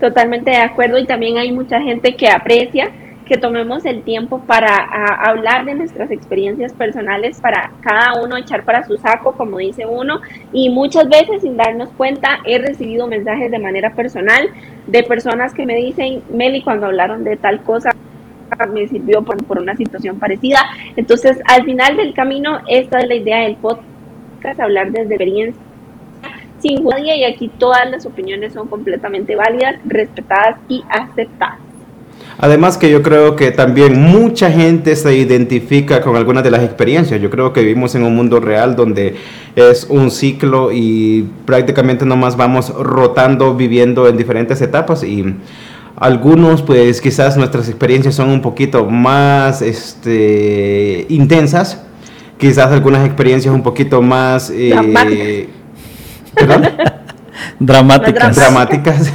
Totalmente 0.00 0.50
de 0.50 0.56
acuerdo 0.56 0.98
y 0.98 1.06
también 1.06 1.36
hay 1.38 1.52
mucha 1.52 1.80
gente 1.80 2.16
que 2.16 2.28
aprecia 2.28 2.90
que 3.30 3.38
tomemos 3.38 3.84
el 3.84 4.02
tiempo 4.02 4.40
para 4.40 4.74
hablar 5.24 5.64
de 5.64 5.76
nuestras 5.76 6.10
experiencias 6.10 6.72
personales, 6.72 7.40
para 7.40 7.70
cada 7.80 8.20
uno 8.20 8.36
echar 8.36 8.64
para 8.64 8.84
su 8.84 8.96
saco, 8.96 9.34
como 9.34 9.58
dice 9.58 9.86
uno, 9.86 10.20
y 10.52 10.68
muchas 10.68 11.08
veces 11.08 11.42
sin 11.42 11.56
darnos 11.56 11.90
cuenta 11.90 12.40
he 12.44 12.58
recibido 12.58 13.06
mensajes 13.06 13.52
de 13.52 13.60
manera 13.60 13.94
personal 13.94 14.50
de 14.88 15.04
personas 15.04 15.54
que 15.54 15.64
me 15.64 15.76
dicen, 15.76 16.24
Meli, 16.34 16.60
cuando 16.62 16.86
hablaron 16.86 17.22
de 17.22 17.36
tal 17.36 17.62
cosa, 17.62 17.92
me 18.72 18.88
sirvió 18.88 19.22
por, 19.22 19.44
por 19.44 19.60
una 19.60 19.76
situación 19.76 20.18
parecida. 20.18 20.58
Entonces, 20.96 21.40
al 21.46 21.64
final 21.64 21.96
del 21.96 22.14
camino, 22.14 22.62
esta 22.66 22.98
es 22.98 23.06
la 23.06 23.14
idea 23.14 23.44
del 23.44 23.54
podcast, 23.54 24.58
hablar 24.58 24.90
desde 24.90 25.14
experiencia 25.14 25.62
sin 26.58 26.84
nadie 26.84 27.16
y 27.16 27.24
aquí 27.24 27.48
todas 27.48 27.88
las 27.90 28.04
opiniones 28.06 28.52
son 28.54 28.66
completamente 28.66 29.36
válidas, 29.36 29.76
respetadas 29.86 30.56
y 30.68 30.82
aceptadas. 30.90 31.69
Además 32.42 32.78
que 32.78 32.90
yo 32.90 33.02
creo 33.02 33.36
que 33.36 33.50
también 33.50 34.00
mucha 34.00 34.50
gente 34.50 34.96
se 34.96 35.14
identifica 35.14 36.00
con 36.00 36.16
algunas 36.16 36.42
de 36.42 36.50
las 36.50 36.62
experiencias. 36.62 37.20
Yo 37.20 37.28
creo 37.28 37.52
que 37.52 37.60
vivimos 37.60 37.94
en 37.94 38.02
un 38.02 38.16
mundo 38.16 38.40
real 38.40 38.76
donde 38.76 39.14
es 39.56 39.86
un 39.90 40.10
ciclo 40.10 40.72
y 40.72 41.28
prácticamente 41.44 42.06
nomás 42.06 42.38
vamos 42.38 42.70
rotando, 42.70 43.54
viviendo 43.54 44.08
en 44.08 44.16
diferentes 44.16 44.62
etapas 44.62 45.04
y 45.04 45.34
algunos 45.96 46.62
pues 46.62 47.02
quizás 47.02 47.36
nuestras 47.36 47.68
experiencias 47.68 48.14
son 48.14 48.30
un 48.30 48.40
poquito 48.40 48.86
más 48.86 49.60
este, 49.60 51.04
intensas, 51.10 51.82
quizás 52.38 52.72
algunas 52.72 53.04
experiencias 53.04 53.54
un 53.54 53.62
poquito 53.62 54.00
más... 54.00 54.50
Eh, 54.50 55.46
Dramáticas. 57.60 58.36
Dramáticas. 58.36 59.12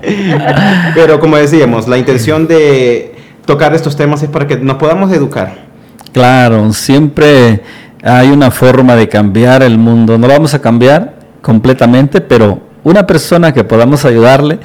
Pero 0.94 1.20
como 1.20 1.36
decíamos, 1.36 1.88
la 1.88 1.98
intención 1.98 2.46
de 2.46 3.14
tocar 3.44 3.74
estos 3.74 3.96
temas 3.96 4.22
es 4.22 4.30
para 4.30 4.46
que 4.46 4.56
nos 4.56 4.76
podamos 4.76 5.12
educar. 5.12 5.66
Claro, 6.12 6.72
siempre 6.72 7.62
hay 8.02 8.30
una 8.30 8.50
forma 8.50 8.94
de 8.94 9.08
cambiar 9.08 9.62
el 9.62 9.76
mundo. 9.76 10.18
No 10.18 10.28
lo 10.28 10.32
vamos 10.32 10.54
a 10.54 10.60
cambiar 10.60 11.14
completamente, 11.40 12.20
pero 12.20 12.60
una 12.84 13.06
persona 13.06 13.52
que 13.52 13.64
podamos 13.64 14.04
ayudarle 14.04 14.60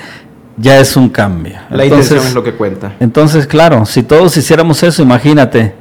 ya 0.57 0.79
es 0.79 0.95
un 0.95 1.09
cambio. 1.09 1.57
La 1.69 1.85
intención 1.85 2.19
es 2.19 2.33
lo 2.33 2.43
que 2.43 2.53
cuenta. 2.53 2.93
Entonces, 2.99 3.47
claro, 3.47 3.85
si 3.85 4.03
todos 4.03 4.35
hiciéramos 4.37 4.81
eso, 4.83 5.01
imagínate, 5.01 5.73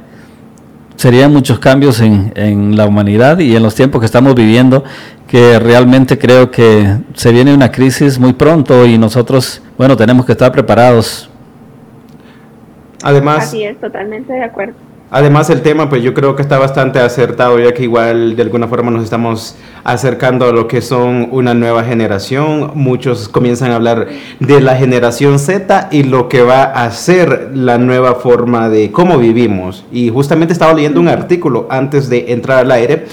serían 0.97 1.31
muchos 1.31 1.59
cambios 1.59 2.01
en, 2.01 2.33
en, 2.35 2.75
la 2.75 2.85
humanidad 2.85 3.39
y 3.39 3.55
en 3.55 3.63
los 3.63 3.75
tiempos 3.75 4.01
que 4.01 4.05
estamos 4.05 4.35
viviendo, 4.35 4.83
que 5.27 5.59
realmente 5.59 6.17
creo 6.17 6.51
que 6.51 6.97
se 7.13 7.31
viene 7.31 7.53
una 7.53 7.71
crisis 7.71 8.19
muy 8.19 8.33
pronto 8.33 8.85
y 8.85 8.97
nosotros, 8.97 9.61
bueno, 9.77 9.95
tenemos 9.95 10.25
que 10.25 10.33
estar 10.33 10.51
preparados. 10.51 11.29
Además, 13.03 13.45
así 13.45 13.63
es, 13.63 13.79
totalmente 13.79 14.33
de 14.33 14.43
acuerdo. 14.43 14.75
Además 15.09 15.49
el 15.49 15.61
tema, 15.61 15.87
pues 15.87 16.03
yo 16.03 16.13
creo 16.13 16.35
que 16.35 16.41
está 16.41 16.59
bastante 16.59 16.99
acertado, 16.99 17.57
ya 17.59 17.73
que 17.73 17.83
igual 17.83 18.35
de 18.35 18.41
alguna 18.41 18.67
forma 18.67 18.91
nos 18.91 19.05
estamos 19.05 19.55
acercando 19.85 20.45
a 20.45 20.51
lo 20.51 20.67
que 20.67 20.81
son 20.81 21.29
una 21.31 21.53
nueva 21.53 21.85
generación. 21.85 22.71
Muchos 22.75 23.29
comienzan 23.29 23.71
a 23.71 23.75
hablar 23.75 24.09
de 24.41 24.59
la 24.59 24.75
generación 24.75 25.39
Z 25.39 25.87
y 25.91 26.03
lo 26.03 26.27
que 26.27 26.41
va 26.41 26.63
a 26.63 26.91
ser 26.91 27.51
la 27.53 27.77
nueva 27.77 28.15
forma 28.15 28.67
de 28.67 28.91
cómo 28.91 29.17
vivimos. 29.17 29.85
Y 29.93 30.09
justamente 30.09 30.51
estaba 30.51 30.73
leyendo 30.73 30.99
un 30.99 31.07
artículo 31.07 31.67
antes 31.69 32.09
de 32.09 32.33
entrar 32.33 32.59
al 32.59 32.71
aire 32.71 33.05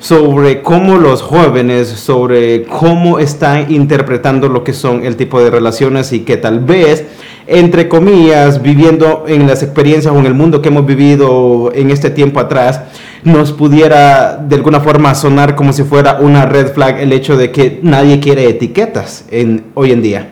sobre 0.00 0.62
cómo 0.62 0.96
los 0.96 1.22
jóvenes, 1.22 1.88
sobre 1.88 2.64
cómo 2.64 3.20
están 3.20 3.72
interpretando 3.72 4.48
lo 4.48 4.64
que 4.64 4.72
son 4.72 5.04
el 5.04 5.14
tipo 5.16 5.40
de 5.40 5.50
relaciones 5.50 6.12
y 6.12 6.20
que 6.20 6.36
tal 6.36 6.58
vez 6.58 7.06
entre 7.50 7.88
comillas, 7.88 8.62
viviendo 8.62 9.24
en 9.26 9.48
las 9.48 9.64
experiencias 9.64 10.14
o 10.14 10.18
en 10.20 10.26
el 10.26 10.34
mundo 10.34 10.62
que 10.62 10.68
hemos 10.68 10.86
vivido 10.86 11.72
en 11.74 11.90
este 11.90 12.10
tiempo 12.10 12.38
atrás, 12.38 12.80
nos 13.24 13.50
pudiera 13.50 14.36
de 14.36 14.54
alguna 14.54 14.78
forma 14.78 15.16
sonar 15.16 15.56
como 15.56 15.72
si 15.72 15.82
fuera 15.82 16.18
una 16.20 16.46
red 16.46 16.72
flag 16.72 17.00
el 17.00 17.12
hecho 17.12 17.36
de 17.36 17.50
que 17.50 17.80
nadie 17.82 18.20
quiere 18.20 18.48
etiquetas 18.48 19.24
en, 19.32 19.64
hoy 19.74 19.90
en 19.90 20.00
día. 20.00 20.30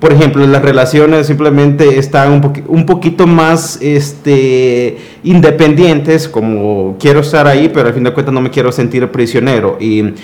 Por 0.00 0.12
ejemplo, 0.12 0.46
las 0.46 0.62
relaciones 0.62 1.26
simplemente 1.26 1.98
están 1.98 2.40
un, 2.68 2.86
poquito 2.86 3.26
más 3.26 3.78
este, 3.82 4.96
independientes, 5.24 6.28
como 6.28 6.96
quiero 7.00 7.20
estar 7.20 7.48
ahí, 7.48 7.68
pero 7.68 7.88
al 7.88 7.94
fin 7.94 8.04
de 8.04 8.12
cuentas 8.12 8.32
no 8.32 8.40
me 8.40 8.50
quiero 8.50 8.70
sentir 8.70 9.10
prisionero. 9.10 9.76
Y 9.80 10.14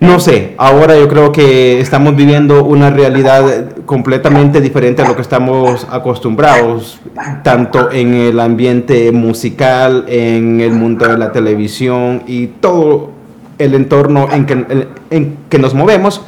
no 0.00 0.20
sé, 0.20 0.52
ahora 0.58 0.94
yo 0.94 1.08
creo 1.08 1.32
que 1.32 1.80
estamos 1.80 2.16
viviendo 2.16 2.62
una 2.64 2.90
realidad 2.90 3.76
completamente 3.86 4.60
diferente 4.60 5.00
a 5.00 5.08
lo 5.08 5.16
que 5.16 5.22
estamos 5.22 5.86
acostumbrados, 5.90 7.00
tanto 7.42 7.90
en 7.90 8.12
el 8.12 8.38
ambiente 8.38 9.10
musical, 9.10 10.04
en 10.06 10.60
el 10.60 10.72
mundo 10.72 11.08
de 11.08 11.16
la 11.16 11.32
televisión 11.32 12.24
y 12.26 12.48
todo 12.48 13.10
el 13.56 13.72
entorno 13.72 14.28
en 14.30 15.36
que 15.48 15.58
nos 15.58 15.72
movemos. 15.72 16.22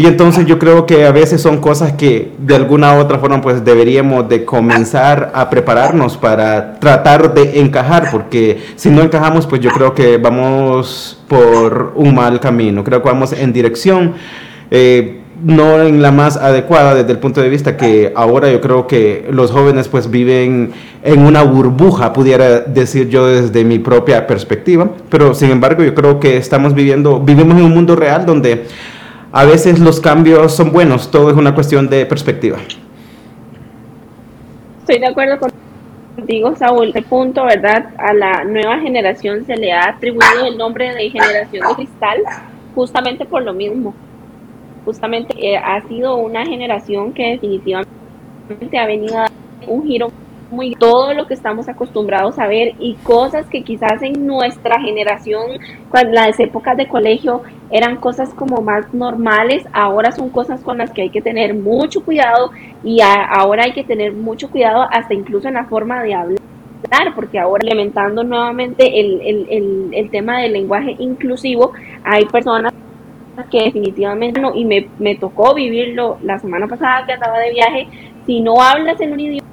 Y 0.00 0.06
entonces 0.06 0.46
yo 0.46 0.58
creo 0.58 0.86
que 0.86 1.04
a 1.04 1.12
veces 1.12 1.42
son 1.42 1.58
cosas 1.58 1.92
que 1.92 2.32
de 2.38 2.56
alguna 2.56 2.94
u 2.94 3.00
otra 3.00 3.18
forma 3.18 3.42
pues 3.42 3.62
deberíamos 3.62 4.26
de 4.30 4.46
comenzar 4.46 5.30
a 5.34 5.50
prepararnos 5.50 6.16
para 6.16 6.80
tratar 6.80 7.34
de 7.34 7.60
encajar, 7.60 8.08
porque 8.10 8.62
si 8.76 8.88
no 8.88 9.02
encajamos 9.02 9.46
pues 9.46 9.60
yo 9.60 9.68
creo 9.70 9.94
que 9.94 10.16
vamos 10.16 11.22
por 11.28 11.92
un 11.96 12.14
mal 12.14 12.40
camino, 12.40 12.82
creo 12.82 13.02
que 13.02 13.10
vamos 13.10 13.34
en 13.34 13.52
dirección. 13.52 14.14
Eh, 14.70 15.18
no 15.44 15.82
en 15.82 16.00
la 16.00 16.12
más 16.12 16.38
adecuada 16.38 16.94
desde 16.94 17.12
el 17.12 17.18
punto 17.18 17.42
de 17.42 17.50
vista 17.50 17.76
que 17.76 18.12
ahora 18.16 18.50
yo 18.50 18.62
creo 18.62 18.86
que 18.86 19.26
los 19.30 19.50
jóvenes 19.50 19.88
pues 19.88 20.10
viven 20.10 20.72
en 21.02 21.26
una 21.26 21.42
burbuja, 21.42 22.14
pudiera 22.14 22.60
decir 22.60 23.10
yo 23.10 23.26
desde 23.26 23.64
mi 23.64 23.78
propia 23.78 24.26
perspectiva, 24.26 24.90
pero 25.10 25.34
sin 25.34 25.50
embargo 25.50 25.82
yo 25.82 25.94
creo 25.94 26.20
que 26.20 26.38
estamos 26.38 26.74
viviendo, 26.74 27.20
vivimos 27.20 27.58
en 27.58 27.64
un 27.64 27.74
mundo 27.74 27.96
real 27.96 28.24
donde 28.24 28.64
a 29.32 29.44
veces 29.44 29.78
los 29.78 30.00
cambios 30.00 30.54
son 30.54 30.72
buenos, 30.72 31.10
todo 31.10 31.30
es 31.30 31.36
una 31.36 31.54
cuestión 31.54 31.88
de 31.88 32.04
perspectiva. 32.06 32.58
Estoy 34.80 34.98
de 34.98 35.06
acuerdo 35.06 35.38
contigo, 36.16 36.56
Saúl. 36.56 36.90
El 36.94 37.04
punto, 37.04 37.44
¿verdad? 37.44 37.90
A 37.98 38.12
la 38.12 38.44
nueva 38.44 38.78
generación 38.80 39.44
se 39.46 39.56
le 39.56 39.72
ha 39.72 39.90
atribuido 39.90 40.46
el 40.46 40.58
nombre 40.58 40.92
de 40.94 41.10
generación 41.10 41.68
de 41.68 41.74
cristal 41.76 42.18
justamente 42.74 43.24
por 43.24 43.42
lo 43.42 43.52
mismo. 43.52 43.94
Justamente 44.84 45.34
eh, 45.38 45.56
ha 45.56 45.80
sido 45.86 46.16
una 46.16 46.44
generación 46.44 47.12
que 47.12 47.32
definitivamente 47.32 47.88
ha 48.78 48.86
venido 48.86 49.16
a 49.16 49.20
dar 49.20 49.30
un 49.68 49.86
giro 49.86 50.10
muy 50.50 50.74
todo 50.74 51.14
lo 51.14 51.26
que 51.26 51.34
estamos 51.34 51.68
acostumbrados 51.68 52.38
a 52.38 52.46
ver 52.46 52.74
y 52.78 52.94
cosas 53.02 53.46
que 53.46 53.62
quizás 53.62 54.02
en 54.02 54.26
nuestra 54.26 54.80
generación, 54.80 55.42
cuando 55.90 56.12
las 56.12 56.38
épocas 56.40 56.76
de 56.76 56.88
colegio 56.88 57.42
eran 57.70 57.96
cosas 57.96 58.30
como 58.34 58.60
más 58.60 58.92
normales, 58.92 59.64
ahora 59.72 60.12
son 60.12 60.30
cosas 60.30 60.60
con 60.62 60.78
las 60.78 60.90
que 60.90 61.02
hay 61.02 61.10
que 61.10 61.22
tener 61.22 61.54
mucho 61.54 62.04
cuidado 62.04 62.50
y 62.82 63.00
ahora 63.00 63.64
hay 63.64 63.72
que 63.72 63.84
tener 63.84 64.12
mucho 64.12 64.50
cuidado 64.50 64.86
hasta 64.90 65.14
incluso 65.14 65.48
en 65.48 65.54
la 65.54 65.64
forma 65.64 66.02
de 66.02 66.14
hablar 66.14 66.40
porque 67.14 67.38
ahora 67.38 67.62
implementando 67.62 68.24
nuevamente 68.24 69.00
el, 69.00 69.20
el, 69.20 69.46
el, 69.50 69.88
el 69.92 70.10
tema 70.10 70.40
del 70.40 70.52
lenguaje 70.52 70.96
inclusivo, 70.98 71.72
hay 72.02 72.24
personas 72.24 72.72
que 73.50 73.64
definitivamente 73.64 74.40
no, 74.40 74.54
y 74.54 74.64
me, 74.64 74.88
me 74.98 75.14
tocó 75.16 75.54
vivirlo 75.54 76.18
la 76.22 76.38
semana 76.38 76.66
pasada 76.66 77.06
que 77.06 77.12
andaba 77.12 77.38
de 77.38 77.50
viaje, 77.52 77.88
si 78.26 78.40
no 78.40 78.60
hablas 78.60 79.00
en 79.00 79.12
un 79.12 79.20
idioma 79.20 79.49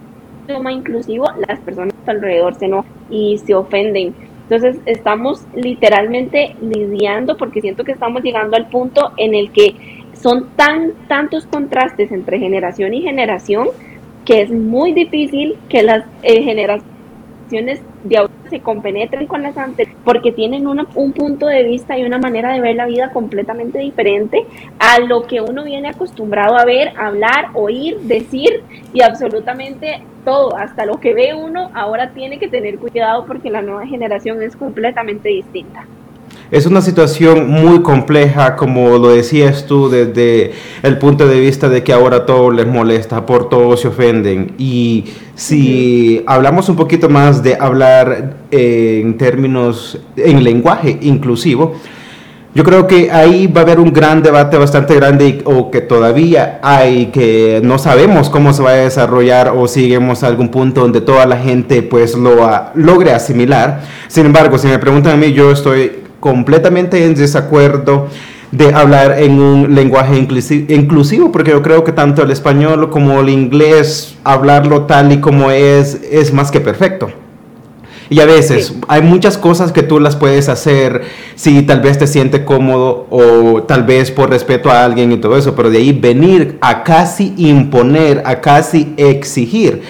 inclusivo, 0.72 1.26
las 1.48 1.60
personas 1.60 1.96
alrededor 2.06 2.56
se 2.56 2.68
no 2.68 2.86
y 3.10 3.38
se 3.40 3.54
ofenden. 3.54 4.14
Entonces 4.44 4.78
estamos 4.86 5.46
literalmente 5.56 6.56
lidiando 6.62 7.36
porque 7.36 7.62
siento 7.62 7.84
que 7.84 7.92
estamos 7.92 8.24
llegando 8.24 8.56
al 8.56 8.68
punto 8.70 9.12
en 9.18 9.36
el 9.36 9.52
que 9.52 9.76
son 10.14 10.50
tan 10.56 10.94
tantos 11.08 11.46
contrastes 11.46 12.12
entre 12.12 12.40
generación 12.40 12.94
y 12.94 13.02
generación 13.02 13.68
que 14.26 14.42
es 14.42 14.52
muy 14.52 14.94
difícil 14.94 15.58
que 15.70 15.84
las 15.84 16.06
eh, 16.24 16.42
generaciones 16.44 16.97
de 17.50 18.18
ahora 18.18 18.34
se 18.50 18.60
compenetren 18.62 19.28
con 19.28 19.42
las 19.42 19.58
anteriores 19.58 19.98
porque 20.04 20.32
tienen 20.32 20.68
un 20.68 21.14
punto 21.14 21.48
de 21.48 21.64
vista 21.64 21.98
y 21.98 22.06
una 22.06 22.18
manera 22.18 22.54
de 22.54 22.62
ver 22.62 22.76
la 22.76 22.86
vida 22.86 23.12
completamente 23.12 23.80
diferente 23.80 24.46
a 24.80 25.00
lo 25.00 25.24
que 25.24 25.42
uno 25.42 25.64
viene 25.64 25.90
acostumbrado 25.90 26.58
a 26.58 26.66
ver, 26.66 26.94
hablar, 26.98 27.50
oír, 27.54 28.00
decir 28.02 28.64
y 28.94 29.02
absolutamente 29.02 30.02
todo, 30.24 30.56
hasta 30.58 30.86
lo 30.86 31.00
que 31.00 31.14
ve 31.14 31.34
uno, 31.34 31.72
ahora 31.74 32.12
tiene 32.12 32.40
que 32.40 32.48
tener 32.48 32.80
cuidado 32.80 33.26
porque 33.26 33.50
la 33.50 33.62
nueva 33.62 33.86
generación 33.86 34.42
es 34.42 34.56
completamente 34.56 35.30
distinta. 35.30 35.86
Es 36.50 36.66
una 36.66 36.82
situación 36.82 37.50
muy 37.50 37.82
compleja, 37.82 38.56
como 38.56 38.98
lo 38.98 39.10
decías 39.10 39.66
tú, 39.66 39.90
desde 39.90 40.54
el 40.82 40.98
punto 40.98 41.28
de 41.28 41.42
vista 41.42 41.68
de 41.68 41.84
que 41.84 41.92
ahora 41.92 42.26
todo 42.26 42.52
les 42.52 42.66
molesta, 42.66 43.26
por 43.26 43.50
todo 43.50 43.76
se 43.76 43.90
ofenden. 43.90 44.54
Y 44.58 45.04
si 45.36 46.24
hablamos 46.26 46.70
un 46.70 46.78
poquito 46.78 47.10
más 47.10 47.44
de 47.44 47.58
hablar 47.60 48.38
en 48.50 49.18
términos, 49.18 50.00
en 50.16 50.42
lenguaje 50.42 50.98
inclusivo, 51.02 51.76
yo 52.56 52.64
creo 52.64 52.88
que 52.88 53.12
ahí 53.12 53.48
va 53.48 53.62
a 53.62 53.64
haber 53.66 53.82
un 53.82 53.92
gran 53.92 54.24
debate 54.24 54.58
bastante 54.58 54.96
grande 54.96 55.42
o 55.44 55.70
que 55.70 55.82
todavía 55.82 56.60
hay 56.64 57.08
que 57.08 57.60
no 57.62 57.78
sabemos 57.78 58.30
cómo 58.30 58.54
se 58.54 58.64
va 58.64 58.72
a 58.72 58.76
desarrollar 58.76 59.54
o 59.56 59.68
si 59.68 59.82
lleguemos 59.82 60.24
a 60.24 60.28
algún 60.28 60.50
punto 60.50 60.82
donde 60.82 61.02
toda 61.02 61.26
la 61.26 61.38
gente 61.38 61.84
pues 61.84 62.16
lo 62.16 62.38
logre 62.74 63.12
asimilar. 63.12 63.82
Sin 64.08 64.26
embargo, 64.26 64.58
si 64.58 64.68
me 64.68 64.80
preguntan 64.80 65.14
a 65.14 65.18
mí, 65.18 65.34
yo 65.34 65.52
estoy 65.52 66.07
completamente 66.20 67.06
en 67.06 67.16
desacuerdo 67.16 68.08
de 68.52 68.74
hablar 68.74 69.20
en 69.20 69.40
un 69.40 69.76
lenguaje 69.76 70.18
inclusivo, 70.18 71.32
porque 71.32 71.52
yo 71.52 71.62
creo 71.62 71.84
que 71.84 71.92
tanto 71.92 72.24
el 72.24 72.32
español 72.32 72.90
como 72.90 73.20
el 73.20 73.30
inglés, 73.30 74.16
hablarlo 74.24 74.84
tal 74.84 75.12
y 75.12 75.20
como 75.20 75.52
es, 75.52 76.00
es 76.10 76.34
más 76.34 76.50
que 76.50 76.62
perfecto. 76.62 77.10
Y 78.10 78.22
a 78.22 78.26
veces 78.26 78.74
hay 78.88 79.02
muchas 79.02 79.38
cosas 79.38 79.74
que 79.74 79.84
tú 79.84 80.00
las 80.00 80.16
puedes 80.16 80.48
hacer 80.48 81.02
si 81.36 81.62
tal 81.64 81.82
vez 81.82 81.98
te 81.98 82.08
sientes 82.08 82.42
cómodo 82.42 83.06
o 83.10 83.64
tal 83.64 83.84
vez 83.84 84.12
por 84.12 84.30
respeto 84.30 84.72
a 84.72 84.86
alguien 84.86 85.12
y 85.12 85.18
todo 85.18 85.38
eso, 85.38 85.56
pero 85.56 85.70
de 85.70 85.80
ahí 85.80 85.92
venir 85.92 86.58
a 86.62 86.84
casi 86.84 87.34
imponer, 87.36 88.24
a 88.26 88.40
casi 88.40 88.94
exigir 88.96 89.82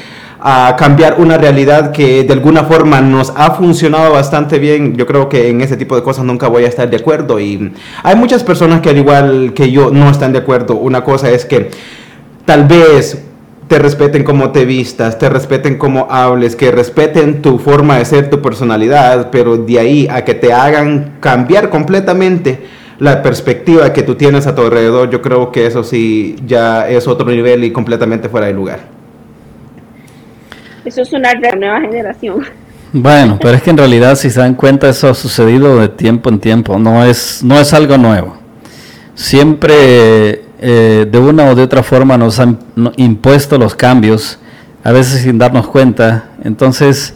a 0.49 0.77
cambiar 0.77 1.15
una 1.19 1.37
realidad 1.37 1.91
que 1.91 2.23
de 2.23 2.31
alguna 2.31 2.63
forma 2.63 3.01
nos 3.01 3.33
ha 3.35 3.51
funcionado 3.51 4.13
bastante 4.13 4.59
bien. 4.59 4.95
Yo 4.95 5.05
creo 5.05 5.27
que 5.27 5.49
en 5.49 5.59
ese 5.59 5.75
tipo 5.75 5.93
de 5.93 6.03
cosas 6.03 6.23
nunca 6.23 6.47
voy 6.47 6.63
a 6.63 6.69
estar 6.69 6.89
de 6.89 6.95
acuerdo 6.95 7.37
y 7.37 7.73
hay 8.01 8.15
muchas 8.15 8.45
personas 8.45 8.79
que 8.79 8.91
al 8.91 8.97
igual 8.97 9.51
que 9.53 9.69
yo 9.71 9.91
no 9.91 10.09
están 10.09 10.31
de 10.31 10.39
acuerdo. 10.39 10.75
Una 10.75 11.03
cosa 11.03 11.29
es 11.31 11.43
que 11.43 11.69
tal 12.45 12.63
vez 12.63 13.21
te 13.67 13.77
respeten 13.77 14.23
como 14.23 14.51
te 14.51 14.63
vistas, 14.63 15.19
te 15.19 15.27
respeten 15.27 15.77
como 15.77 16.07
hables, 16.09 16.55
que 16.55 16.71
respeten 16.71 17.41
tu 17.41 17.59
forma 17.59 17.97
de 17.97 18.05
ser, 18.05 18.29
tu 18.29 18.41
personalidad, 18.41 19.29
pero 19.29 19.57
de 19.57 19.79
ahí 19.79 20.07
a 20.09 20.23
que 20.23 20.33
te 20.33 20.53
hagan 20.53 21.17
cambiar 21.19 21.69
completamente 21.69 22.61
la 22.99 23.21
perspectiva 23.21 23.91
que 23.91 24.01
tú 24.01 24.15
tienes 24.15 24.47
a 24.47 24.55
tu 24.55 24.61
alrededor, 24.61 25.09
yo 25.09 25.21
creo 25.21 25.51
que 25.51 25.67
eso 25.67 25.83
sí 25.83 26.37
ya 26.45 26.87
es 26.87 27.05
otro 27.05 27.29
nivel 27.29 27.65
y 27.65 27.71
completamente 27.71 28.29
fuera 28.29 28.47
de 28.47 28.53
lugar. 28.53 28.96
Eso 30.87 31.01
es 31.01 31.11
una 31.11 31.33
nueva 31.33 31.81
generación. 31.81 32.45
Bueno, 32.93 33.37
pero 33.41 33.55
es 33.57 33.61
que 33.61 33.71
en 33.71 33.77
realidad 33.77 34.15
si 34.15 34.29
se 34.29 34.39
dan 34.39 34.55
cuenta 34.55 34.87
eso 34.87 35.09
ha 35.09 35.13
sucedido 35.13 35.81
de 35.81 35.89
tiempo 35.89 36.29
en 36.29 36.39
tiempo, 36.39 36.79
no 36.79 37.03
es, 37.03 37.43
no 37.43 37.59
es 37.59 37.73
algo 37.73 37.97
nuevo. 37.97 38.37
Siempre 39.13 40.43
eh, 40.61 41.05
de 41.11 41.19
una 41.19 41.49
o 41.49 41.55
de 41.55 41.63
otra 41.63 41.83
forma 41.83 42.17
nos 42.17 42.39
han 42.39 42.57
impuesto 42.95 43.57
los 43.57 43.75
cambios, 43.75 44.39
a 44.81 44.93
veces 44.93 45.23
sin 45.23 45.37
darnos 45.37 45.67
cuenta. 45.67 46.29
Entonces, 46.45 47.13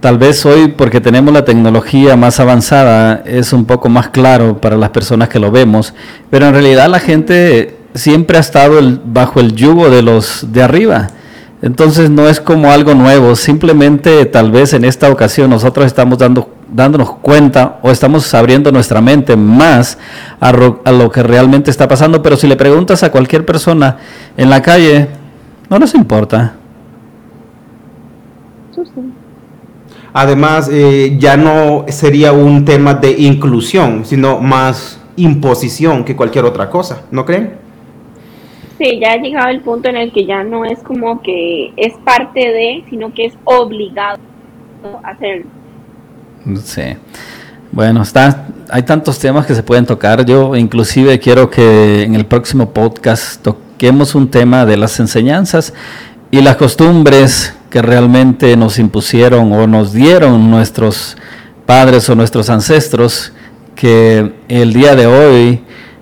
tal 0.00 0.18
vez 0.18 0.44
hoy, 0.44 0.68
porque 0.68 1.00
tenemos 1.00 1.32
la 1.32 1.46
tecnología 1.46 2.16
más 2.16 2.38
avanzada, 2.38 3.22
es 3.24 3.54
un 3.54 3.64
poco 3.64 3.88
más 3.88 4.10
claro 4.10 4.60
para 4.60 4.76
las 4.76 4.90
personas 4.90 5.30
que 5.30 5.38
lo 5.38 5.50
vemos, 5.50 5.94
pero 6.28 6.48
en 6.48 6.52
realidad 6.52 6.90
la 6.90 7.00
gente 7.00 7.78
siempre 7.94 8.36
ha 8.36 8.40
estado 8.40 8.78
bajo 9.06 9.40
el 9.40 9.54
yugo 9.54 9.88
de 9.88 10.02
los 10.02 10.52
de 10.52 10.62
arriba. 10.62 11.08
Entonces 11.62 12.10
no 12.10 12.28
es 12.28 12.38
como 12.40 12.70
algo 12.70 12.94
nuevo, 12.94 13.34
simplemente 13.34 14.26
tal 14.26 14.50
vez 14.50 14.74
en 14.74 14.84
esta 14.84 15.10
ocasión 15.10 15.48
nosotros 15.48 15.86
estamos 15.86 16.18
dando, 16.18 16.50
dándonos 16.70 17.10
cuenta 17.16 17.78
o 17.82 17.90
estamos 17.90 18.32
abriendo 18.34 18.70
nuestra 18.70 19.00
mente 19.00 19.36
más 19.36 19.96
a, 20.38 20.52
lo 20.52 21.10
que 21.10 21.22
realmente 21.22 21.70
está 21.70 21.88
pasando, 21.88 22.22
pero 22.22 22.36
si 22.36 22.46
le 22.46 22.56
preguntas 22.56 23.02
a 23.02 23.10
cualquier 23.10 23.46
persona 23.46 23.96
en 24.36 24.50
la 24.50 24.60
calle, 24.60 25.08
no 25.70 25.78
nos 25.78 25.94
importa. 25.94 26.56
Además, 30.12 30.68
eh, 30.70 31.16
ya 31.18 31.36
no 31.36 31.86
sería 31.88 32.32
un 32.32 32.64
tema 32.66 32.94
de 32.94 33.12
inclusión, 33.12 34.04
sino 34.04 34.40
más 34.40 34.98
imposición 35.16 36.04
que 36.04 36.16
cualquier 36.16 36.44
otra 36.44 36.68
cosa, 36.68 37.02
¿no 37.10 37.24
creen? 37.24 37.65
Sí, 38.78 38.98
ya 39.00 39.12
ha 39.12 39.16
llegado 39.16 39.48
el 39.48 39.60
punto 39.60 39.88
en 39.88 39.96
el 39.96 40.12
que 40.12 40.26
ya 40.26 40.44
no 40.44 40.64
es 40.64 40.80
como 40.80 41.22
que 41.22 41.72
es 41.76 41.94
parte 42.04 42.40
de, 42.40 42.84
sino 42.90 43.12
que 43.14 43.26
es 43.26 43.34
obligado 43.44 44.18
a 45.02 45.10
hacerlo. 45.10 45.46
Sí. 46.62 46.96
Bueno, 47.72 48.02
está, 48.02 48.46
hay 48.70 48.82
tantos 48.82 49.18
temas 49.18 49.46
que 49.46 49.54
se 49.54 49.62
pueden 49.62 49.86
tocar. 49.86 50.24
Yo 50.24 50.54
inclusive 50.56 51.18
quiero 51.18 51.50
que 51.50 52.02
en 52.02 52.14
el 52.14 52.26
próximo 52.26 52.70
podcast 52.70 53.42
toquemos 53.42 54.14
un 54.14 54.30
tema 54.30 54.64
de 54.64 54.76
las 54.76 55.00
enseñanzas 55.00 55.74
y 56.30 56.40
las 56.40 56.56
costumbres 56.56 57.54
que 57.70 57.82
realmente 57.82 58.56
nos 58.56 58.78
impusieron 58.78 59.52
o 59.52 59.66
nos 59.66 59.92
dieron 59.92 60.50
nuestros 60.50 61.16
padres 61.66 62.08
o 62.08 62.14
nuestros 62.14 62.48
ancestros, 62.48 63.32
que 63.74 64.32
el 64.48 64.72
día 64.72 64.94
de 64.94 65.06
hoy 65.06 65.60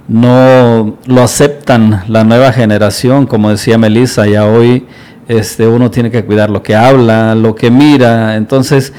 no 0.08 0.96
lo 1.06 1.22
aceptan 1.22 2.04
la 2.08 2.24
nueva 2.24 2.52
generación, 2.52 3.26
como 3.26 3.50
decía 3.50 3.78
Melissa, 3.78 4.26
ya 4.26 4.46
hoy 4.46 4.86
este, 5.28 5.66
uno 5.66 5.90
tiene 5.90 6.10
que 6.10 6.24
cuidar 6.24 6.50
lo 6.50 6.62
que 6.62 6.74
habla, 6.76 7.34
lo 7.34 7.54
que 7.54 7.70
mira, 7.70 8.36
entonces 8.36 8.92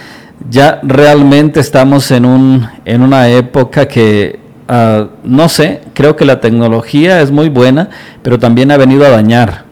ya 0.49 0.79
realmente 0.83 1.59
estamos 1.59 2.09
en, 2.11 2.25
un, 2.25 2.67
en 2.85 3.01
una 3.01 3.29
época 3.29 3.87
que, 3.87 4.39
ah, 4.67 5.07
no 5.23 5.49
sé, 5.49 5.81
creo 5.93 6.15
que 6.15 6.25
la 6.25 6.41
tecnología 6.41 7.21
es 7.21 7.31
muy 7.31 7.49
buena, 7.49 7.89
pero 8.21 8.39
también 8.39 8.71
ha 8.71 8.77
venido 8.77 9.05
a 9.05 9.09
dañar 9.09 9.64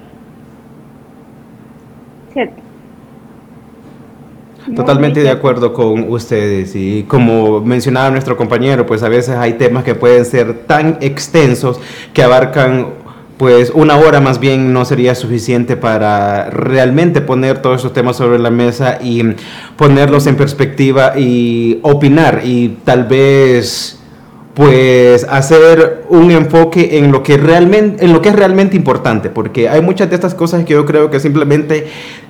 Totalmente 4.75 5.21
de 5.21 5.29
acuerdo 5.29 5.73
con 5.73 6.09
ustedes 6.09 6.75
y 6.75 7.03
como 7.03 7.59
mencionaba 7.61 8.09
nuestro 8.11 8.37
compañero, 8.37 8.85
pues 8.85 9.03
a 9.03 9.09
veces 9.09 9.35
hay 9.35 9.53
temas 9.53 9.83
que 9.83 9.93
pueden 9.93 10.25
ser 10.25 10.65
tan 10.65 10.97
extensos 11.01 11.79
que 12.13 12.23
abarcan 12.23 12.87
pues 13.37 13.71
una 13.73 13.97
hora 13.97 14.21
más 14.21 14.39
bien 14.39 14.73
no 14.73 14.85
sería 14.85 15.15
suficiente 15.15 15.75
para 15.75 16.49
realmente 16.49 17.19
poner 17.19 17.61
todos 17.61 17.81
esos 17.81 17.91
temas 17.91 18.15
sobre 18.15 18.39
la 18.39 18.51
mesa 18.51 18.99
y 19.01 19.23
ponerlos 19.75 20.27
en 20.27 20.35
perspectiva 20.35 21.13
y 21.17 21.79
opinar 21.81 22.41
y 22.43 22.77
tal 22.85 23.05
vez 23.05 23.99
pues 24.53 25.25
hacer 25.29 26.03
un 26.09 26.29
enfoque 26.29 26.99
en 26.99 27.11
lo 27.11 27.23
que 27.23 27.37
realmente 27.37 28.05
en 28.05 28.13
lo 28.13 28.21
que 28.21 28.29
es 28.29 28.35
realmente 28.35 28.77
importante 28.77 29.29
porque 29.29 29.67
hay 29.67 29.81
muchas 29.81 30.09
de 30.09 30.15
estas 30.15 30.35
cosas 30.35 30.63
que 30.63 30.73
yo 30.73 30.85
creo 30.85 31.09
que 31.09 31.19
simplemente 31.19 31.87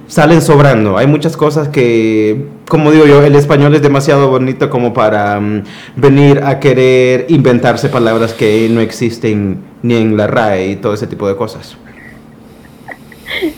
salen 0.07 0.41
sobrando. 0.41 0.97
Hay 0.97 1.07
muchas 1.07 1.37
cosas 1.37 1.69
que 1.69 2.45
como 2.67 2.91
digo 2.91 3.05
yo 3.05 3.23
el 3.23 3.35
español 3.35 3.75
es 3.75 3.81
demasiado 3.81 4.29
bonito 4.29 4.69
como 4.69 4.93
para 4.93 5.39
mm, 5.39 5.63
venir 5.95 6.41
a 6.43 6.59
querer 6.59 7.25
inventarse 7.29 7.89
palabras 7.89 8.33
que 8.33 8.67
no 8.69 8.81
existen 8.81 9.63
ni 9.81 9.95
en 9.95 10.17
la 10.17 10.27
RAE 10.27 10.71
y 10.71 10.75
todo 10.77 10.93
ese 10.93 11.07
tipo 11.07 11.27
de 11.27 11.35
cosas. 11.35 11.77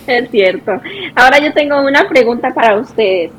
Es 0.08 0.30
cierto. 0.32 0.72
Ahora 1.16 1.40
yo 1.40 1.54
tengo 1.54 1.82
una 1.82 2.08
pregunta 2.08 2.54
para 2.54 2.78
ustedes. 2.78 3.32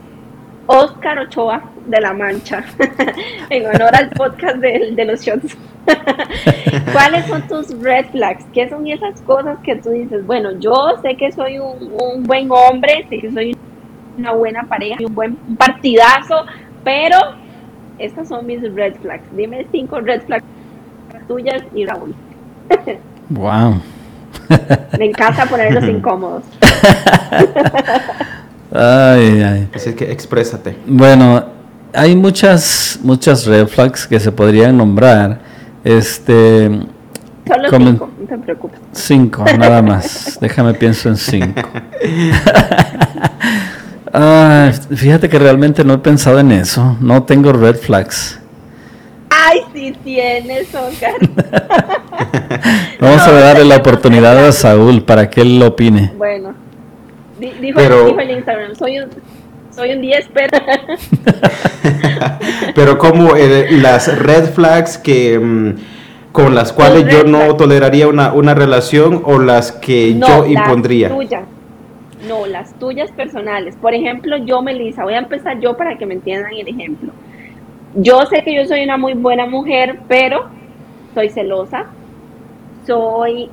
Oscar 0.66 1.18
Ochoa 1.20 1.62
de 1.86 2.00
La 2.00 2.12
Mancha, 2.12 2.64
en 3.50 3.66
honor 3.66 3.94
al 3.94 4.10
podcast 4.10 4.56
de, 4.56 5.04
los 5.04 5.20
shots. 5.20 5.56
¿Cuáles 6.92 7.26
son 7.26 7.46
tus 7.46 7.80
red 7.80 8.06
flags? 8.06 8.44
¿Qué 8.52 8.68
son 8.68 8.86
esas 8.86 9.20
cosas 9.22 9.58
que 9.62 9.76
tú 9.76 9.90
dices? 9.90 10.26
Bueno, 10.26 10.52
yo 10.58 10.98
sé 11.02 11.16
que 11.16 11.30
soy 11.30 11.58
un, 11.58 12.24
buen 12.24 12.50
hombre, 12.50 13.06
sé 13.08 13.18
que 13.20 13.30
soy 13.30 13.56
una 14.18 14.32
buena 14.32 14.64
pareja, 14.64 14.96
un 15.06 15.14
buen 15.14 15.36
partidazo, 15.56 16.44
pero 16.82 17.18
estas 17.98 18.28
son 18.28 18.46
mis 18.46 18.62
red 18.74 18.94
flags. 18.96 19.24
Dime 19.36 19.66
cinco 19.70 20.00
red 20.00 20.22
flags 20.22 20.44
tuyas 21.28 21.62
y 21.74 21.84
Raúl. 21.84 22.14
wow. 23.30 23.80
Me 24.98 25.06
encanta 25.06 25.46
ponerlos 25.46 25.84
incómodos. 25.84 26.44
ay, 28.72 29.42
ay. 29.42 29.68
Así 29.74 29.94
que 29.94 30.10
exprésate. 30.10 30.76
Bueno, 30.86 31.55
hay 31.96 32.14
muchas, 32.14 33.00
muchas 33.02 33.46
red 33.46 33.66
flags 33.66 34.06
que 34.06 34.20
se 34.20 34.30
podrían 34.30 34.76
nombrar. 34.76 35.40
Este. 35.82 36.68
Solo 37.46 37.70
cinco, 37.70 38.10
no 38.20 38.26
te 38.26 38.38
preocupes. 38.38 38.80
Cinco, 38.92 39.44
nada 39.58 39.80
más. 39.80 40.38
Déjame 40.40 40.74
pienso 40.74 41.08
en 41.08 41.16
cinco. 41.16 41.62
ah, 44.12 44.70
fíjate 44.94 45.28
que 45.28 45.38
realmente 45.38 45.84
no 45.84 45.94
he 45.94 45.98
pensado 45.98 46.38
en 46.40 46.52
eso. 46.52 46.96
No 47.00 47.22
tengo 47.22 47.52
red 47.52 47.76
flags. 47.76 48.40
Ay, 49.30 49.60
sí 49.72 49.94
tienes, 50.02 50.74
Oscar. 50.74 51.14
Vamos 53.00 53.22
a 53.22 53.32
darle 53.32 53.64
la 53.64 53.76
oportunidad 53.76 54.44
a 54.44 54.52
Saúl 54.52 55.04
para 55.04 55.30
que 55.30 55.42
él 55.42 55.58
lo 55.58 55.68
opine. 55.68 56.12
Bueno, 56.16 56.54
dijo, 57.38 57.80
dijo 57.80 58.20
en 58.20 58.30
Instagram, 58.30 58.74
soy 58.74 58.98
un, 58.98 59.10
soy 59.76 59.92
un 59.92 60.00
10, 60.00 60.30
pero... 60.34 60.58
pero 62.74 62.98
como 62.98 63.36
eh, 63.36 63.68
las 63.70 64.18
red 64.18 64.46
flags 64.46 64.98
que... 64.98 65.38
Mm, 65.38 65.74
con 66.32 66.54
las 66.54 66.70
cuales 66.70 67.06
yo 67.10 67.24
no 67.24 67.56
toleraría 67.56 68.08
una, 68.08 68.34
una, 68.34 68.52
relación 68.52 69.22
o 69.24 69.38
las 69.38 69.72
que 69.72 70.18
yo 70.18 70.44
impondría. 70.44 71.08
Las 71.08 71.16
tuyas. 71.16 71.44
No, 72.28 72.46
las 72.46 72.78
tuyas 72.78 73.10
personales. 73.12 73.74
Por 73.76 73.94
ejemplo, 73.94 74.36
yo, 74.36 74.60
Melissa, 74.60 75.04
voy 75.04 75.14
a 75.14 75.18
empezar 75.18 75.58
yo 75.60 75.78
para 75.78 75.96
que 75.96 76.04
me 76.04 76.12
entiendan 76.12 76.52
el 76.52 76.68
ejemplo. 76.68 77.10
Yo 77.94 78.26
sé 78.26 78.42
que 78.42 78.54
yo 78.54 78.66
soy 78.66 78.84
una 78.84 78.98
muy 78.98 79.14
buena 79.14 79.46
mujer, 79.46 80.00
pero 80.08 80.50
soy 81.14 81.30
celosa, 81.30 81.86
soy 82.86 83.48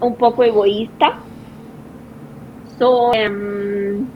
un 0.00 0.16
poco 0.16 0.42
egoísta, 0.42 1.20
soy, 2.78 3.18
em, 3.18 4.06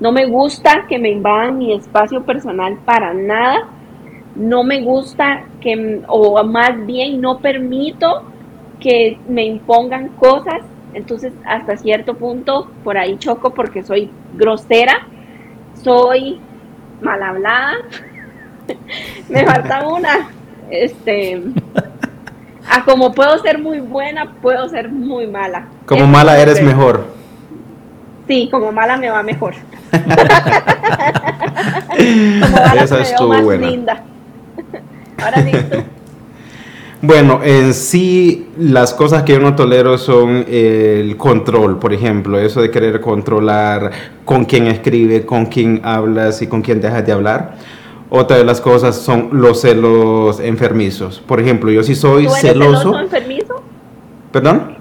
no 0.00 0.12
me 0.12 0.26
gusta 0.26 0.86
que 0.88 0.98
me 0.98 1.10
invadan 1.10 1.58
mi 1.58 1.72
espacio 1.72 2.22
personal 2.24 2.78
para 2.84 3.12
nada 3.14 3.68
no 4.38 4.62
me 4.62 4.80
gusta 4.80 5.44
que, 5.60 6.02
o 6.06 6.42
más 6.44 6.86
bien 6.86 7.20
no 7.20 7.38
permito 7.38 8.22
que 8.80 9.18
me 9.28 9.44
impongan 9.44 10.08
cosas, 10.10 10.62
entonces 10.94 11.32
hasta 11.44 11.76
cierto 11.76 12.14
punto 12.14 12.70
por 12.84 12.96
ahí 12.96 13.18
choco 13.18 13.52
porque 13.52 13.82
soy 13.82 14.10
grosera, 14.34 15.06
soy 15.82 16.40
mal 17.02 17.20
hablada, 17.22 17.74
me 19.28 19.44
falta 19.44 19.88
una, 19.88 20.30
este, 20.70 21.42
a 22.70 22.84
como 22.84 23.12
puedo 23.12 23.38
ser 23.38 23.58
muy 23.58 23.80
buena, 23.80 24.34
puedo 24.40 24.68
ser 24.68 24.88
muy 24.88 25.26
mala. 25.26 25.66
Como 25.84 26.06
mala 26.06 26.40
eres 26.40 26.62
mejor. 26.62 27.17
Sí, 28.28 28.48
como 28.50 28.70
mala 28.70 28.96
me 28.98 29.08
va 29.08 29.22
mejor. 29.22 29.54
como 29.90 30.06
mala 32.56 32.82
Esa 32.84 32.96
me 32.96 33.26
más 33.28 33.42
buena. 33.42 33.66
linda. 33.66 34.02
Ahora 35.24 35.44
Bueno, 37.00 37.40
en 37.42 37.72
sí 37.72 38.50
las 38.58 38.92
cosas 38.92 39.22
que 39.22 39.32
yo 39.32 39.40
no 39.40 39.56
tolero 39.56 39.96
son 39.96 40.44
el 40.46 41.16
control, 41.16 41.78
por 41.78 41.94
ejemplo, 41.94 42.38
eso 42.38 42.60
de 42.60 42.70
querer 42.70 43.00
controlar 43.00 43.90
con 44.26 44.44
quién 44.44 44.66
escribe, 44.66 45.24
con 45.24 45.46
quién 45.46 45.80
hablas 45.82 46.42
y 46.42 46.48
con 46.48 46.60
quién 46.60 46.82
dejas 46.82 47.06
de 47.06 47.12
hablar. 47.12 47.54
Otra 48.10 48.36
de 48.36 48.44
las 48.44 48.60
cosas 48.60 48.96
son 48.96 49.30
los 49.32 49.62
celos 49.62 50.38
enfermizos. 50.40 51.20
Por 51.20 51.40
ejemplo, 51.40 51.70
yo 51.70 51.82
sí 51.82 51.94
soy 51.94 52.24
¿Tú 52.26 52.30
eres 52.30 52.42
celoso. 52.42 52.78
celoso 52.80 53.00
enfermizo? 53.00 53.62
¿Perdón? 54.32 54.76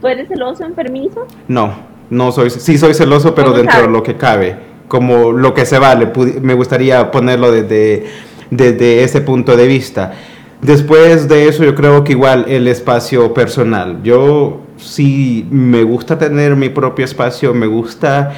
¿Tú 0.00 0.06
eres 0.06 0.28
celoso 0.28 0.64
enfermizo? 0.64 1.26
No, 1.48 1.87
no 2.10 2.32
soy, 2.32 2.50
sí 2.50 2.78
soy 2.78 2.94
celoso, 2.94 3.34
pero 3.34 3.52
dentro 3.52 3.82
de 3.82 3.88
lo 3.88 4.02
que 4.02 4.16
cabe, 4.16 4.56
como 4.88 5.32
lo 5.32 5.54
que 5.54 5.66
se 5.66 5.78
vale. 5.78 6.10
Me 6.40 6.54
gustaría 6.54 7.10
ponerlo 7.10 7.50
desde 7.52 8.28
desde 8.50 9.02
ese 9.02 9.20
punto 9.20 9.56
de 9.56 9.66
vista. 9.66 10.12
Después 10.60 11.28
de 11.28 11.48
eso 11.48 11.64
yo 11.64 11.74
creo 11.74 12.02
que 12.02 12.12
igual 12.12 12.46
el 12.48 12.66
espacio 12.66 13.32
personal. 13.32 14.02
Yo 14.02 14.62
sí 14.76 15.46
me 15.50 15.82
gusta 15.84 16.18
tener 16.18 16.56
mi 16.56 16.68
propio 16.68 17.04
espacio, 17.04 17.54
me 17.54 17.66
gusta 17.66 18.32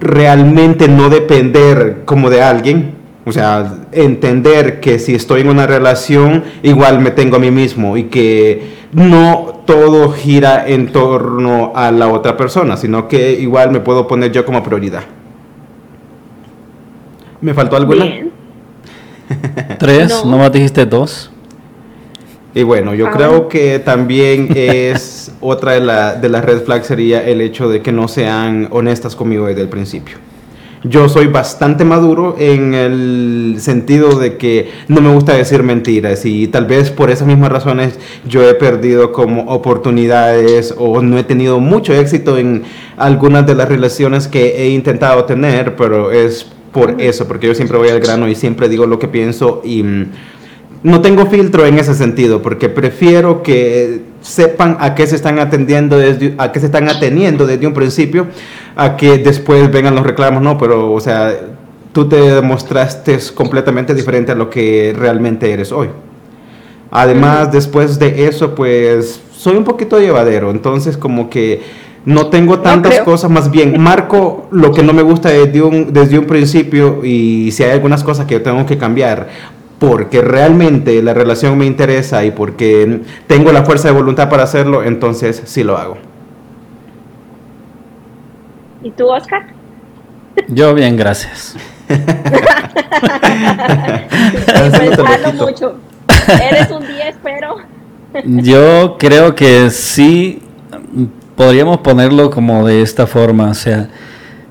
realmente 0.00 0.88
no 0.88 1.08
depender 1.08 2.02
como 2.04 2.30
de 2.30 2.42
alguien. 2.42 3.02
O 3.24 3.30
sea, 3.30 3.78
entender 3.92 4.80
que 4.80 4.98
si 4.98 5.14
estoy 5.14 5.42
en 5.42 5.48
una 5.48 5.68
relación, 5.68 6.42
igual 6.64 7.00
me 7.00 7.12
tengo 7.12 7.36
a 7.36 7.38
mí 7.38 7.52
mismo 7.52 7.96
y 7.96 8.04
que 8.04 8.81
no 8.92 9.62
todo 9.66 10.12
gira 10.12 10.68
en 10.68 10.92
torno 10.92 11.72
a 11.74 11.90
la 11.90 12.08
otra 12.08 12.36
persona, 12.36 12.76
sino 12.76 13.08
que 13.08 13.32
igual 13.32 13.70
me 13.70 13.80
puedo 13.80 14.06
poner 14.06 14.30
yo 14.32 14.44
como 14.44 14.62
prioridad. 14.62 15.02
¿Me 17.40 17.54
faltó 17.54 17.76
algo? 17.76 17.94
Tres, 19.78 20.24
no. 20.24 20.36
más 20.36 20.52
dijiste 20.52 20.86
dos. 20.86 21.30
Y 22.54 22.62
bueno, 22.64 22.94
yo 22.94 23.08
ah. 23.08 23.10
creo 23.10 23.48
que 23.48 23.78
también 23.78 24.48
es 24.54 25.32
otra 25.40 25.72
de, 25.72 25.80
la, 25.80 26.14
de 26.14 26.28
las 26.28 26.44
red 26.44 26.62
flags 26.62 26.86
sería 26.86 27.26
el 27.26 27.40
hecho 27.40 27.68
de 27.68 27.80
que 27.80 27.92
no 27.92 28.08
sean 28.08 28.68
honestas 28.70 29.16
conmigo 29.16 29.46
desde 29.46 29.62
el 29.62 29.68
principio. 29.68 30.18
Yo 30.84 31.08
soy 31.08 31.28
bastante 31.28 31.84
maduro 31.84 32.34
en 32.38 32.74
el 32.74 33.56
sentido 33.60 34.18
de 34.18 34.36
que 34.36 34.72
no 34.88 35.00
me 35.00 35.12
gusta 35.12 35.34
decir 35.34 35.62
mentiras 35.62 36.24
y 36.24 36.48
tal 36.48 36.66
vez 36.66 36.90
por 36.90 37.08
esas 37.08 37.28
mismas 37.28 37.52
razones 37.52 38.00
yo 38.26 38.42
he 38.48 38.54
perdido 38.54 39.12
como 39.12 39.42
oportunidades 39.42 40.74
o 40.76 41.00
no 41.00 41.18
he 41.18 41.22
tenido 41.22 41.60
mucho 41.60 41.94
éxito 41.94 42.36
en 42.36 42.64
algunas 42.96 43.46
de 43.46 43.54
las 43.54 43.68
relaciones 43.68 44.26
que 44.26 44.60
he 44.60 44.70
intentado 44.70 45.24
tener, 45.24 45.76
pero 45.76 46.10
es 46.10 46.48
por 46.72 47.00
eso, 47.00 47.28
porque 47.28 47.46
yo 47.46 47.54
siempre 47.54 47.78
voy 47.78 47.90
al 47.90 48.00
grano 48.00 48.26
y 48.26 48.34
siempre 48.34 48.68
digo 48.68 48.86
lo 48.86 48.98
que 48.98 49.06
pienso 49.06 49.60
y 49.62 49.84
mm, 49.84 50.06
no 50.82 51.00
tengo 51.00 51.26
filtro 51.26 51.64
en 51.66 51.78
ese 51.78 51.94
sentido, 51.94 52.42
porque 52.42 52.68
prefiero 52.68 53.42
que 53.42 54.02
sepan 54.20 54.76
a 54.80 54.94
qué 54.94 55.06
se 55.06 55.16
están 55.16 55.38
atendiendo 55.38 55.98
desde, 55.98 56.34
a 56.38 56.50
qué 56.50 56.60
se 56.60 56.66
están 56.66 56.88
ateniendo 56.88 57.46
desde 57.46 57.66
un 57.66 57.74
principio, 57.74 58.26
a 58.74 58.96
que 58.96 59.18
después 59.18 59.70
vengan 59.70 59.94
los 59.94 60.04
reclamos, 60.04 60.42
no, 60.42 60.58
pero 60.58 60.92
o 60.92 61.00
sea, 61.00 61.32
tú 61.92 62.08
te 62.08 62.16
demostraste 62.16 63.18
completamente 63.34 63.94
diferente 63.94 64.32
a 64.32 64.34
lo 64.34 64.50
que 64.50 64.94
realmente 64.96 65.52
eres 65.52 65.70
hoy. 65.70 65.88
Además, 66.90 67.50
después 67.52 67.98
de 67.98 68.26
eso, 68.26 68.54
pues 68.54 69.20
soy 69.32 69.56
un 69.56 69.64
poquito 69.64 69.98
llevadero, 69.98 70.50
entonces 70.50 70.96
como 70.96 71.30
que 71.30 71.62
no 72.04 72.26
tengo 72.26 72.58
tantas 72.58 73.00
cosas, 73.00 73.30
más 73.30 73.50
bien 73.50 73.80
marco 73.80 74.48
lo 74.50 74.72
que 74.72 74.82
no 74.82 74.92
me 74.92 75.02
gusta 75.02 75.28
desde 75.30 75.62
un, 75.62 75.92
desde 75.92 76.18
un 76.18 76.26
principio 76.26 77.04
y 77.04 77.50
si 77.52 77.62
hay 77.62 77.70
algunas 77.70 78.02
cosas 78.02 78.26
que 78.26 78.40
tengo 78.40 78.66
que 78.66 78.76
cambiar 78.76 79.28
porque 79.82 80.22
realmente 80.22 81.02
la 81.02 81.12
relación 81.12 81.58
me 81.58 81.66
interesa 81.66 82.24
y 82.24 82.30
porque 82.30 83.00
tengo 83.26 83.50
la 83.50 83.64
fuerza 83.64 83.88
de 83.88 83.94
voluntad 83.94 84.28
para 84.28 84.44
hacerlo, 84.44 84.84
entonces 84.84 85.42
sí 85.44 85.64
lo 85.64 85.76
hago. 85.76 85.98
¿Y 88.84 88.92
tú, 88.92 89.08
Oscar? 89.08 89.42
Yo 90.46 90.72
bien, 90.72 90.96
gracias. 90.96 91.56
mucho. 95.34 95.74
Eres 96.28 96.70
un 96.70 96.86
10, 96.86 97.16
pero... 97.20 97.56
Yo 98.24 98.98
creo 99.00 99.34
que 99.34 99.68
sí 99.70 100.42
podríamos 101.34 101.78
ponerlo 101.78 102.30
como 102.30 102.64
de 102.68 102.82
esta 102.82 103.08
forma, 103.08 103.50
o 103.50 103.54
sea, 103.54 103.88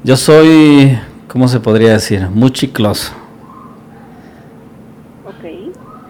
yo 0.04 0.18
soy, 0.18 1.00
¿cómo 1.30 1.48
se 1.48 1.62
podría 1.62 1.94
decir? 1.94 2.28
Muy 2.28 2.52
chicloso. 2.52 3.21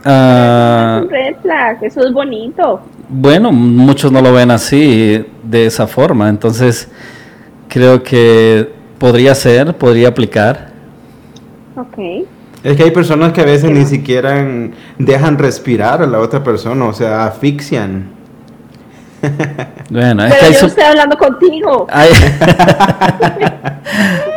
Ah, 0.04 1.04
red 1.10 1.36
flag, 1.42 1.84
eso 1.84 2.06
es 2.06 2.14
bonito. 2.14 2.82
Bueno, 3.10 3.52
muchos 3.52 4.12
no 4.12 4.22
lo 4.22 4.34
ven 4.34 4.52
así, 4.52 5.26
de 5.44 5.66
esa 5.66 5.88
forma, 5.88 6.30
entonces 6.30 6.90
creo 7.68 8.02
que 8.04 8.72
podría 8.98 9.36
ser, 9.36 9.76
podría 9.76 10.10
aplicar. 10.10 10.72
Ok. 11.76 12.26
Es 12.64 12.78
que 12.78 12.84
hay 12.84 12.92
personas 12.92 13.34
que 13.34 13.42
a 13.42 13.46
veces 13.46 13.72
ni 13.72 13.86
siquiera 13.86 14.46
dejan 15.00 15.38
respirar 15.38 16.02
a 16.04 16.08
la 16.08 16.20
otra 16.20 16.44
persona, 16.44 16.86
o 16.86 16.94
sea, 16.94 17.26
asfixian. 17.26 18.22
Bueno, 19.90 20.24
es 20.26 20.34
que 20.34 20.54
yo 20.54 20.68
estoy 20.68 20.84
hablando 20.84 21.18
contigo. 21.18 21.88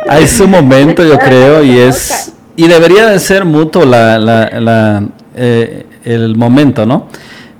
Hay, 0.07 0.27
su 0.27 0.47
momento, 0.47 1.03
yo 1.03 1.17
creo, 1.17 1.63
y 1.63 1.77
es 1.79 2.33
y 2.55 2.67
debería 2.67 3.07
de 3.07 3.19
ser 3.19 3.45
mutuo 3.45 3.85
la, 3.85 4.17
la, 4.19 5.03
eh, 5.35 5.85
el 6.03 6.35
momento, 6.35 6.85
¿no? 6.85 7.07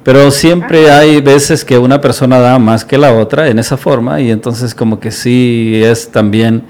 Pero 0.04 0.30
siempre 0.30 0.92
hay 0.92 1.20
veces 1.20 1.66
que 1.66 1.78
una 1.78 2.00
persona 2.00 2.40
da 2.40 2.60
más 2.60 2.86
que 2.86 2.98
la 2.98 3.14
otra 3.14 3.48
en 3.50 3.58
esa 3.58 3.76
forma 3.76 4.22
y 4.22 4.30
entonces 4.30 4.76
como 4.76 5.00
que 5.00 5.12
sí 5.12 5.82
es 5.84 6.12
también 6.12 6.64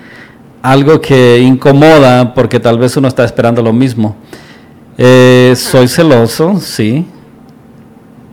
algo 0.61 1.01
que 1.01 1.39
incomoda 1.39 2.33
porque 2.33 2.59
tal 2.59 2.79
vez 2.79 2.95
uno 2.97 3.07
está 3.07 3.25
esperando 3.25 3.61
lo 3.61 3.73
mismo. 3.73 4.15
Eh, 4.97 5.53
soy 5.57 5.87
celoso, 5.87 6.59
sí. 6.59 7.05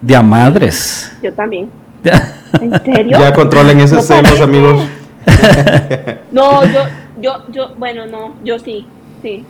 De 0.00 0.14
a 0.14 0.22
madres. 0.22 1.12
Yo 1.22 1.32
también. 1.32 1.68
¿En 2.60 2.84
serio? 2.84 3.18
Ya 3.18 3.32
controlen 3.32 3.80
esos 3.80 4.04
celos, 4.06 4.40
amigos. 4.40 4.84
no, 6.32 6.64
yo, 6.64 6.80
yo, 7.20 7.32
yo, 7.50 7.74
bueno, 7.76 8.06
no, 8.06 8.34
yo 8.44 8.58
sí, 8.58 8.86
sí. 9.20 9.44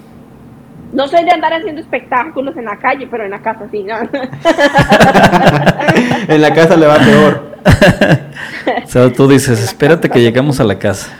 No 0.92 1.08
soy 1.08 1.24
de 1.24 1.30
andar 1.30 1.54
haciendo 1.54 1.80
espectáculos 1.80 2.54
en 2.56 2.66
la 2.66 2.78
calle, 2.78 3.08
pero 3.10 3.24
en 3.24 3.30
la 3.30 3.40
casa 3.40 3.66
sí, 3.70 3.82
¿no? 3.82 3.98
en 6.28 6.42
la 6.42 6.52
casa 6.52 6.76
le 6.76 6.86
va 6.86 6.98
peor. 6.98 7.52
o 8.84 8.88
sea, 8.88 9.12
tú 9.12 9.26
dices, 9.26 9.62
espérate 9.62 10.10
que 10.10 10.20
lleguemos 10.20 10.60
a 10.60 10.64
la 10.64 10.78
casa. 10.78 11.10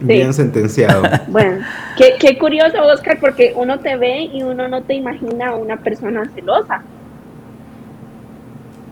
Bien 0.00 0.32
sentenciado. 0.32 1.02
Bueno, 1.26 1.64
qué, 1.96 2.14
qué, 2.18 2.38
curioso, 2.38 2.80
Oscar, 2.82 3.18
porque 3.20 3.52
uno 3.56 3.80
te 3.80 3.96
ve 3.96 4.30
y 4.32 4.42
uno 4.42 4.68
no 4.68 4.82
te 4.82 4.94
imagina 4.94 5.48
a 5.48 5.56
una 5.56 5.78
persona 5.78 6.30
celosa. 6.34 6.82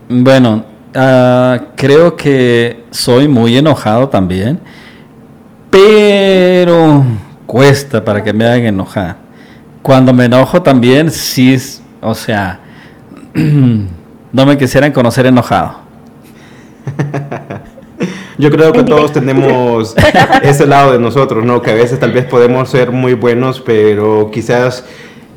Bueno, 0.09 0.65
uh, 0.95 1.57
creo 1.75 2.15
que 2.15 2.85
soy 2.89 3.27
muy 3.27 3.57
enojado 3.57 4.09
también, 4.09 4.59
pero 5.69 7.03
cuesta 7.45 8.03
para 8.03 8.23
que 8.23 8.33
me 8.33 8.45
hagan 8.45 8.65
enojar. 8.65 9.28
Cuando 9.81 10.13
me 10.13 10.25
enojo 10.25 10.61
también, 10.61 11.09
sí, 11.11 11.57
o 12.01 12.13
sea, 12.13 12.59
no 13.33 14.45
me 14.45 14.57
quisieran 14.57 14.91
conocer 14.91 15.25
enojado. 15.25 15.79
Yo 18.37 18.49
creo 18.49 18.71
que 18.71 18.83
todos 18.83 19.11
tenemos 19.11 19.95
ese 20.43 20.65
lado 20.65 20.93
de 20.93 20.99
nosotros, 20.99 21.43
¿no? 21.43 21.61
Que 21.61 21.71
a 21.71 21.73
veces 21.73 21.99
tal 21.99 22.13
vez 22.13 22.25
podemos 22.25 22.69
ser 22.69 22.91
muy 22.91 23.13
buenos, 23.13 23.59
pero 23.59 24.31
quizás 24.31 24.85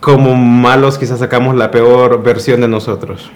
como 0.00 0.34
malos, 0.36 0.98
quizás 0.98 1.18
sacamos 1.18 1.56
la 1.56 1.70
peor 1.70 2.22
versión 2.22 2.60
de 2.60 2.68
nosotros. 2.68 3.30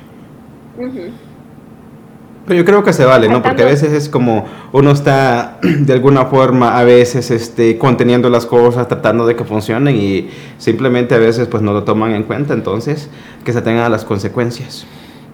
Pero 2.47 2.59
yo 2.59 2.65
creo 2.65 2.85
que 2.85 2.93
se 2.93 3.05
vale, 3.05 3.29
¿no? 3.29 3.43
Porque 3.43 3.63
a 3.63 3.67
veces 3.67 3.93
es 3.93 4.09
como 4.09 4.47
uno 4.73 4.93
está 4.93 5.59
de 5.63 5.93
alguna 5.93 6.27
forma 6.27 6.79
a 6.79 6.85
veces 6.85 7.31
este, 7.31 7.77
conteniendo 7.77 8.31
las 8.31 8.47
cosas, 8.47 8.87
tratando 8.87 9.27
de 9.27 9.35
que 9.35 9.45
funcionen 9.45 9.97
y 9.97 10.31
simplemente 10.59 11.15
a 11.15 11.19
veces 11.19 11.49
pues 11.49 11.63
no 11.63 11.73
lo 11.73 11.83
toman 11.83 12.13
en 12.13 12.23
cuenta, 12.23 12.55
entonces 12.55 13.09
que 13.45 13.53
se 13.53 13.63
tengan 13.63 13.91
las 13.91 14.05
consecuencias. 14.05 14.87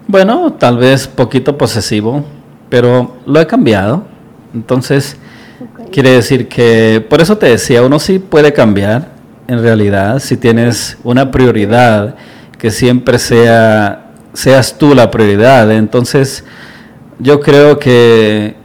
Bueno, 0.08 0.54
tal 0.54 0.78
vez 0.78 1.06
poquito 1.06 1.56
posesivo, 1.56 2.24
pero 2.68 3.16
lo 3.26 3.40
he 3.40 3.46
cambiado. 3.46 4.04
Entonces, 4.54 5.16
quiere 5.90 6.10
decir 6.10 6.48
que, 6.48 7.04
por 7.08 7.20
eso 7.20 7.38
te 7.38 7.46
decía, 7.46 7.82
uno 7.82 7.98
sí 7.98 8.18
puede 8.18 8.52
cambiar 8.52 9.12
en 9.48 9.62
realidad 9.62 10.18
si 10.18 10.36
tienes 10.36 10.98
una 11.04 11.30
prioridad 11.30 12.16
que 12.58 12.70
siempre 12.70 13.18
sea, 13.18 14.12
seas 14.32 14.76
tú 14.78 14.94
la 14.94 15.10
prioridad. 15.10 15.70
Entonces, 15.72 16.44
yo 17.22 17.40
creo 17.40 17.78
que 17.78 18.56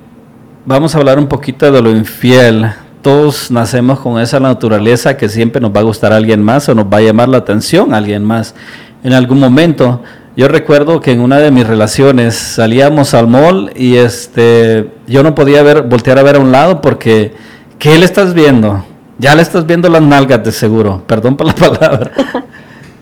vamos 0.66 0.96
a 0.96 0.98
hablar 0.98 1.20
un 1.20 1.28
poquito 1.28 1.72
de 1.72 1.82
lo 1.82 1.92
infiel. 1.92 2.66
Todos 3.04 3.52
nacemos 3.52 4.00
con 4.00 4.20
esa 4.20 4.40
naturaleza 4.40 5.16
que 5.16 5.30
siempre 5.30 5.62
nos 5.62 5.72
va 5.72 5.82
a 5.82 5.84
gustar 5.84 6.12
a 6.12 6.16
alguien 6.16 6.42
más 6.42 6.68
o 6.68 6.74
nos 6.74 6.86
va 6.86 6.98
a 6.98 7.02
llamar 7.02 7.30
la 7.30 7.38
atención 7.38 7.94
a 7.94 7.98
alguien 7.98 8.24
más 8.24 8.56
en 9.04 9.14
algún 9.14 9.40
momento. 9.40 10.02
Yo 10.36 10.48
recuerdo 10.48 11.00
que 11.00 11.12
en 11.12 11.22
una 11.22 11.38
de 11.38 11.52
mis 11.52 11.68
relaciones 11.68 12.36
salíamos 12.36 13.14
al 13.14 13.28
mall 13.28 13.72
y 13.76 13.98
este 13.98 14.90
yo 15.08 15.22
no 15.22 15.36
podía 15.36 15.62
ver 15.62 15.84
voltear 15.84 16.18
a 16.18 16.24
ver 16.24 16.38
a 16.38 16.40
un 16.40 16.52
lado 16.52 16.82
porque 16.82 17.34
¿qué 17.78 17.98
le 17.98 18.06
estás 18.06 18.34
viendo? 18.34 18.84
Ya 19.20 19.36
le 19.36 19.44
estás 19.44 19.68
viendo 19.68 19.88
las 19.88 20.02
nalgas 20.02 20.44
de 20.44 20.52
seguro, 20.52 21.04
perdón 21.06 21.38
por 21.38 21.46
la 21.46 21.56
palabra. 21.56 22.12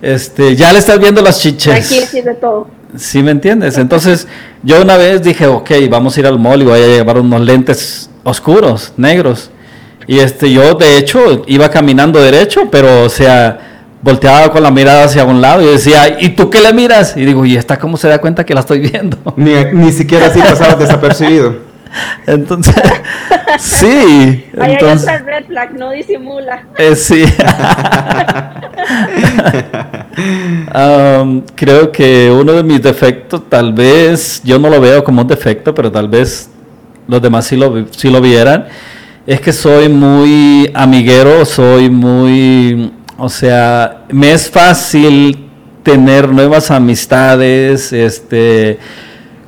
Este, 0.01 0.55
ya 0.55 0.73
le 0.73 0.79
estás 0.79 0.99
viendo 0.99 1.21
las 1.21 1.39
chiches. 1.39 1.89
Todo. 2.41 2.67
¿Sí 2.97 3.23
me 3.23 3.31
entiendes? 3.31 3.77
Entonces, 3.77 4.27
yo 4.63 4.81
una 4.81 4.97
vez 4.97 5.21
dije, 5.21 5.47
ok, 5.47 5.71
vamos 5.89 6.15
a 6.15 6.19
ir 6.19 6.27
al 6.27 6.39
mall 6.39 6.61
y 6.61 6.65
voy 6.65 6.79
a 6.79 6.87
llevar 6.87 7.19
unos 7.19 7.41
lentes 7.41 8.09
oscuros, 8.23 8.93
negros. 8.97 9.51
Y 10.07 10.19
este, 10.19 10.51
yo 10.51 10.75
de 10.75 10.97
hecho 10.97 11.43
iba 11.47 11.69
caminando 11.69 12.21
derecho, 12.21 12.69
pero 12.71 13.03
o 13.03 13.09
sea, 13.09 13.59
volteaba 14.01 14.51
con 14.51 14.61
la 14.61 14.69
mirada 14.69 15.05
hacia 15.05 15.25
un 15.25 15.41
lado 15.41 15.63
y 15.63 15.65
decía, 15.65 16.17
¿y 16.19 16.29
tú 16.29 16.49
qué 16.49 16.61
le 16.61 16.73
miras? 16.73 17.17
Y 17.17 17.25
digo, 17.25 17.45
¿y 17.45 17.57
esta 17.57 17.79
cómo 17.79 17.97
se 17.97 18.07
da 18.07 18.19
cuenta 18.19 18.45
que 18.45 18.53
la 18.53 18.59
estoy 18.59 18.79
viendo? 18.79 19.17
Ni, 19.35 19.53
ni 19.73 19.91
siquiera 19.91 20.27
así 20.27 20.39
pasaba 20.39 20.75
desapercibido. 20.75 21.64
Entonces, 22.27 22.75
sí. 23.59 24.45
Entonces, 24.53 25.07
Ahí 25.07 25.19
red 25.19 25.45
flag, 25.45 25.73
no 25.73 25.91
disimula. 25.91 26.65
Eh, 26.77 26.95
sí. 26.95 27.23
um, 30.75 31.41
creo 31.55 31.91
que 31.91 32.31
uno 32.31 32.53
de 32.53 32.63
mis 32.63 32.81
defectos, 32.81 33.49
tal 33.49 33.73
vez, 33.73 34.41
yo 34.43 34.59
no 34.59 34.69
lo 34.69 34.79
veo 34.81 35.03
como 35.03 35.21
un 35.21 35.27
defecto, 35.27 35.73
pero 35.73 35.91
tal 35.91 36.07
vez 36.07 36.49
los 37.07 37.21
demás 37.21 37.45
sí 37.45 37.55
lo, 37.55 37.85
sí 37.91 38.09
lo 38.09 38.21
vieran, 38.21 38.67
es 39.27 39.41
que 39.41 39.53
soy 39.53 39.89
muy 39.89 40.71
amiguero, 40.73 41.45
soy 41.45 41.89
muy 41.89 42.91
o 43.17 43.29
sea, 43.29 44.03
me 44.09 44.33
es 44.33 44.49
fácil 44.49 45.49
tener 45.83 46.27
nuevas 46.29 46.69
amistades, 46.69 47.93
este, 47.93 48.77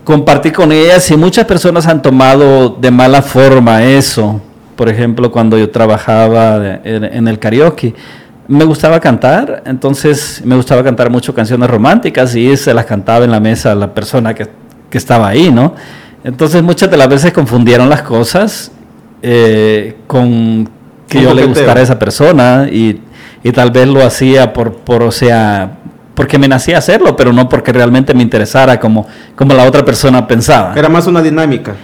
compartir 0.08 0.54
con 0.54 0.72
ellas 0.72 1.12
y 1.12 1.18
muchas 1.18 1.44
personas 1.44 1.86
han 1.86 2.02
tomado 2.02 2.70
de 2.70 2.92
mala 2.92 3.22
forma 3.22 3.84
eso. 3.84 4.40
Por 4.78 4.88
ejemplo, 4.88 5.30
cuando 5.34 5.58
yo 5.58 5.70
trabajaba 5.70 6.80
en 6.86 7.28
el 7.28 7.38
karaoke, 7.40 7.94
me 8.48 8.64
gustaba 8.64 9.02
cantar, 9.02 9.64
entonces 9.66 10.42
me 10.46 10.56
gustaba 10.56 10.82
cantar 10.82 11.10
mucho 11.10 11.36
canciones 11.36 11.70
románticas 11.70 12.34
y 12.38 12.56
se 12.56 12.74
las 12.74 12.86
cantaba 12.86 13.26
en 13.26 13.32
la 13.32 13.42
mesa 13.42 13.74
a 13.74 13.76
la 13.76 13.94
persona 13.94 14.34
que, 14.34 14.48
que 14.90 14.98
estaba 14.98 15.28
ahí, 15.28 15.52
¿no? 15.52 15.76
Entonces 16.24 16.64
muchas 16.64 16.90
de 16.90 16.96
las 16.96 17.10
veces 17.10 17.34
confundieron 17.34 17.90
las 17.90 18.04
cosas 18.04 18.72
eh, 19.22 19.98
con 20.08 20.70
que 21.10 21.22
yo 21.22 21.34
le 21.34 21.48
gustara 21.48 21.82
a 21.82 21.84
esa 21.84 22.00
persona 22.00 22.70
y 22.72 23.02
y 23.44 23.52
tal 23.52 23.72
vez 23.72 23.88
lo 23.88 24.04
hacía 24.04 24.52
por, 24.54 24.74
por, 24.74 25.04
o 25.04 25.12
sea, 25.12 25.78
porque 26.18 26.40
me 26.40 26.48
nacía 26.48 26.80
hacerlo, 26.80 27.16
pero 27.16 27.32
no 27.32 27.48
porque 27.48 27.72
realmente 27.72 28.12
me 28.16 28.24
interesara 28.24 28.80
como, 28.80 29.06
como 29.36 29.54
la 29.54 29.66
otra 29.66 29.86
persona 29.86 30.26
pensaba. 30.26 30.74
Era 30.76 30.90
más 30.90 31.06
una 31.06 31.22
dinámica. 31.22 31.76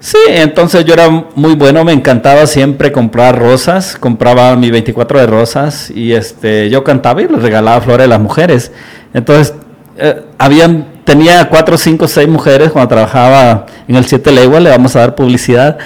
Sí, 0.00 0.18
entonces 0.26 0.84
yo 0.84 0.92
era 0.92 1.08
muy 1.08 1.54
bueno, 1.54 1.84
me 1.84 1.92
encantaba 1.92 2.48
siempre 2.48 2.90
comprar 2.90 3.38
rosas, 3.38 3.94
compraba 3.94 4.56
mi 4.56 4.72
24 4.72 5.20
de 5.20 5.26
rosas 5.28 5.88
y 5.88 6.14
este, 6.14 6.68
yo 6.68 6.82
cantaba 6.82 7.22
y 7.22 7.28
les 7.28 7.40
regalaba 7.40 7.80
flores 7.80 8.06
a 8.06 8.08
las 8.08 8.18
mujeres. 8.18 8.72
Entonces, 9.14 9.54
eh, 9.98 10.20
habían, 10.36 11.02
tenía 11.04 11.48
cuatro, 11.48 11.78
cinco, 11.78 12.08
seis 12.08 12.26
mujeres 12.26 12.72
cuando 12.72 12.88
trabajaba 12.88 13.66
en 13.86 13.94
el 13.94 14.04
Siete 14.04 14.32
Leguas, 14.32 14.64
le 14.64 14.70
vamos 14.70 14.96
a 14.96 14.98
dar 14.98 15.14
publicidad. 15.14 15.78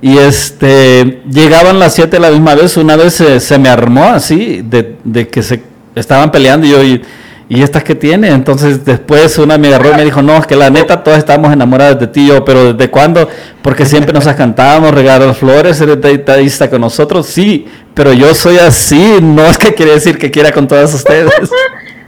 Y 0.00 0.16
este, 0.16 1.22
llegaban 1.28 1.80
las 1.80 1.92
siete 1.92 2.20
la 2.20 2.30
misma 2.30 2.54
vez, 2.54 2.76
una 2.76 2.94
vez 2.94 3.14
se, 3.14 3.58
me 3.58 3.68
armó 3.68 4.04
así, 4.04 4.62
de, 4.62 5.26
que 5.26 5.42
se 5.42 5.60
estaban 5.96 6.30
peleando 6.30 6.64
y 6.64 6.70
yo, 6.70 6.84
y, 6.84 7.02
¿y 7.48 7.62
estas 7.62 7.82
que 7.82 7.94
tiene? 7.94 8.28
Entonces 8.28 8.84
después 8.84 9.38
una 9.38 9.56
me 9.58 9.68
agarró 9.68 9.92
y 9.92 9.96
me 9.96 10.04
dijo, 10.04 10.22
no, 10.22 10.36
es 10.36 10.46
que 10.46 10.56
la 10.56 10.70
neta 10.70 11.02
todas 11.02 11.18
estamos 11.18 11.52
enamoradas 11.52 11.98
de 11.98 12.06
ti, 12.06 12.26
yo, 12.26 12.44
pero 12.44 12.72
¿desde 12.72 12.90
cuándo? 12.90 13.28
Porque 13.62 13.86
siempre 13.86 14.12
nos 14.12 14.26
cantábamos, 14.28 14.92
regalar 14.92 15.34
flores, 15.34 15.80
eres 15.80 16.00
detallista 16.00 16.68
con 16.68 16.80
nosotros, 16.80 17.26
sí, 17.26 17.66
pero 17.94 18.12
yo 18.12 18.34
soy 18.34 18.58
así, 18.58 19.18
no 19.20 19.46
es 19.46 19.58
que 19.58 19.74
quiere 19.74 19.92
decir 19.92 20.18
que 20.18 20.30
quiera 20.30 20.52
con 20.52 20.68
todas 20.68 20.92
ustedes. 20.94 21.32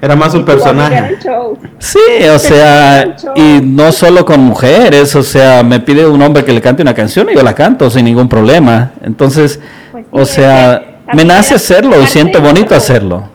Era 0.02 0.16
más 0.16 0.32
un 0.32 0.46
personaje. 0.46 1.18
Sí, 1.78 1.98
o 2.34 2.38
sea, 2.38 3.16
y 3.34 3.60
no 3.62 3.92
solo 3.92 4.24
con 4.24 4.40
mujeres, 4.40 5.14
o 5.14 5.22
sea, 5.22 5.62
me 5.62 5.80
pide 5.80 6.06
un 6.06 6.22
hombre 6.22 6.42
que 6.42 6.54
le 6.54 6.62
cante 6.62 6.80
una 6.80 6.94
canción 6.94 7.28
y 7.30 7.34
yo 7.34 7.42
la 7.42 7.54
canto 7.54 7.90
sin 7.90 8.06
ningún 8.06 8.26
problema. 8.26 8.92
Entonces, 9.02 9.60
pues 9.92 10.06
o 10.10 10.24
sea, 10.24 11.00
me 11.12 11.24
nace 11.24 11.54
hacerlo 11.54 12.00
y 12.02 12.06
siento 12.06 12.40
bonito 12.40 12.74
hacerlo. 12.74 13.28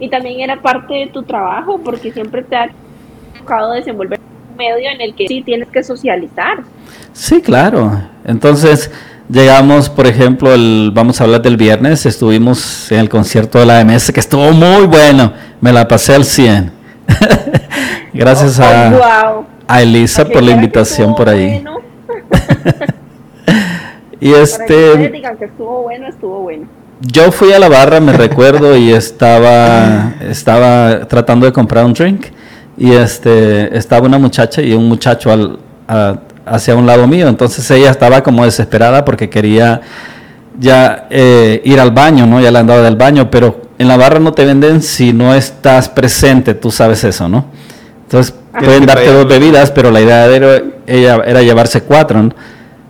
Y 0.00 0.08
también 0.08 0.40
era 0.40 0.60
parte 0.60 0.94
de 0.94 1.06
tu 1.08 1.22
trabajo 1.22 1.80
porque 1.82 2.12
siempre 2.12 2.42
te 2.42 2.56
ha 2.56 2.70
tocado 3.38 3.72
desenvolver 3.72 4.20
un 4.50 4.56
medio 4.56 4.90
en 4.90 5.00
el 5.00 5.14
que 5.14 5.26
sí 5.28 5.42
tienes 5.42 5.68
que 5.68 5.82
socializar. 5.82 6.58
Sí, 7.12 7.40
claro. 7.42 8.00
Entonces, 8.24 8.90
Llegamos, 9.30 9.90
por 9.90 10.06
ejemplo, 10.06 10.54
el, 10.54 10.90
vamos 10.94 11.20
a 11.20 11.24
hablar 11.24 11.42
del 11.42 11.58
viernes, 11.58 12.06
estuvimos 12.06 12.90
en 12.90 13.00
el 13.00 13.10
concierto 13.10 13.58
de 13.58 13.66
la 13.66 13.84
MS, 13.84 14.10
que 14.10 14.20
estuvo 14.20 14.52
muy 14.52 14.86
bueno, 14.86 15.34
me 15.60 15.70
la 15.70 15.86
pasé 15.86 16.14
al 16.14 16.24
100. 16.24 16.72
Gracias 18.14 18.58
a, 18.58 19.44
a 19.66 19.82
Elisa 19.82 20.24
por 20.24 20.42
la 20.42 20.52
invitación 20.52 21.14
por 21.14 21.28
ahí. 21.28 21.62
y 24.20 24.32
este... 24.32 25.12
estuvo 25.44 25.82
bueno, 25.82 26.08
estuvo 26.08 26.40
bueno. 26.40 26.66
Yo 27.00 27.30
fui 27.30 27.52
a 27.52 27.58
la 27.58 27.68
barra, 27.68 28.00
me 28.00 28.12
recuerdo, 28.12 28.76
y 28.76 28.92
estaba, 28.92 30.14
estaba 30.20 31.06
tratando 31.06 31.46
de 31.46 31.52
comprar 31.52 31.84
un 31.84 31.92
drink. 31.92 32.26
Y 32.76 32.92
este, 32.92 33.76
estaba 33.76 34.06
una 34.06 34.18
muchacha 34.18 34.62
y 34.62 34.72
un 34.72 34.88
muchacho 34.88 35.32
al, 35.32 35.58
hacia 36.46 36.74
un 36.74 36.86
lado 36.86 37.06
mío. 37.06 37.28
Entonces 37.28 37.68
ella 37.70 37.90
estaba 37.90 38.22
como 38.22 38.44
desesperada 38.44 39.04
porque 39.04 39.28
quería 39.28 39.80
ya 40.58 41.06
eh, 41.10 41.60
ir 41.64 41.80
al 41.80 41.90
baño, 41.90 42.26
¿no? 42.26 42.40
Ya 42.40 42.50
le 42.50 42.58
han 42.58 42.66
dado 42.66 42.82
del 42.82 42.96
baño, 42.96 43.30
pero 43.30 43.62
en 43.78 43.88
la 43.88 43.96
barra 43.96 44.18
no 44.18 44.32
te 44.32 44.44
venden 44.44 44.82
si 44.82 45.12
no 45.12 45.34
estás 45.34 45.88
presente, 45.88 46.54
tú 46.54 46.70
sabes 46.70 47.04
eso, 47.04 47.28
¿no? 47.28 47.46
Entonces 48.04 48.34
pueden 48.58 48.86
darte 48.86 49.12
dos 49.12 49.28
bebidas, 49.28 49.70
pero 49.70 49.90
la 49.90 50.00
idea 50.00 50.26
era, 50.26 50.62
ella, 50.86 51.22
era 51.26 51.42
llevarse 51.42 51.82
cuatro. 51.82 52.30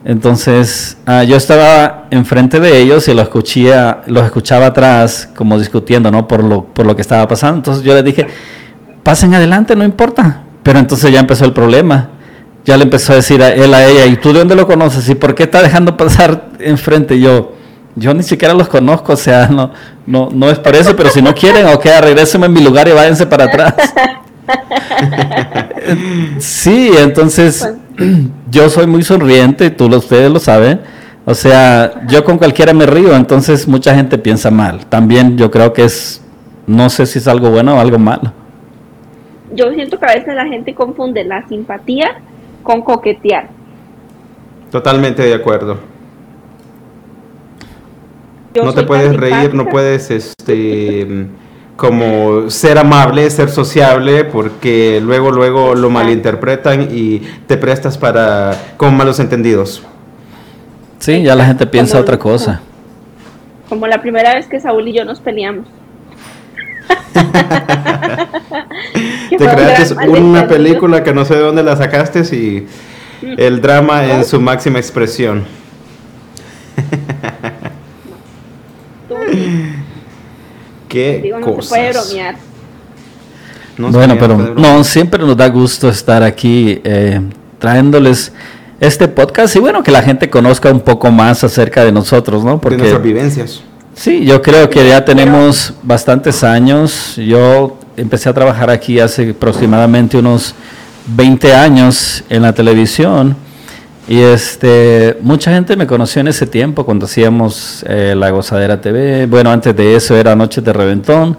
Entonces 0.09 0.97
ah, 1.05 1.23
yo 1.23 1.37
estaba 1.37 2.07
enfrente 2.11 2.61
de 2.61 2.81
ellos 2.81 3.07
y 3.09 3.15
los 3.15 3.25
escuchía, 3.25 4.01
los 4.07 4.25
escuchaba 4.25 4.69
atrás 4.69 5.29
como 5.37 5.59
discutiendo, 5.59 6.11
¿no? 6.11 6.27
Por 6.27 6.43
lo, 6.43 6.65
por 6.65 6.87
lo 6.87 6.97
que 6.97 7.03
estaba 7.03 7.29
pasando. 7.29 7.59
Entonces 7.59 7.85
yo 7.85 7.93
les 7.93 8.03
dije, 8.03 8.27
pasen 9.03 9.35
adelante, 9.35 9.77
no 9.77 9.85
importa. 9.85 10.45
Pero 10.63 10.79
entonces 10.79 11.13
ya 11.13 11.21
empezó 11.21 11.45
el 11.45 11.53
problema. 11.53 12.09
Ya 12.65 12.79
le 12.79 12.85
empezó 12.85 13.13
a 13.13 13.17
decir 13.17 13.43
a 13.43 13.51
él 13.51 13.75
a 13.75 13.85
ella, 13.85 14.07
¿y 14.07 14.17
tú 14.17 14.33
de 14.33 14.39
dónde 14.39 14.55
lo 14.55 14.67
conoces? 14.67 15.07
¿Y 15.11 15.15
por 15.15 15.35
qué 15.35 15.43
está 15.43 15.63
dejando 15.63 15.95
pasar 15.99 16.49
enfrente? 16.59 17.21
yo, 17.21 17.53
yo 17.95 18.15
ni 18.15 18.23
siquiera 18.23 18.55
los 18.55 18.69
conozco, 18.69 19.13
o 19.13 19.17
sea, 19.17 19.49
no, 19.49 19.73
no, 20.07 20.31
no 20.33 20.49
es 20.49 20.59
por 20.59 20.75
eso, 20.75 20.97
pero 20.97 21.11
si 21.11 21.21
no 21.21 21.35
quieren, 21.35 21.67
ok, 21.67 21.85
regrésenme 22.01 22.47
en 22.47 22.55
mi 22.55 22.63
lugar 22.63 22.89
y 22.89 22.93
váyanse 22.93 23.27
para 23.27 23.45
atrás. 23.45 23.75
sí, 26.39 26.93
entonces 26.97 27.69
yo 28.51 28.69
soy 28.69 28.87
muy 28.87 29.03
sonriente, 29.03 29.71
tú 29.71 29.87
ustedes 29.95 30.31
lo 30.31 30.39
saben. 30.39 30.81
O 31.25 31.35
sea, 31.35 32.07
yo 32.09 32.25
con 32.25 32.39
cualquiera 32.39 32.73
me 32.73 32.87
río, 32.87 33.15
entonces 33.15 33.69
mucha 33.69 33.95
gente 33.95 34.17
piensa 34.17 34.51
mal. 34.51 34.87
También 34.87 35.37
yo 35.37 35.51
creo 35.51 35.73
que 35.73 35.85
es, 35.85 36.25
no 36.67 36.89
sé 36.89 37.05
si 37.05 37.19
es 37.19 37.29
algo 37.29 37.51
bueno 37.51 37.77
o 37.77 37.81
algo 37.81 37.99
malo. 37.99 38.33
Yo 39.53 39.71
siento 39.73 39.99
que 39.99 40.07
a 40.07 40.15
veces 40.15 40.35
la 40.35 40.47
gente 40.47 40.75
confunde 40.75 41.25
la 41.25 41.47
simpatía 41.47 42.21
con 42.63 42.83
coquetear. 42.83 43.51
Totalmente 44.71 45.23
de 45.23 45.35
acuerdo. 45.35 45.79
no 48.55 48.73
te 48.73 48.83
puedes 48.85 49.15
reír, 49.15 49.55
no 49.55 49.67
puedes 49.67 50.11
este 50.11 51.29
como 51.79 52.51
ser 52.51 52.77
amable, 52.77 53.31
ser 53.31 53.51
sociable, 53.51 54.25
porque 54.25 55.01
luego, 55.01 55.31
luego 55.31 55.77
lo 55.77 55.91
malinterpretan 55.91 56.89
y 56.91 57.21
te 57.47 57.57
prestas 57.57 57.97
para 57.97 58.51
como 58.77 58.91
malos 58.97 59.21
entendidos. 59.21 59.85
Sí, 60.99 61.23
ya 61.23 61.37
la 61.37 61.47
gente 61.47 61.69
piensa 61.69 62.01
otra 62.01 62.19
cosa. 62.19 62.61
Como 63.69 63.87
la 63.87 64.03
primera 64.03 64.35
vez 64.35 64.49
que 64.49 64.59
Saúl 64.59 64.89
y 64.89 64.93
yo 64.93 65.05
nos 65.05 65.21
peleamos. 65.21 65.69
te 69.31 69.37
creaste 69.37 69.95
una 70.09 70.49
película 70.49 71.05
que 71.05 71.15
no 71.15 71.25
sé 71.25 71.37
de 71.37 71.43
dónde 71.43 71.63
la 71.63 71.77
sacaste 71.77 72.23
y 72.35 72.67
mm. 73.25 73.35
el 73.39 73.63
drama 73.63 74.05
en 74.05 74.25
su 74.25 74.41
máxima 74.41 74.81
expresión. 74.81 75.45
Qué 80.89 81.33
no 81.41 81.63
Se 81.63 81.69
puede 81.69 81.93
bromear. 81.93 82.37
bueno, 83.77 84.17
pero 84.19 84.37
no, 84.37 84.83
siempre 84.85 85.25
nos 85.25 85.37
da 85.37 85.49
gusto 85.49 85.89
estar 85.89 86.23
aquí 86.23 86.81
eh, 86.85 87.21
trayéndoles 87.59 88.33
este 88.81 89.09
podcast 89.09 89.55
y 89.57 89.59
bueno, 89.59 89.83
que 89.83 89.91
la 89.91 90.03
gente 90.03 90.31
conozca 90.31 90.71
un 90.71 90.81
poco 90.81 91.11
más 91.11 91.45
acerca 91.45 91.85
de 91.85 91.93
nosotros, 91.93 92.45
¿no? 92.45 92.61
Porque, 92.61 92.77
de 92.77 92.83
nuestras 92.83 93.03
vivencias. 93.03 93.63
Sí, 93.95 94.25
yo 94.25 94.41
creo 94.41 94.71
que 94.71 94.87
ya 94.89 95.05
tenemos 95.05 95.75
bastantes 95.83 96.45
años. 96.45 97.17
Yo 97.17 97.77
empecé 97.97 98.29
a 98.29 98.33
trabajar 98.33 98.71
aquí 98.71 99.01
hace 99.01 99.31
aproximadamente 99.31 100.17
unos 100.19 100.55
20 101.09 101.53
años 101.53 102.23
en 102.29 102.43
la 102.43 102.53
televisión. 102.53 103.37
Y 104.09 104.21
este, 104.21 105.19
mucha 105.21 105.53
gente 105.53 105.77
me 105.77 105.87
conoció 105.87 106.21
en 106.21 106.29
ese 106.29 106.47
tiempo 106.47 106.87
cuando 106.87 107.05
hacíamos 107.05 107.85
eh, 107.87 108.15
La 108.17 108.31
Gozadera 108.31 108.81
TV. 108.81 109.27
Bueno, 109.27 109.51
antes 109.51 109.77
de 109.77 109.97
eso 109.97 110.17
era 110.17 110.35
Noches 110.35 110.65
de 110.65 110.73
Reventón. 110.73 111.37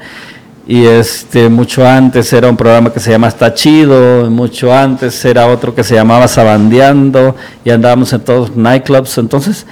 Y 0.67 0.85
este, 0.85 1.49
mucho 1.49 1.83
antes 1.83 2.31
era 2.31 2.47
un 2.47 2.55
programa 2.55 2.93
que 2.93 2.99
se 2.99 3.09
llama 3.09 3.27
Está 3.27 3.55
Chido. 3.55 4.29
Mucho 4.29 4.71
antes 4.71 5.25
era 5.25 5.47
otro 5.47 5.73
que 5.73 5.83
se 5.83 5.95
llamaba 5.95 6.27
Sabandeando. 6.27 7.35
Y 7.65 7.71
andábamos 7.71 8.13
en 8.13 8.21
todos 8.21 8.55
nightclubs. 8.55 9.17
Entonces, 9.17 9.65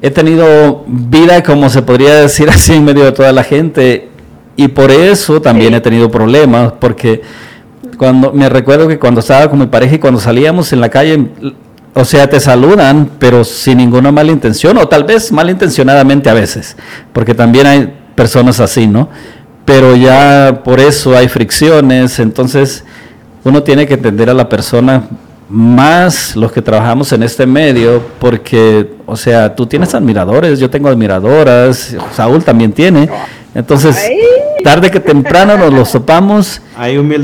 he 0.00 0.10
tenido 0.10 0.84
vida, 0.86 1.42
como 1.42 1.68
se 1.68 1.82
podría 1.82 2.14
decir 2.14 2.48
así, 2.48 2.72
en 2.72 2.84
medio 2.86 3.04
de 3.04 3.12
toda 3.12 3.30
la 3.32 3.44
gente. 3.44 4.08
Y 4.56 4.68
por 4.68 4.90
eso 4.90 5.42
también 5.42 5.74
he 5.74 5.82
tenido 5.82 6.10
problemas. 6.10 6.72
Porque 6.80 7.20
cuando 7.98 8.32
me 8.32 8.48
recuerdo 8.48 8.88
que 8.88 8.98
cuando 8.98 9.20
estaba 9.20 9.50
con 9.50 9.58
mi 9.58 9.66
pareja 9.66 9.96
y 9.96 9.98
cuando 9.98 10.18
salíamos 10.18 10.72
en 10.72 10.80
la 10.80 10.88
calle 10.88 11.28
o 11.94 12.04
sea, 12.04 12.28
te 12.28 12.40
saludan, 12.40 13.10
pero 13.18 13.44
sin 13.44 13.78
ninguna 13.78 14.10
mala 14.10 14.32
intención, 14.32 14.78
o 14.78 14.88
tal 14.88 15.04
vez 15.04 15.30
malintencionadamente 15.30 16.30
a 16.30 16.34
veces, 16.34 16.76
porque 17.12 17.34
también 17.34 17.66
hay 17.66 17.92
personas 18.14 18.60
así, 18.60 18.86
¿no? 18.86 19.08
Pero 19.64 19.94
ya 19.94 20.62
por 20.64 20.80
eso 20.80 21.16
hay 21.16 21.28
fricciones, 21.28 22.18
entonces 22.18 22.84
uno 23.44 23.62
tiene 23.62 23.86
que 23.86 23.94
entender 23.94 24.30
a 24.30 24.34
la 24.34 24.48
persona 24.48 25.04
más 25.48 26.34
los 26.34 26.50
que 26.50 26.62
trabajamos 26.62 27.12
en 27.12 27.22
este 27.22 27.44
medio, 27.44 28.02
porque, 28.18 28.94
o 29.04 29.16
sea, 29.16 29.54
tú 29.54 29.66
tienes 29.66 29.94
admiradores, 29.94 30.58
yo 30.58 30.70
tengo 30.70 30.88
admiradoras, 30.88 31.94
Saúl 32.14 32.42
también 32.42 32.72
tiene, 32.72 33.10
entonces, 33.54 34.10
tarde 34.64 34.90
que 34.90 34.98
temprano 34.98 35.58
nos 35.58 35.72
los 35.74 35.92
topamos 35.92 36.62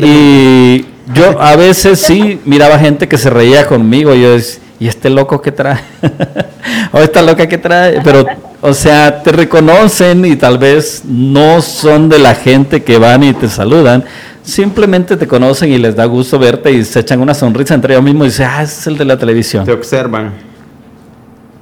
y 0.06 0.84
yo 1.14 1.40
a 1.40 1.56
veces 1.56 2.00
sí 2.00 2.40
miraba 2.44 2.78
gente 2.78 3.08
que 3.08 3.18
se 3.18 3.30
reía 3.30 3.66
conmigo 3.66 4.14
y 4.14 4.22
yo 4.22 4.32
decía, 4.32 4.62
¿y 4.80 4.88
este 4.88 5.10
loco 5.10 5.40
que 5.40 5.52
trae? 5.52 5.80
o 6.92 6.98
esta 6.98 7.22
loca 7.22 7.46
que 7.46 7.58
trae, 7.58 8.00
pero 8.02 8.26
o 8.60 8.74
sea, 8.74 9.22
te 9.22 9.32
reconocen 9.32 10.24
y 10.24 10.36
tal 10.36 10.58
vez 10.58 11.04
no 11.04 11.60
son 11.62 12.08
de 12.08 12.18
la 12.18 12.34
gente 12.34 12.82
que 12.82 12.98
van 12.98 13.22
y 13.22 13.32
te 13.32 13.48
saludan, 13.48 14.04
simplemente 14.42 15.16
te 15.16 15.26
conocen 15.26 15.72
y 15.72 15.78
les 15.78 15.94
da 15.94 16.04
gusto 16.04 16.38
verte 16.38 16.72
y 16.72 16.84
se 16.84 17.00
echan 17.00 17.20
una 17.20 17.34
sonrisa 17.34 17.74
entre 17.74 17.94
ellos 17.94 18.04
mismos 18.04 18.26
y 18.26 18.30
dicen, 18.30 18.46
ah, 18.50 18.62
es 18.62 18.86
el 18.86 18.98
de 18.98 19.04
la 19.04 19.16
televisión. 19.18 19.64
Te 19.64 19.72
observan. 19.72 20.32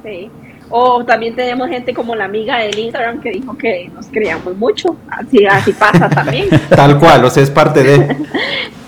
Sí. 0.04 0.30
O 0.68 1.04
también 1.04 1.36
tenemos 1.36 1.68
gente 1.68 1.94
como 1.94 2.14
la 2.14 2.24
amiga 2.24 2.58
del 2.58 2.78
Instagram 2.78 3.20
que 3.20 3.30
dijo 3.30 3.56
que 3.56 3.90
nos 3.94 4.06
creíamos 4.06 4.56
mucho. 4.56 4.96
Así, 5.08 5.46
así 5.46 5.72
pasa 5.72 6.08
también. 6.08 6.48
Tal 6.68 6.98
cual, 6.98 7.24
o 7.24 7.30
sea, 7.30 7.42
es 7.42 7.50
parte 7.50 7.82
de. 7.82 8.16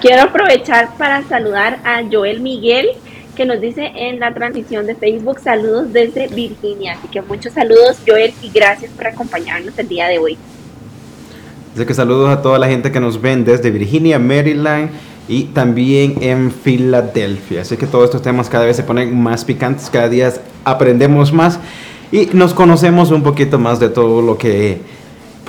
Quiero 0.00 0.22
aprovechar 0.22 0.96
para 0.96 1.22
saludar 1.24 1.78
a 1.84 2.02
Joel 2.10 2.40
Miguel, 2.40 2.88
que 3.36 3.44
nos 3.44 3.60
dice 3.60 3.92
en 3.94 4.18
la 4.18 4.32
transmisión 4.32 4.86
de 4.86 4.94
Facebook, 4.94 5.40
saludos 5.40 5.92
desde 5.92 6.26
Virginia. 6.28 6.94
Así 6.94 7.08
que 7.08 7.20
muchos 7.20 7.52
saludos, 7.52 7.98
Joel, 8.06 8.32
y 8.40 8.48
gracias 8.48 8.90
por 8.92 9.06
acompañarnos 9.06 9.78
el 9.78 9.88
día 9.88 10.08
de 10.08 10.18
hoy. 10.18 10.38
Así 11.74 11.84
que 11.84 11.92
saludos 11.92 12.30
a 12.30 12.40
toda 12.40 12.58
la 12.58 12.66
gente 12.66 12.90
que 12.90 12.98
nos 12.98 13.20
ven 13.20 13.44
desde 13.44 13.70
Virginia, 13.70 14.18
Maryland 14.18 14.88
y 15.28 15.44
también 15.44 16.16
en 16.22 16.50
Filadelfia. 16.50 17.60
Así 17.60 17.76
que 17.76 17.86
todos 17.86 18.06
estos 18.06 18.22
temas 18.22 18.48
cada 18.48 18.64
vez 18.64 18.76
se 18.76 18.82
ponen 18.82 19.14
más 19.22 19.44
picantes, 19.44 19.90
cada 19.90 20.08
día 20.08 20.32
aprendemos 20.64 21.30
más 21.30 21.60
y 22.10 22.24
nos 22.32 22.54
conocemos 22.54 23.10
un 23.10 23.22
poquito 23.22 23.58
más 23.58 23.78
de 23.78 23.90
todo 23.90 24.22
lo 24.22 24.38
que 24.38 24.80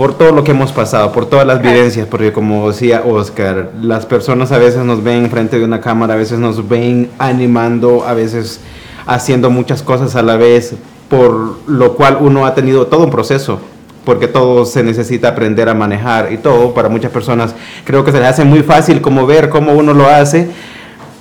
por 0.01 0.15
todo 0.15 0.31
lo 0.31 0.43
que 0.43 0.49
hemos 0.49 0.71
pasado, 0.71 1.11
por 1.11 1.27
todas 1.27 1.45
las 1.45 1.61
vivencias, 1.61 2.07
porque 2.07 2.33
como 2.33 2.71
decía 2.71 3.03
Oscar, 3.05 3.69
las 3.83 4.07
personas 4.07 4.51
a 4.51 4.57
veces 4.57 4.83
nos 4.83 5.03
ven 5.03 5.29
frente 5.29 5.59
de 5.59 5.63
una 5.63 5.79
cámara, 5.79 6.15
a 6.15 6.17
veces 6.17 6.39
nos 6.39 6.67
ven 6.67 7.11
animando, 7.19 8.03
a 8.07 8.15
veces 8.15 8.61
haciendo 9.05 9.51
muchas 9.51 9.83
cosas 9.83 10.15
a 10.15 10.23
la 10.23 10.37
vez, 10.37 10.73
por 11.07 11.59
lo 11.67 11.93
cual 11.93 12.17
uno 12.19 12.47
ha 12.47 12.55
tenido 12.55 12.87
todo 12.87 13.03
un 13.03 13.11
proceso, 13.11 13.59
porque 14.03 14.27
todo 14.27 14.65
se 14.65 14.81
necesita 14.81 15.27
aprender 15.27 15.69
a 15.69 15.75
manejar 15.75 16.33
y 16.33 16.39
todo, 16.39 16.73
para 16.73 16.89
muchas 16.89 17.11
personas. 17.11 17.53
Creo 17.83 18.03
que 18.03 18.11
se 18.11 18.17
les 18.17 18.27
hace 18.27 18.43
muy 18.43 18.63
fácil 18.63 19.01
como 19.01 19.27
ver 19.27 19.49
cómo 19.49 19.73
uno 19.73 19.93
lo 19.93 20.07
hace, 20.07 20.49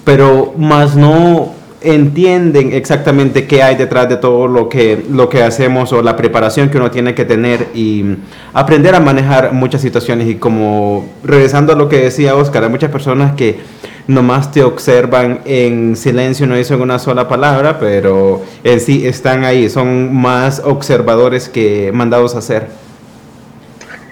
pero 0.04 0.54
más 0.56 0.96
no 0.96 1.52
entienden 1.82 2.72
exactamente 2.72 3.46
qué 3.46 3.62
hay 3.62 3.76
detrás 3.76 4.08
de 4.08 4.16
todo 4.16 4.46
lo 4.46 4.68
que, 4.68 5.04
lo 5.10 5.28
que 5.28 5.42
hacemos 5.42 5.92
o 5.92 6.02
la 6.02 6.16
preparación 6.16 6.68
que 6.68 6.76
uno 6.76 6.90
tiene 6.90 7.14
que 7.14 7.24
tener 7.24 7.68
y 7.74 8.16
aprender 8.52 8.94
a 8.94 9.00
manejar 9.00 9.52
muchas 9.52 9.80
situaciones 9.80 10.28
y 10.28 10.34
como 10.34 11.06
regresando 11.22 11.72
a 11.72 11.76
lo 11.76 11.88
que 11.88 11.98
decía 11.98 12.34
Oscar, 12.34 12.64
hay 12.64 12.70
muchas 12.70 12.90
personas 12.90 13.34
que 13.34 13.58
nomás 14.06 14.50
te 14.50 14.62
observan 14.62 15.40
en 15.44 15.96
silencio, 15.96 16.46
no 16.46 16.56
dicen 16.56 16.80
una 16.80 16.98
sola 16.98 17.28
palabra, 17.28 17.78
pero 17.78 18.42
en 18.64 18.80
sí 18.80 19.06
están 19.06 19.44
ahí, 19.44 19.70
son 19.70 20.14
más 20.14 20.60
observadores 20.64 21.48
que 21.48 21.92
mandados 21.94 22.34
a 22.34 22.38
hacer. 22.38 22.89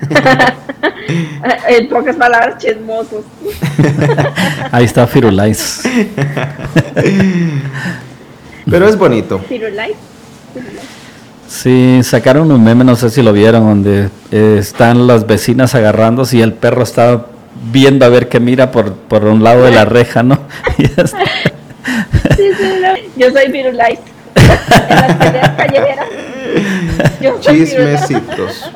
en 1.69 1.89
pocas 1.89 2.17
palabras, 2.17 2.59
chismosos. 2.59 3.25
Ahí 4.73 4.85
está 4.85 5.07
Firulais. 5.07 5.83
Pero 8.71 8.89
es 8.89 8.97
bonito. 8.97 9.39
Firulais. 9.41 9.97
Sí, 11.49 12.01
sacaron 12.03 12.53
un 12.53 12.63
meme, 12.63 12.85
no 12.85 12.95
sé 12.95 13.09
si 13.11 13.23
lo 13.23 13.33
vieron, 13.33 13.65
donde 13.65 14.11
eh, 14.31 14.57
están 14.61 15.07
las 15.07 15.27
vecinas 15.27 15.75
agarrándose 15.75 16.37
y 16.37 16.43
el 16.43 16.53
perro 16.53 16.83
está 16.83 17.25
viendo 17.73 18.05
a 18.05 18.11
ver 18.11 18.29
qué 18.29 18.39
mira 18.39 18.71
por, 18.71 18.93
por 18.93 19.25
un 19.25 19.43
lado 19.43 19.65
de 19.65 19.71
la 19.71 19.85
reja, 19.87 20.23
¿no? 20.23 20.39
Yo 23.17 23.31
soy 23.31 23.51
Firulais. 23.51 23.99
En 24.35 24.97
las 24.97 25.17
peleas 25.17 25.51
callejeras. 25.57 26.07
Chismecitos 27.41 28.71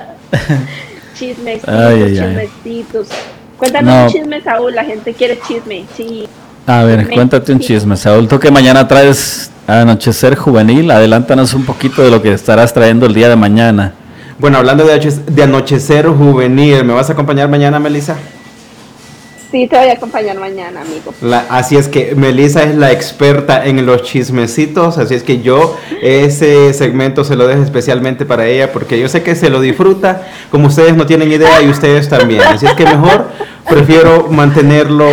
chismes, 1.23 1.62
chismecitos. 1.62 3.09
Cuéntanos 3.57 4.12
un 4.12 4.12
chisme, 4.12 4.41
Saúl, 4.41 4.75
la 4.75 4.85
gente 4.85 5.14
quiere 5.14 5.39
chisme, 5.47 5.85
sí. 5.97 6.27
A 6.66 6.83
ver, 6.83 7.09
cuéntate 7.11 7.53
un 7.53 7.61
chisme, 7.61 7.97
Saúl. 7.97 8.27
Tú 8.27 8.39
que 8.39 8.51
mañana 8.51 8.89
traes 8.89 9.51
Anochecer 9.66 10.35
Juvenil, 10.35 10.91
adelántanos 10.91 11.55
un 11.55 11.64
poquito 11.64 12.03
de 12.03 12.11
lo 12.11 12.20
que 12.20 12.33
estarás 12.33 12.75
trayendo 12.75 13.07
el 13.07 13.14
día 13.14 13.29
de 13.29 13.37
mañana. 13.37 13.95
Bueno, 14.39 14.59
hablando 14.59 14.85
de, 14.85 14.99
de 14.99 15.43
Anochecer 15.43 16.09
Juvenil, 16.09 16.85
¿me 16.85 16.93
vas 16.93 17.09
a 17.11 17.12
acompañar 17.12 17.49
mañana, 17.49 17.79
Melissa? 17.79 18.16
Sí, 19.53 19.67
te 19.67 19.77
voy 19.77 19.89
a 19.89 19.93
acompañar 19.93 20.39
mañana, 20.39 20.81
amigo. 20.81 21.13
así 21.51 21.77
es 21.77 21.87
que 21.87 22.15
Melissa 22.15 22.63
es 22.63 22.75
la 22.75 22.91
experta 22.91 23.67
en 23.67 23.85
los 23.85 24.03
chismecitos, 24.03 24.97
así 24.97 25.15
es 25.15 25.23
que 25.23 25.43
yo 25.43 25.77
ese 26.01 26.73
segmento 26.73 27.23
se 27.23 27.37
lo 27.37 27.47
dejo 27.47 27.63
especialmente 27.63 28.25
para 28.25 28.47
ella 28.47 28.73
porque 28.73 28.99
yo 28.99 29.11
sé 29.11 29.23
que 29.23 29.37
se 29.37 29.51
lo 29.51 29.61
disfruta, 29.61 30.27
como 30.51 30.69
ustedes 30.69 30.97
no 30.97 31.05
tienen 31.05 31.31
idea 31.31 31.61
y 31.61 31.69
ustedes 31.69 32.09
también. 32.09 32.41
Así 32.41 32.65
es 32.65 32.73
que 32.73 32.85
mejor 32.85 33.27
prefiero 33.69 34.29
mantenerlo 34.31 35.07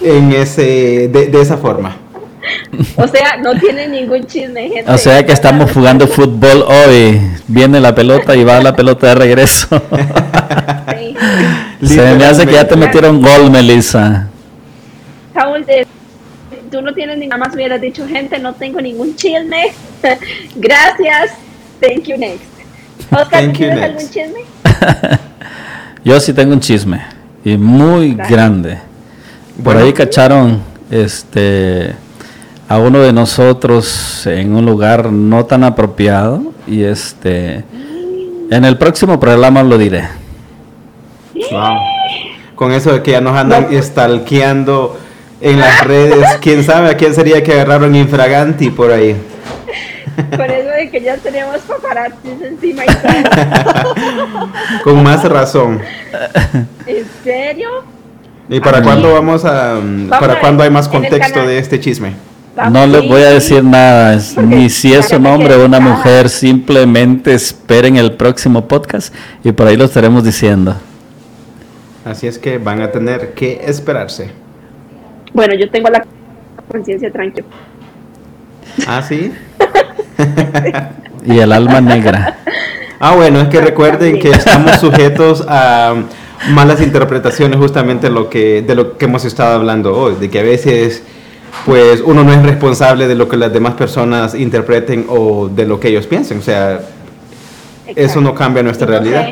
en 0.00 0.32
ese 0.32 1.08
de, 1.08 1.40
esa 1.42 1.58
forma. 1.58 1.98
O 2.96 3.06
sea, 3.06 3.36
no 3.42 3.58
tiene 3.58 3.88
ningún 3.88 4.26
chisme, 4.26 4.68
gente. 4.68 4.90
O 4.90 4.98
sea 4.98 5.24
que 5.24 5.32
estamos 5.32 5.70
jugando 5.72 6.06
fútbol 6.06 6.62
hoy. 6.62 7.20
Viene 7.46 7.80
la 7.80 7.94
pelota 7.94 8.34
y 8.34 8.44
va 8.44 8.60
la 8.60 8.74
pelota 8.74 9.08
de 9.08 9.14
regreso. 9.14 9.68
Se 11.82 12.14
me 12.14 12.24
hace 12.24 12.46
que 12.46 12.52
ya 12.52 12.66
te 12.66 12.76
metieron 12.76 13.20
gol, 13.20 13.50
Melissa. 13.50 14.28
Saúl, 15.34 15.64
tú 16.70 16.82
no 16.82 16.92
tienes 16.94 17.18
ni 17.18 17.26
nada 17.26 17.44
más 17.44 17.54
hubieras 17.54 17.80
dicho, 17.80 18.06
gente, 18.06 18.38
no 18.38 18.54
tengo 18.54 18.80
ningún 18.80 19.14
chisme. 19.16 19.72
Gracias. 20.56 21.32
Thank 21.80 22.04
you 22.04 22.16
next. 22.16 22.44
Oscar, 23.10 23.52
¿tienes 23.52 23.82
algún 23.82 24.10
chisme? 24.10 24.40
Yo 26.04 26.18
sí 26.18 26.32
tengo 26.32 26.52
un 26.52 26.60
chisme 26.60 27.02
y 27.44 27.56
muy 27.56 28.14
grande. 28.14 28.78
Por 29.62 29.76
ahí 29.76 29.92
cacharon 29.92 30.62
este 30.90 31.94
a 32.72 32.78
uno 32.78 33.00
de 33.00 33.12
nosotros 33.12 34.26
en 34.26 34.56
un 34.56 34.64
lugar 34.64 35.12
no 35.12 35.44
tan 35.44 35.62
apropiado 35.62 36.54
y 36.66 36.84
este 36.84 37.64
en 38.50 38.64
el 38.64 38.78
próximo 38.78 39.20
programa 39.20 39.62
lo 39.62 39.76
diré. 39.76 40.08
Con 42.54 42.72
eso 42.72 42.94
de 42.94 43.02
que 43.02 43.10
ya 43.10 43.20
nos 43.20 43.36
andan 43.36 43.74
estalqueando 43.74 44.98
en 45.42 45.60
las 45.60 45.84
redes, 45.84 46.26
quién 46.40 46.64
sabe 46.64 46.88
a 46.88 46.96
quién 46.96 47.14
sería 47.14 47.42
que 47.42 47.52
agarraron 47.52 47.94
infraganti 47.94 48.70
por 48.70 48.90
ahí. 48.90 49.16
Con 50.34 50.50
eso 50.50 50.70
de 50.70 50.90
que 50.90 51.02
ya 51.02 51.18
tenemos 51.18 51.58
paparazzis 51.58 52.40
encima 52.42 52.84
y 52.86 52.88
Con 54.82 55.02
más 55.02 55.22
razón. 55.28 55.82
¿En 56.86 57.04
serio? 57.22 57.68
¿Y 58.48 58.60
para 58.60 58.82
cuándo 58.82 59.12
vamos 59.12 59.44
a, 59.44 59.78
para 60.08 60.40
cuándo 60.40 60.62
hay 60.62 60.70
más 60.70 60.88
contexto 60.88 61.46
de 61.46 61.58
este 61.58 61.78
chisme? 61.78 62.31
No 62.70 62.86
les 62.86 63.08
voy 63.08 63.22
a 63.22 63.30
decir 63.30 63.64
nada, 63.64 64.18
ni 64.42 64.68
si 64.68 64.92
es 64.92 65.10
un 65.12 65.26
hombre 65.26 65.54
o 65.54 65.64
una 65.64 65.80
mujer, 65.80 66.28
simplemente 66.28 67.32
esperen 67.32 67.96
el 67.96 68.12
próximo 68.12 68.68
podcast 68.68 69.14
y 69.42 69.52
por 69.52 69.68
ahí 69.68 69.76
lo 69.76 69.84
estaremos 69.86 70.22
diciendo. 70.22 70.76
Así 72.04 72.26
es 72.26 72.38
que 72.38 72.58
van 72.58 72.82
a 72.82 72.90
tener 72.90 73.32
que 73.32 73.62
esperarse. 73.64 74.32
Bueno, 75.32 75.54
yo 75.54 75.70
tengo 75.70 75.88
la 75.88 76.04
conciencia 76.70 77.10
tranquila. 77.10 77.46
¿Ah, 78.86 79.02
sí? 79.02 79.32
y 81.24 81.38
el 81.38 81.52
alma 81.52 81.80
negra. 81.80 82.38
Ah, 83.00 83.14
bueno, 83.14 83.40
es 83.40 83.48
que 83.48 83.60
recuerden 83.60 84.18
que 84.18 84.30
estamos 84.30 84.76
sujetos 84.80 85.44
a 85.48 85.94
malas 86.50 86.82
interpretaciones 86.82 87.58
justamente 87.58 88.10
lo 88.10 88.28
que, 88.28 88.60
de 88.62 88.74
lo 88.74 88.98
que 88.98 89.06
hemos 89.06 89.24
estado 89.24 89.54
hablando 89.54 89.96
hoy, 89.96 90.16
de 90.16 90.28
que 90.28 90.40
a 90.40 90.42
veces 90.42 91.02
pues 91.66 92.00
uno 92.00 92.24
no 92.24 92.32
es 92.32 92.42
responsable 92.42 93.06
de 93.06 93.14
lo 93.14 93.28
que 93.28 93.36
las 93.36 93.52
demás 93.52 93.74
personas 93.74 94.34
interpreten 94.34 95.06
o 95.08 95.48
de 95.48 95.66
lo 95.66 95.78
que 95.78 95.88
ellos 95.88 96.06
piensen, 96.06 96.38
o 96.38 96.42
sea, 96.42 96.80
eso 97.86 98.20
no 98.20 98.34
cambia 98.34 98.62
nuestra 98.62 98.86
realidad. 98.86 99.28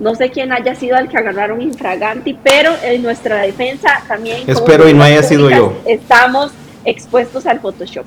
No 0.00 0.14
sé 0.14 0.30
quién 0.30 0.52
haya 0.52 0.74
sido 0.76 0.96
el 0.96 1.08
que 1.08 1.16
agarraron 1.16 1.60
infraganti, 1.60 2.38
pero 2.42 2.72
en 2.82 3.02
nuestra 3.02 3.38
defensa 3.38 4.00
también. 4.06 4.42
Espero 4.46 4.88
y 4.88 4.94
no 4.94 5.02
haya 5.02 5.22
sido 5.22 5.50
yo. 5.50 5.76
Estamos 5.84 6.52
expuestos 6.84 7.46
al 7.46 7.60
Photoshop. 7.60 8.06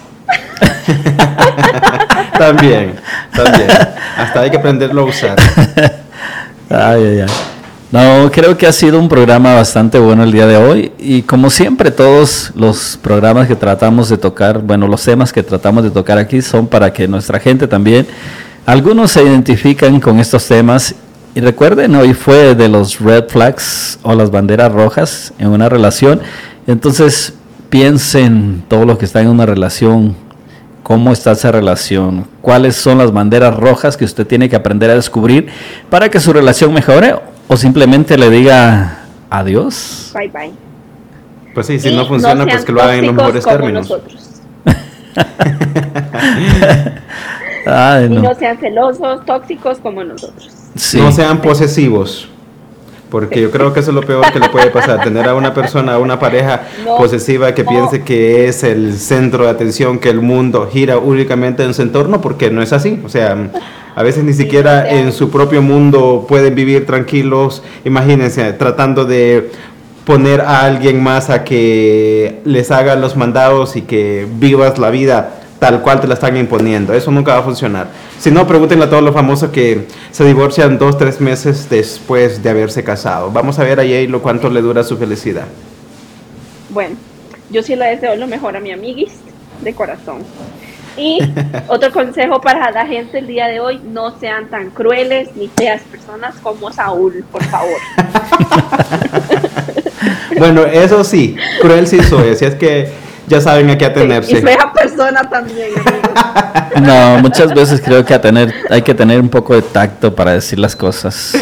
también, 2.38 2.96
también. 3.36 3.70
Hasta 4.18 4.42
hay 4.42 4.52
que 4.52 4.58
aprenderlo 4.58 5.02
a 5.02 5.06
usar. 5.06 5.38
ay, 6.70 7.04
ay, 7.04 7.22
ay. 7.22 7.51
No, 7.92 8.32
creo 8.32 8.58
que 8.58 8.68
ha 8.68 8.72
sido 8.72 8.98
un 8.98 9.10
programa 9.10 9.54
bastante 9.54 10.00
bueno 10.00 10.24
el 10.24 10.32
día 10.32 10.48
de 10.48 10.56
hoy 10.56 10.94
y 10.98 11.24
como 11.24 11.50
siempre 11.50 11.92
todos 11.92 12.54
los 12.56 12.98
programas 13.02 13.50
que 13.50 13.56
tratamos 13.58 14.08
de 14.08 14.18
tocar, 14.18 14.60
bueno, 14.60 14.88
los 14.88 15.04
temas 15.04 15.34
que 15.34 15.44
tratamos 15.44 15.84
de 15.84 15.92
tocar 15.92 16.18
aquí 16.18 16.42
son 16.42 16.68
para 16.68 16.94
que 16.94 17.06
nuestra 17.10 17.38
gente 17.38 17.68
también, 17.68 18.08
algunos 18.66 19.12
se 19.12 19.22
identifican 19.24 20.00
con 20.00 20.22
estos 20.22 20.48
temas 20.48 20.96
y 21.36 21.42
recuerden, 21.42 21.94
hoy 21.96 22.14
fue 22.14 22.56
de 22.56 22.70
los 22.70 22.98
red 23.02 23.26
flags 23.28 24.00
o 24.04 24.16
las 24.16 24.32
banderas 24.32 24.72
rojas 24.72 25.34
en 25.38 25.50
una 25.50 25.68
relación. 25.68 26.22
Entonces 26.68 27.34
piensen 27.70 28.64
todos 28.70 28.86
los 28.86 29.00
que 29.00 29.04
están 29.04 29.24
en 29.24 29.32
una 29.32 29.46
relación, 29.46 30.16
cómo 30.82 31.12
está 31.12 31.34
esa 31.34 31.52
relación, 31.52 32.26
cuáles 32.40 32.78
son 32.78 33.00
las 33.00 33.12
banderas 33.12 33.54
rojas 33.54 33.98
que 33.98 34.06
usted 34.06 34.26
tiene 34.26 34.48
que 34.48 34.56
aprender 34.56 34.90
a 34.90 34.96
descubrir 34.96 35.48
para 35.90 36.10
que 36.10 36.22
su 36.22 36.32
relación 36.32 36.74
mejore 36.74 37.16
o 37.52 37.58
simplemente 37.58 38.18
le 38.18 38.30
diga 38.30 39.00
adiós. 39.30 40.12
Bye 40.14 40.30
bye. 40.30 40.52
Pues 41.54 41.68
sí, 41.68 41.80
si 41.80 41.94
no 41.94 42.06
funciona, 42.06 42.46
pues 42.46 42.64
que 42.64 42.72
lo 42.72 42.82
hagan 42.82 43.00
en 43.00 43.08
los 43.08 43.16
mejores 43.16 43.44
términos. 43.44 43.94
Y 47.64 48.10
no 48.10 48.34
sean 48.34 48.58
celosos, 48.58 49.24
tóxicos 49.24 49.78
como 49.78 50.04
nosotros. 50.04 50.50
No 50.96 51.12
sean 51.12 51.42
posesivos. 51.42 52.28
Porque 53.12 53.40
yo 53.40 53.52
creo 53.52 53.72
que 53.72 53.82
eso 53.82 53.92
es 53.92 53.96
lo 53.96 54.02
peor 54.02 54.32
que 54.34 54.40
le 54.40 54.50
puede 54.50 54.72
pasar, 54.72 55.00
tener 55.04 55.28
a 55.30 55.36
una 55.36 55.54
persona, 55.54 55.94
a 55.94 56.00
una 56.00 56.18
pareja 56.18 56.64
posesiva 56.98 57.54
que 57.54 57.64
piense 57.64 58.04
que 58.04 58.48
es 58.48 58.64
el 58.64 58.98
centro 58.98 59.44
de 59.44 59.52
atención, 59.52 60.00
que 60.00 60.10
el 60.10 60.22
mundo 60.22 60.68
gira 60.72 60.98
únicamente 60.98 61.64
en 61.64 61.76
su 61.76 61.84
entorno, 61.84 62.20
porque 62.20 62.50
no 62.50 62.64
es 62.64 62.74
así. 62.74 63.00
O 63.06 63.10
sea, 63.10 63.38
a 63.96 64.04
veces 64.04 64.24
ni 64.24 64.34
siquiera 64.34 64.90
en 64.90 65.12
su 65.12 65.30
propio 65.30 65.62
mundo 65.62 66.26
pueden 66.28 66.56
vivir 66.56 66.86
tranquilos. 66.86 67.64
Imagínense, 67.84 68.54
tratando 68.54 69.06
de 69.06 69.52
poner 70.06 70.42
a 70.42 70.66
alguien 70.66 71.02
más 71.02 71.30
a 71.30 71.44
que 71.44 72.40
les 72.46 72.72
haga 72.72 72.96
los 72.96 73.16
mandados 73.16 73.76
y 73.76 73.82
que 73.84 74.28
vivas 74.40 74.78
la 74.80 74.90
vida 74.90 75.42
tal 75.60 75.82
cual 75.82 76.02
te 76.02 76.08
la 76.08 76.16
están 76.16 76.36
imponiendo. 76.38 76.92
Eso 76.94 77.12
nunca 77.12 77.34
va 77.34 77.40
a 77.40 77.44
funcionar. 77.44 77.88
Si 78.18 78.32
no, 78.32 78.48
pregúntenle 78.48 78.86
a 78.86 78.90
todos 78.90 79.04
los 79.04 79.14
famosos 79.14 79.52
que 79.52 79.86
se 80.10 80.26
divorcian 80.26 80.80
dos, 80.80 80.98
tres 80.98 81.22
meses 81.22 81.70
después 81.70 82.42
de 82.42 82.50
haberse 82.50 82.84
casado. 82.84 83.30
Vamos 83.32 83.60
a 83.60 83.64
ver 83.64 83.80
a 83.80 83.84
Yalo 83.84 84.24
cuánto 84.24 84.50
le 84.50 84.62
dura 84.62 84.84
su 84.84 84.98
felicidad. 84.98 85.46
Bueno, 86.72 86.96
yo 87.52 87.62
sí 87.62 87.76
le 87.76 87.86
deseo 87.86 88.16
lo 88.16 88.26
mejor 88.26 88.58
a 88.58 88.60
mi 88.60 88.72
amiguis 88.72 89.12
de 89.64 89.74
corazón. 89.76 90.24
Y 90.98 91.20
otro 91.68 91.92
consejo 91.92 92.42
para 92.42 92.72
la 92.72 92.86
gente 92.86 93.20
el 93.20 93.28
día 93.28 93.48
de 93.48 93.60
hoy, 93.60 93.82
no 93.84 94.18
sean 94.20 94.48
tan 94.50 94.70
crueles 94.70 95.30
ni 95.36 95.48
feas 95.48 95.82
personas 95.84 96.36
como 96.42 96.72
Saúl, 96.72 97.24
por 97.32 97.44
favor. 97.46 97.78
bueno, 100.38 100.66
eso 100.66 101.04
sí, 101.04 101.36
cruel 101.62 101.88
sí 101.88 102.02
soy, 102.04 102.30
así 102.30 102.46
es 102.46 102.56
que 102.56 102.92
ya 103.28 103.40
saben 103.40 103.70
a 103.70 103.78
qué 103.78 103.86
atenerse. 103.86 104.38
y 104.38 104.42
fea 104.42 104.72
persona 104.74 105.22
también. 105.30 105.70
No, 106.82 107.20
muchas 107.20 107.54
veces 107.54 107.82
creo 107.82 108.04
que 108.06 108.14
a 108.14 108.22
tener, 108.22 108.54
hay 108.70 108.82
que 108.82 108.94
tener 108.94 109.20
un 109.20 109.28
poco 109.28 109.54
de 109.54 109.62
tacto 109.62 110.16
para 110.16 110.32
decir 110.32 110.58
las 110.58 110.76
cosas. 110.76 111.34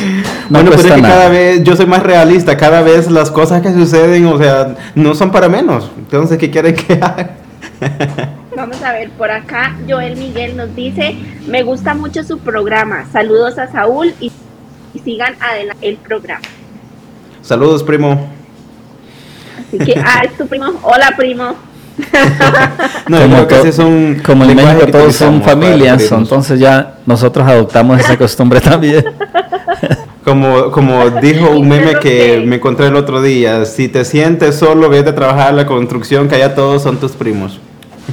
bueno, 0.50 0.72
pero 0.72 0.88
es 0.88 0.96
que 0.96 1.02
cada 1.02 1.30
vez 1.30 1.64
yo 1.64 1.76
soy 1.76 1.86
más 1.86 2.02
realista, 2.02 2.58
cada 2.58 2.82
vez 2.82 3.10
las 3.10 3.30
cosas 3.30 3.62
que 3.62 3.72
suceden, 3.72 4.26
o 4.26 4.38
sea, 4.38 4.76
no 4.96 5.14
son 5.14 5.32
para 5.32 5.48
menos. 5.48 5.92
Entonces, 5.98 6.38
¿qué 6.40 6.50
quieren 6.50 6.76
que 6.76 6.94
haga? 6.94 7.30
Vamos 8.60 8.84
a 8.84 8.92
ver, 8.92 9.10
por 9.12 9.32
acá 9.32 9.74
Joel 9.88 10.18
Miguel 10.18 10.58
nos 10.58 10.76
dice, 10.76 11.16
me 11.48 11.64
gusta 11.64 11.94
mucho 11.94 12.26
su 12.26 12.40
programa. 12.40 13.06
Saludos 13.10 13.58
a 13.58 13.72
Saúl 13.72 14.14
y, 14.20 14.34
sigan 15.02 15.34
adelante 15.40 15.88
el 15.88 15.96
programa. 15.96 16.42
Saludos, 17.42 17.84
primo. 17.84 18.28
Así 19.58 19.78
que, 19.78 19.98
ah, 20.06 20.24
es 20.26 20.38
tu 20.38 20.46
primo. 20.46 20.74
Hola, 20.84 21.14
primo 21.16 21.56
no, 23.08 23.22
como, 23.22 23.48
que 23.48 23.72
son 23.72 24.22
como 24.26 24.44
en 24.44 24.58
México 24.58 24.88
todos 24.92 25.16
son 25.16 25.42
familias, 25.42 26.12
entonces 26.12 26.60
ya 26.60 26.98
nosotros 27.06 27.48
adoptamos 27.48 27.98
esa 27.98 28.18
costumbre 28.18 28.60
también. 28.60 29.06
Como, 30.26 30.70
como 30.70 31.10
dijo 31.10 31.50
un 31.50 31.68
meme 31.68 31.96
que 31.96 32.44
me 32.46 32.58
encontré 32.58 32.88
el 32.88 32.96
otro 32.98 33.20
día, 33.20 33.66
si 33.66 33.88
te 33.88 34.06
sientes 34.06 34.58
solo, 34.58 34.88
vete 34.88 35.10
a 35.10 35.16
trabajar 35.16 35.48
a 35.48 35.52
la 35.54 35.66
construcción, 35.66 36.28
que 36.28 36.36
allá 36.36 36.54
todos 36.54 36.84
son 36.84 36.98
tus 36.98 37.14
primos. 37.14 37.60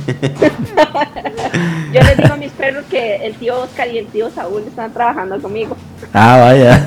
Yo 1.92 2.00
les 2.00 2.16
digo 2.16 2.32
a 2.32 2.36
mis 2.36 2.52
perros 2.52 2.84
que 2.90 3.16
el 3.26 3.34
tío 3.34 3.61
Oscar 3.62 3.88
y 3.88 3.98
el 3.98 4.07
tío 4.07 4.30
Saúl 4.30 4.62
están 4.66 4.92
trabajando 4.92 5.40
conmigo. 5.40 5.76
Ah, 6.12 6.38
vaya. 6.38 6.82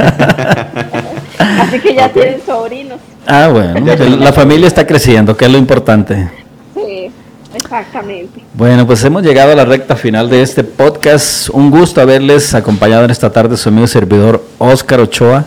Así 1.62 1.80
que 1.80 1.96
ya 1.96 2.10
tienen 2.10 2.42
sobrinos. 2.46 3.00
Ah, 3.28 3.50
bueno, 3.50 3.80
la 4.18 4.34
familia 4.34 4.68
está 4.68 4.86
creciendo, 4.88 5.36
que 5.36 5.46
es 5.46 5.52
lo 5.52 5.58
importante. 5.58 6.30
Sí, 6.74 7.12
exactamente. 7.54 8.44
Bueno, 8.54 8.86
pues 8.88 9.04
hemos 9.04 9.24
llegado 9.24 9.52
a 9.52 9.56
la 9.56 9.66
recta 9.66 9.96
final 9.96 10.30
de 10.30 10.42
este 10.42 10.64
podcast. 10.64 11.50
Un 11.50 11.70
gusto 11.70 12.02
haberles 12.02 12.54
acompañado 12.54 13.06
en 13.06 13.12
esta 13.12 13.32
tarde 13.32 13.58
su 13.58 13.70
amigo 13.70 13.88
servidor 13.88 14.44
Oscar 14.58 15.00
Ochoa. 15.02 15.46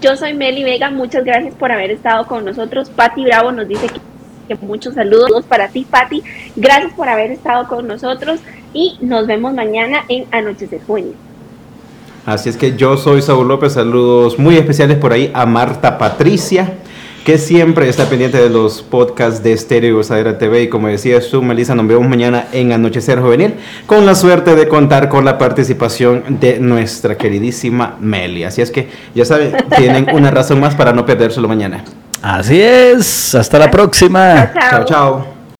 Yo 0.00 0.16
soy 0.16 0.34
Meli 0.34 0.64
Vega, 0.64 0.90
muchas 0.90 1.24
gracias 1.24 1.54
por 1.54 1.70
haber 1.70 1.92
estado 1.92 2.26
con 2.26 2.44
nosotros. 2.44 2.90
Patti 2.90 3.22
Bravo 3.22 3.52
nos 3.52 3.68
dice 3.68 3.86
que, 3.86 4.00
muchos 4.60 4.94
saludos 4.94 5.44
para 5.46 5.68
ti, 5.68 5.86
Patti. 5.88 6.22
Gracias 6.56 6.92
por 6.94 7.08
haber 7.08 7.30
estado 7.30 7.68
con 7.68 7.86
nosotros 7.86 8.40
y 8.74 8.98
nos 9.00 9.26
vemos 9.26 9.54
mañana 9.54 10.04
en 10.08 10.26
Anochecer 10.30 10.80
Juvenil. 10.86 11.14
Así 12.24 12.48
es 12.48 12.56
que 12.56 12.76
yo 12.76 12.96
soy 12.96 13.20
Saúl 13.20 13.48
López, 13.48 13.72
saludos 13.72 14.38
muy 14.38 14.56
especiales 14.56 14.96
por 14.98 15.12
ahí 15.12 15.32
a 15.34 15.44
Marta 15.44 15.98
Patricia, 15.98 16.74
que 17.24 17.36
siempre 17.36 17.88
está 17.88 18.08
pendiente 18.08 18.38
de 18.38 18.48
los 18.48 18.80
podcasts 18.82 19.42
de 19.42 19.52
Estéreo 19.52 19.96
Gozadera 19.96 20.38
TV. 20.38 20.62
Y 20.62 20.68
como 20.68 20.86
decías 20.86 21.28
tú, 21.28 21.42
Melissa, 21.42 21.74
nos 21.74 21.88
vemos 21.88 22.08
mañana 22.08 22.46
en 22.52 22.72
Anochecer 22.72 23.20
Juvenil, 23.20 23.54
con 23.86 24.06
la 24.06 24.14
suerte 24.14 24.54
de 24.54 24.68
contar 24.68 25.08
con 25.08 25.24
la 25.24 25.36
participación 25.36 26.38
de 26.40 26.60
nuestra 26.60 27.16
queridísima 27.16 27.96
Meli. 28.00 28.44
Así 28.44 28.62
es 28.62 28.70
que, 28.70 28.88
ya 29.16 29.24
saben, 29.24 29.56
tienen 29.76 30.06
una 30.12 30.30
razón 30.30 30.60
más 30.60 30.76
para 30.76 30.92
no 30.92 31.04
perdérselo 31.04 31.48
mañana. 31.48 31.84
Así 32.22 32.62
es, 32.62 33.34
hasta 33.34 33.58
la 33.58 33.70
próxima. 33.70 34.52
chao. 34.70 34.84
chao. 34.84 35.41